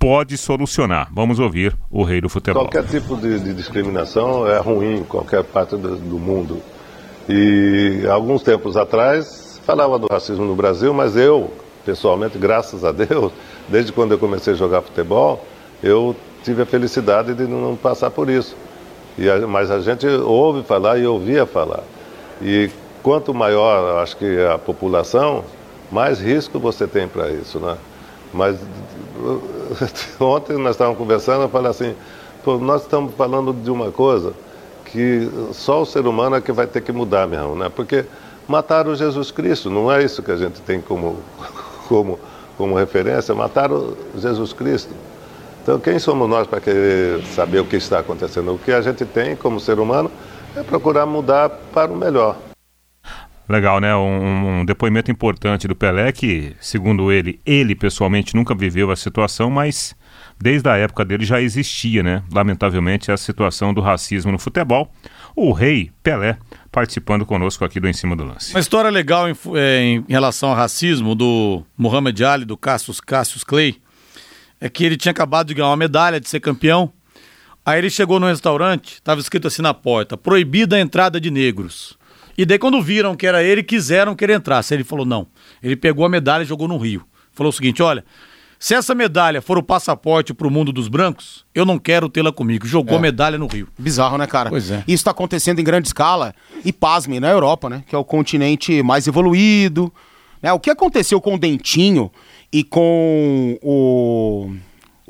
pode 0.00 0.36
solucionar. 0.36 1.08
Vamos 1.12 1.38
ouvir 1.38 1.76
o 1.88 2.02
rei 2.02 2.20
do 2.20 2.28
futebol. 2.28 2.64
Qualquer 2.64 2.84
tipo 2.88 3.16
de, 3.16 3.38
de 3.38 3.54
discriminação 3.54 4.48
é 4.48 4.58
ruim 4.58 4.96
em 4.96 5.04
qualquer 5.04 5.44
parte 5.44 5.76
do, 5.76 5.94
do 5.94 6.18
mundo. 6.18 6.60
E 7.28 8.04
alguns 8.10 8.42
tempos 8.42 8.76
atrás 8.76 9.60
falava 9.64 10.00
do 10.00 10.08
racismo 10.10 10.44
no 10.44 10.56
Brasil, 10.56 10.92
mas 10.92 11.16
eu, 11.16 11.52
pessoalmente, 11.86 12.36
graças 12.36 12.84
a 12.84 12.90
Deus, 12.90 13.30
desde 13.68 13.92
quando 13.92 14.10
eu 14.10 14.18
comecei 14.18 14.54
a 14.54 14.56
jogar 14.56 14.82
futebol, 14.82 15.46
eu 15.82 16.14
tive 16.42 16.62
a 16.62 16.66
felicidade 16.66 17.34
de 17.34 17.44
não 17.44 17.76
passar 17.76 18.10
por 18.10 18.28
isso. 18.28 18.56
E 19.18 19.26
mas 19.46 19.70
a 19.70 19.80
gente 19.80 20.06
ouve 20.06 20.62
falar 20.62 20.98
e 20.98 21.06
ouvia 21.06 21.44
falar. 21.46 21.82
E 22.40 22.70
quanto 23.02 23.34
maior, 23.34 24.02
acho 24.02 24.16
que 24.16 24.44
a 24.44 24.58
população, 24.58 25.44
mais 25.90 26.20
risco 26.20 26.58
você 26.58 26.86
tem 26.86 27.06
para 27.08 27.30
isso, 27.30 27.58
né? 27.58 27.76
Mas 28.32 28.58
ontem 30.18 30.56
nós 30.56 30.72
estávamos 30.72 30.98
conversando, 30.98 31.42
eu 31.42 31.48
falei 31.48 31.70
assim, 31.70 31.94
nós 32.60 32.82
estamos 32.82 33.14
falando 33.14 33.52
de 33.52 33.70
uma 33.70 33.90
coisa 33.90 34.32
que 34.86 35.28
só 35.52 35.82
o 35.82 35.86
ser 35.86 36.06
humano 36.06 36.36
é 36.36 36.40
que 36.40 36.52
vai 36.52 36.66
ter 36.66 36.80
que 36.82 36.92
mudar 36.92 37.26
mesmo, 37.26 37.54
né? 37.54 37.70
Porque 37.74 38.04
mataram 38.48 38.94
Jesus 38.94 39.30
Cristo, 39.30 39.70
não 39.70 39.90
é 39.90 40.02
isso 40.02 40.22
que 40.22 40.30
a 40.30 40.36
gente 40.36 40.60
tem 40.62 40.80
como, 40.80 41.18
como, 41.88 42.18
como 42.56 42.74
referência, 42.74 43.34
mataram 43.34 43.94
Jesus 44.16 44.52
Cristo. 44.52 44.94
Então, 45.62 45.78
quem 45.78 45.96
somos 46.00 46.28
nós 46.28 46.48
para 46.48 46.60
querer 46.60 47.22
saber 47.26 47.60
o 47.60 47.64
que 47.64 47.76
está 47.76 48.00
acontecendo? 48.00 48.52
O 48.52 48.58
que 48.58 48.72
a 48.72 48.82
gente 48.82 49.04
tem 49.04 49.36
como 49.36 49.60
ser 49.60 49.78
humano 49.78 50.10
é 50.56 50.62
procurar 50.64 51.06
mudar 51.06 51.48
para 51.48 51.92
o 51.92 51.96
melhor. 51.96 52.36
Legal, 53.48 53.78
né? 53.80 53.94
Um, 53.94 54.60
um, 54.60 54.64
depoimento 54.64 55.10
importante 55.10 55.68
do 55.68 55.76
Pelé, 55.76 56.10
que, 56.10 56.56
segundo 56.60 57.12
ele, 57.12 57.38
ele 57.46 57.76
pessoalmente 57.76 58.34
nunca 58.34 58.56
viveu 58.56 58.90
a 58.90 58.96
situação, 58.96 59.50
mas 59.50 59.94
desde 60.40 60.68
a 60.68 60.76
época 60.76 61.04
dele 61.04 61.24
já 61.24 61.40
existia, 61.40 62.02
né? 62.02 62.24
Lamentavelmente, 62.32 63.12
a 63.12 63.16
situação 63.16 63.72
do 63.72 63.80
racismo 63.80 64.32
no 64.32 64.40
futebol. 64.40 64.90
O 65.36 65.52
rei 65.52 65.92
Pelé 66.02 66.38
participando 66.72 67.24
conosco 67.24 67.64
aqui 67.64 67.78
do 67.78 67.88
Em 67.88 67.92
Cima 67.92 68.16
do 68.16 68.24
Lance. 68.24 68.52
Uma 68.52 68.60
história 68.60 68.90
legal 68.90 69.28
em, 69.28 69.36
é, 69.54 69.80
em 69.80 70.04
relação 70.08 70.48
ao 70.48 70.56
racismo 70.56 71.14
do 71.14 71.62
Muhammad 71.78 72.20
Ali, 72.22 72.44
do 72.44 72.56
Cassius, 72.56 73.00
Cassius 73.00 73.44
Clay, 73.44 73.80
é 74.62 74.68
que 74.68 74.84
ele 74.84 74.96
tinha 74.96 75.10
acabado 75.10 75.48
de 75.48 75.54
ganhar 75.54 75.68
uma 75.68 75.76
medalha, 75.76 76.20
de 76.20 76.28
ser 76.28 76.38
campeão. 76.38 76.92
Aí 77.66 77.78
ele 77.78 77.90
chegou 77.90 78.20
no 78.20 78.28
restaurante, 78.28 78.94
estava 78.94 79.20
escrito 79.20 79.48
assim 79.48 79.60
na 79.60 79.74
porta: 79.74 80.16
proibida 80.16 80.76
a 80.76 80.80
entrada 80.80 81.20
de 81.20 81.32
negros. 81.32 81.98
E 82.38 82.46
daí, 82.46 82.58
quando 82.60 82.80
viram 82.80 83.16
que 83.16 83.26
era 83.26 83.42
ele, 83.42 83.64
quiseram 83.64 84.14
que 84.14 84.24
ele 84.24 84.34
entrasse. 84.34 84.72
Ele 84.72 84.84
falou: 84.84 85.04
não. 85.04 85.26
Ele 85.60 85.74
pegou 85.74 86.06
a 86.06 86.08
medalha 86.08 86.44
e 86.44 86.46
jogou 86.46 86.68
no 86.68 86.78
rio. 86.78 87.04
Falou 87.32 87.50
o 87.50 87.52
seguinte: 87.52 87.82
olha, 87.82 88.04
se 88.56 88.72
essa 88.72 88.94
medalha 88.94 89.42
for 89.42 89.58
o 89.58 89.64
passaporte 89.64 90.32
para 90.32 90.46
o 90.46 90.50
mundo 90.50 90.72
dos 90.72 90.86
brancos, 90.86 91.44
eu 91.52 91.66
não 91.66 91.76
quero 91.76 92.08
tê-la 92.08 92.30
comigo. 92.30 92.64
Jogou 92.64 92.98
é. 92.98 93.00
medalha 93.00 93.36
no 93.36 93.48
Rio. 93.48 93.66
Bizarro, 93.76 94.16
né, 94.16 94.28
cara? 94.28 94.48
Pois 94.48 94.70
é. 94.70 94.84
Isso 94.86 95.00
está 95.00 95.10
acontecendo 95.10 95.58
em 95.58 95.64
grande 95.64 95.88
escala 95.88 96.32
e 96.64 96.72
pasme 96.72 97.18
na 97.18 97.30
Europa, 97.30 97.68
né? 97.68 97.82
Que 97.88 97.96
é 97.96 97.98
o 97.98 98.04
continente 98.04 98.80
mais 98.80 99.08
evoluído. 99.08 99.92
Né? 100.40 100.52
O 100.52 100.60
que 100.60 100.70
aconteceu 100.70 101.20
com 101.20 101.34
o 101.34 101.38
Dentinho 101.38 102.12
e 102.52 102.62
com 102.62 103.58
o 103.62 104.52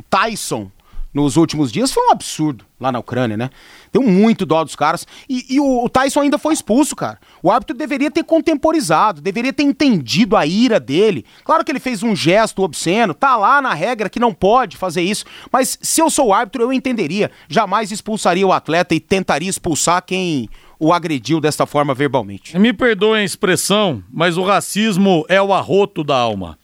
Tyson 0.08 0.70
nos 1.12 1.36
últimos 1.36 1.70
dias 1.70 1.92
foi 1.92 2.06
um 2.06 2.10
absurdo 2.10 2.64
lá 2.80 2.90
na 2.90 2.98
Ucrânia, 2.98 3.36
né? 3.36 3.50
Deu 3.92 4.02
muito 4.02 4.46
dó 4.46 4.64
dos 4.64 4.74
caras. 4.74 5.06
E, 5.28 5.56
e 5.56 5.60
o, 5.60 5.84
o, 5.84 5.88
Tyson 5.88 6.20
ainda 6.20 6.38
foi 6.38 6.54
expulso, 6.54 6.96
cara. 6.96 7.18
O 7.42 7.50
árbitro 7.50 7.76
deveria 7.76 8.10
ter 8.10 8.24
contemporizado, 8.24 9.20
deveria 9.20 9.52
ter 9.52 9.62
entendido 9.62 10.36
a 10.36 10.46
ira 10.46 10.80
dele. 10.80 11.24
Claro 11.44 11.64
que 11.64 11.70
ele 11.70 11.78
fez 11.78 12.02
um 12.02 12.16
gesto 12.16 12.62
obsceno, 12.62 13.12
tá 13.12 13.36
lá 13.36 13.60
na 13.60 13.74
regra 13.74 14.08
que 14.08 14.18
não 14.18 14.32
pode 14.32 14.76
fazer 14.76 15.02
isso. 15.02 15.24
Mas 15.52 15.78
se 15.82 16.00
eu 16.00 16.08
sou 16.08 16.28
o 16.28 16.34
árbitro, 16.34 16.62
eu 16.62 16.72
entenderia. 16.72 17.30
Jamais 17.46 17.92
expulsaria 17.92 18.46
o 18.46 18.52
atleta 18.52 18.94
e 18.94 19.00
tentaria 19.00 19.50
expulsar 19.50 20.02
quem 20.02 20.48
o 20.80 20.92
agrediu 20.92 21.40
desta 21.40 21.66
forma 21.66 21.94
verbalmente. 21.94 22.58
Me 22.58 22.72
perdoem 22.72 23.20
a 23.22 23.24
expressão, 23.24 24.02
mas 24.10 24.36
o 24.36 24.42
racismo 24.42 25.24
é 25.28 25.40
o 25.40 25.52
arroto 25.52 26.02
da 26.02 26.16
alma. 26.16 26.58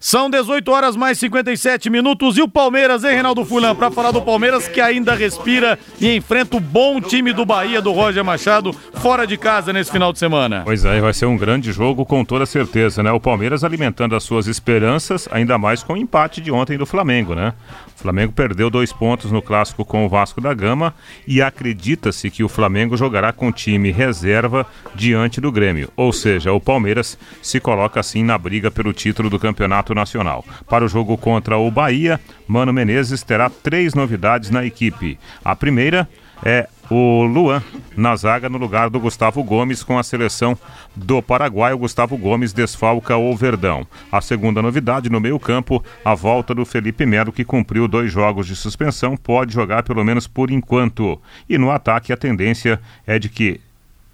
São 0.00 0.30
18 0.30 0.70
horas 0.70 0.96
mais 0.96 1.18
57 1.18 1.90
minutos 1.90 2.38
e 2.38 2.42
o 2.42 2.48
Palmeiras, 2.48 3.02
hein, 3.02 3.14
Reinaldo 3.14 3.44
Fulan? 3.44 3.74
Para 3.74 3.90
falar 3.90 4.12
do 4.12 4.22
Palmeiras 4.22 4.68
que 4.68 4.80
ainda 4.80 5.14
respira 5.14 5.78
e 6.00 6.14
enfrenta 6.14 6.56
o 6.56 6.60
bom 6.60 7.00
time 7.00 7.32
do 7.32 7.44
Bahia 7.44 7.82
do 7.82 7.92
Roger 7.92 8.24
Machado 8.24 8.72
fora 8.72 9.26
de 9.26 9.36
casa 9.36 9.72
nesse 9.72 9.90
final 9.90 10.12
de 10.12 10.20
semana. 10.20 10.62
Pois 10.64 10.84
é, 10.84 11.00
vai 11.00 11.12
ser 11.12 11.26
um 11.26 11.36
grande 11.36 11.72
jogo 11.72 12.06
com 12.06 12.24
toda 12.24 12.46
certeza, 12.46 13.02
né? 13.02 13.10
O 13.10 13.18
Palmeiras 13.18 13.64
alimentando 13.64 14.14
as 14.14 14.22
suas 14.22 14.46
esperanças, 14.46 15.28
ainda 15.32 15.58
mais 15.58 15.82
com 15.82 15.94
o 15.94 15.96
empate 15.96 16.40
de 16.40 16.52
ontem 16.52 16.78
do 16.78 16.86
Flamengo, 16.86 17.34
né? 17.34 17.52
O 17.98 18.00
Flamengo 18.00 18.32
perdeu 18.32 18.70
dois 18.70 18.92
pontos 18.92 19.32
no 19.32 19.42
clássico 19.42 19.84
com 19.84 20.06
o 20.06 20.08
Vasco 20.08 20.40
da 20.40 20.54
Gama 20.54 20.94
e 21.26 21.42
acredita-se 21.42 22.30
que 22.30 22.44
o 22.44 22.48
Flamengo 22.48 22.96
jogará 22.96 23.32
com 23.32 23.50
time 23.50 23.90
reserva 23.90 24.64
diante 24.94 25.40
do 25.40 25.50
Grêmio. 25.50 25.90
Ou 25.96 26.12
seja, 26.12 26.52
o 26.52 26.60
Palmeiras 26.60 27.18
se 27.42 27.58
coloca 27.58 27.98
assim 27.98 28.22
na 28.22 28.38
briga 28.38 28.70
pelo 28.70 28.92
título 28.92 29.28
do 29.28 29.36
Campeonato 29.36 29.87
Nacional. 29.94 30.44
Para 30.68 30.84
o 30.84 30.88
jogo 30.88 31.16
contra 31.16 31.56
o 31.58 31.70
Bahia, 31.70 32.20
Mano 32.46 32.72
Menezes 32.72 33.22
terá 33.22 33.50
três 33.50 33.94
novidades 33.94 34.50
na 34.50 34.64
equipe. 34.64 35.18
A 35.44 35.54
primeira 35.54 36.08
é 36.44 36.68
o 36.90 37.22
Luan 37.24 37.62
na 37.96 38.16
zaga 38.16 38.48
no 38.48 38.58
lugar 38.58 38.88
do 38.88 39.00
Gustavo 39.00 39.42
Gomes 39.42 39.82
com 39.82 39.98
a 39.98 40.02
seleção 40.02 40.56
do 40.94 41.20
Paraguai. 41.20 41.72
O 41.72 41.78
Gustavo 41.78 42.16
Gomes 42.16 42.52
desfalca 42.52 43.16
o 43.16 43.34
Verdão. 43.36 43.86
A 44.10 44.20
segunda 44.20 44.62
novidade 44.62 45.10
no 45.10 45.20
meio-campo, 45.20 45.84
a 46.04 46.14
volta 46.14 46.54
do 46.54 46.64
Felipe 46.64 47.04
Melo, 47.04 47.32
que 47.32 47.44
cumpriu 47.44 47.86
dois 47.86 48.10
jogos 48.10 48.46
de 48.46 48.56
suspensão, 48.56 49.16
pode 49.16 49.52
jogar 49.52 49.82
pelo 49.82 50.04
menos 50.04 50.26
por 50.26 50.50
enquanto. 50.50 51.20
E 51.48 51.58
no 51.58 51.70
ataque, 51.70 52.12
a 52.12 52.16
tendência 52.16 52.80
é 53.06 53.18
de 53.18 53.28
que 53.28 53.60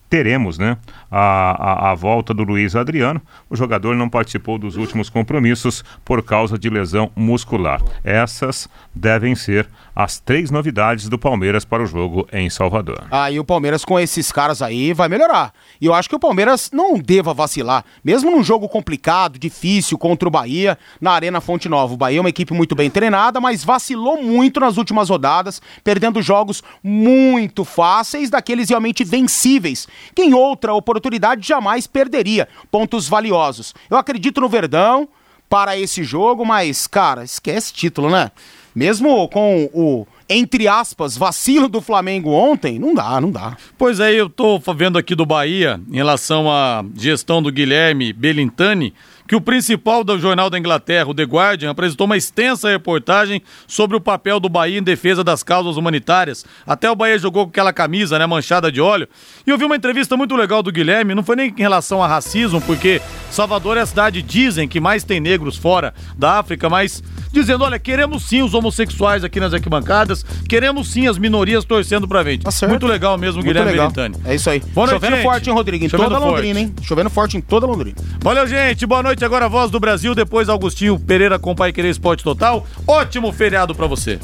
teremos 0.09 0.59
né, 0.59 0.77
a, 1.11 1.89
a, 1.89 1.91
a, 1.91 1.95
volta 1.95 2.33
do 2.33 2.45
Luiz 2.45 2.77
Adriano. 2.77 3.21
O 3.51 3.57
jogador 3.57 3.97
não 3.97 4.09
participou 4.09 4.59
dos 4.59 4.77
últimos 4.77 5.09
compromissos 5.09 5.85
por 6.05 6.23
causa 6.23 6.59
de 6.59 6.69
lesão 6.69 7.11
muscular. 7.17 7.83
Essas 8.05 8.69
devem 8.95 9.35
ser 9.35 9.69
as 9.95 10.19
três 10.19 10.51
novidades 10.51 11.09
do 11.09 11.19
Palmeiras 11.19 11.65
para 11.65 11.83
o 11.83 11.87
jogo 11.87 12.27
em 12.33 12.51
Salvador. 12.51 13.05
Ah, 13.11 13.31
e 13.31 13.39
o 13.39 13.45
Palmeiras 13.45 13.85
com 13.85 13.99
esses 13.99 14.33
caras 14.33 14.61
aí 14.61 14.93
vai 14.93 15.09
melhorar. 15.09 15.53
E 15.81 15.87
eu 15.87 15.95
acho 15.95 16.09
que 16.09 16.17
o 16.17 16.21
Palmeiras 16.21 16.71
não 16.73 16.99
deva 16.99 17.33
vacilar, 17.33 17.85
mesmo 18.03 18.31
num 18.31 18.43
jogo 18.43 18.69
complicado, 18.69 19.39
difícil 19.39 19.97
contra 19.97 20.29
o 20.29 20.31
Bahia, 20.31 20.77
na 21.01 21.13
Arena 21.13 21.41
Fonte 21.41 21.69
Nova. 21.69 21.95
O 21.95 21.97
Bahia 21.97 22.19
é 22.19 22.21
uma 22.21 22.29
equipe 22.29 22.53
muito 22.53 22.75
bem 22.75 22.91
treinada, 22.91 23.41
mas 23.41 23.65
vacilou 23.65 24.21
muito 24.23 24.59
nas 24.59 24.77
últimas 24.77 25.09
rodadas, 25.09 25.63
perdendo 25.83 26.21
jogos 26.23 26.63
muito 26.83 27.65
fáceis, 27.65 28.31
daqueles 28.31 28.69
realmente 28.69 29.05
vencíveis, 29.05 29.87
que 30.15 30.23
em 30.23 30.35
outra 30.35 30.75
oportunidade 30.75 31.47
jamais 31.47 31.87
perderia 31.87 32.49
pontos 32.71 33.09
valiosos. 33.09 33.75
Eu 33.91 33.97
acredito 33.97 34.41
no 34.41 34.49
Verdão 34.49 35.09
para 35.49 35.79
esse 35.79 36.03
jogo, 36.03 36.45
mas, 36.45 36.87
cara, 36.87 37.25
esquece 37.25 37.73
título, 37.73 38.11
né? 38.11 38.31
Mesmo 38.75 39.29
com 39.29 39.71
o, 39.73 40.07
entre 40.29 40.67
aspas, 40.67 41.17
vacilo 41.17 41.69
do 41.69 41.81
Flamengo 41.81 42.31
ontem, 42.31 42.79
não 42.79 42.93
dá, 42.93 43.21
não 43.21 43.31
dá. 43.31 43.57
Pois 43.79 44.01
é, 44.01 44.13
eu 44.13 44.29
tô 44.29 44.59
vendo 44.75 44.99
aqui 44.99 45.15
do 45.15 45.25
Bahia, 45.25 45.81
em 45.89 45.95
relação 45.95 46.51
à 46.51 46.85
gestão 46.97 47.41
do 47.41 47.53
Guilherme 47.53 48.13
Belintani, 48.13 48.93
que 49.27 49.35
o 49.35 49.41
principal 49.41 50.05
do 50.05 50.19
jornal 50.19 50.51
da 50.51 50.59
Inglaterra, 50.59 51.09
o 51.09 51.15
The 51.15 51.25
Guardian, 51.25 51.71
apresentou 51.71 52.07
uma 52.07 52.17
extensa 52.17 52.69
reportagem 52.69 53.43
sobre 53.67 53.97
o 53.97 54.01
papel 54.01 54.39
do 54.39 54.49
Bahia 54.49 54.79
em 54.79 54.83
defesa 54.83 55.25
das 55.25 55.43
causas 55.43 55.77
humanitárias. 55.77 56.45
Até 56.67 56.91
o 56.91 56.95
Bahia 56.95 57.19
jogou 57.19 57.45
com 57.45 57.51
aquela 57.51 57.73
camisa, 57.73 58.19
né, 58.19 58.27
manchada 58.27 58.71
de 58.71 58.81
óleo. 58.81 59.09
E 59.47 59.51
eu 59.51 59.59
vi 59.59 59.65
uma 59.65 59.77
entrevista 59.77 60.17
muito 60.17 60.37
legal 60.37 60.63
do 60.63 60.71
Guilherme, 60.71 61.15
não 61.15 61.23
foi 61.23 61.37
nem 61.37 61.55
em 61.57 61.63
relação 61.63 62.03
a 62.03 62.07
racismo, 62.07 62.61
porque 62.61 63.01
Salvador 63.31 63.77
é 63.77 63.81
a 63.81 63.87
cidade, 63.87 64.23
dizem, 64.23 64.69
que 64.69 64.81
mais 64.81 65.05
tem 65.05 65.21
negros 65.21 65.57
fora 65.57 65.95
da 66.17 66.39
África, 66.39 66.69
mas 66.69 67.03
dizendo, 67.33 67.65
olha, 67.65 67.79
queremos 67.79 68.25
sim 68.25 68.43
os 68.43 68.55
homossexuais 68.55 69.25
aqui 69.25 69.41
nas 69.41 69.53
arquibancadas, 69.53 70.25
queremos 70.49 70.89
sim 70.89 71.09
as 71.09 71.19
minorias 71.19 71.65
torcendo 71.65 72.07
pra 72.07 72.23
gente. 72.23 72.45
Tá 72.45 72.69
muito 72.69 72.87
legal 72.87 73.19
mesmo, 73.19 73.37
Muito 73.37 73.47
Guilherme 73.49 73.73
legal. 73.73 73.91
Belintani. 73.91 74.25
É 74.25 74.35
isso 74.35 74.49
aí. 74.51 74.61
Boa 74.61 74.87
noite, 74.87 74.97
Chovendo 75.01 75.17
gente. 75.17 75.25
forte, 75.25 75.51
hein, 75.51 75.55
Rodrigo? 75.55 75.85
Em 75.85 75.89
Chovendo 75.89 76.11
toda 76.11 76.21
forte. 76.21 76.35
Londrina, 76.35 76.61
hein? 76.61 76.75
Chovendo 76.83 77.11
forte 77.11 77.37
em 77.37 77.41
toda 77.41 77.67
Londrina. 77.67 77.97
Valeu, 78.21 78.47
gente. 78.47 78.87
Boa 78.87 79.03
noite. 79.03 79.14
Agora 79.23 79.45
a 79.45 79.49
voz 79.49 79.71
do 79.71 79.79
Brasil, 79.79 80.15
depois 80.15 80.49
Augustinho 80.49 80.99
Pereira 80.99 81.39
com 81.39 81.55
Pai 81.55 81.73
Querer 81.73 81.91
Esporte 81.91 82.25
Total. 82.25 82.67
Ótimo 82.87 83.31
feriado 83.33 83.75
pra 83.75 83.87
você. 83.87 84.19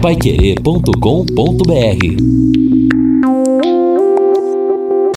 Paiquerê.com.br 0.00 2.63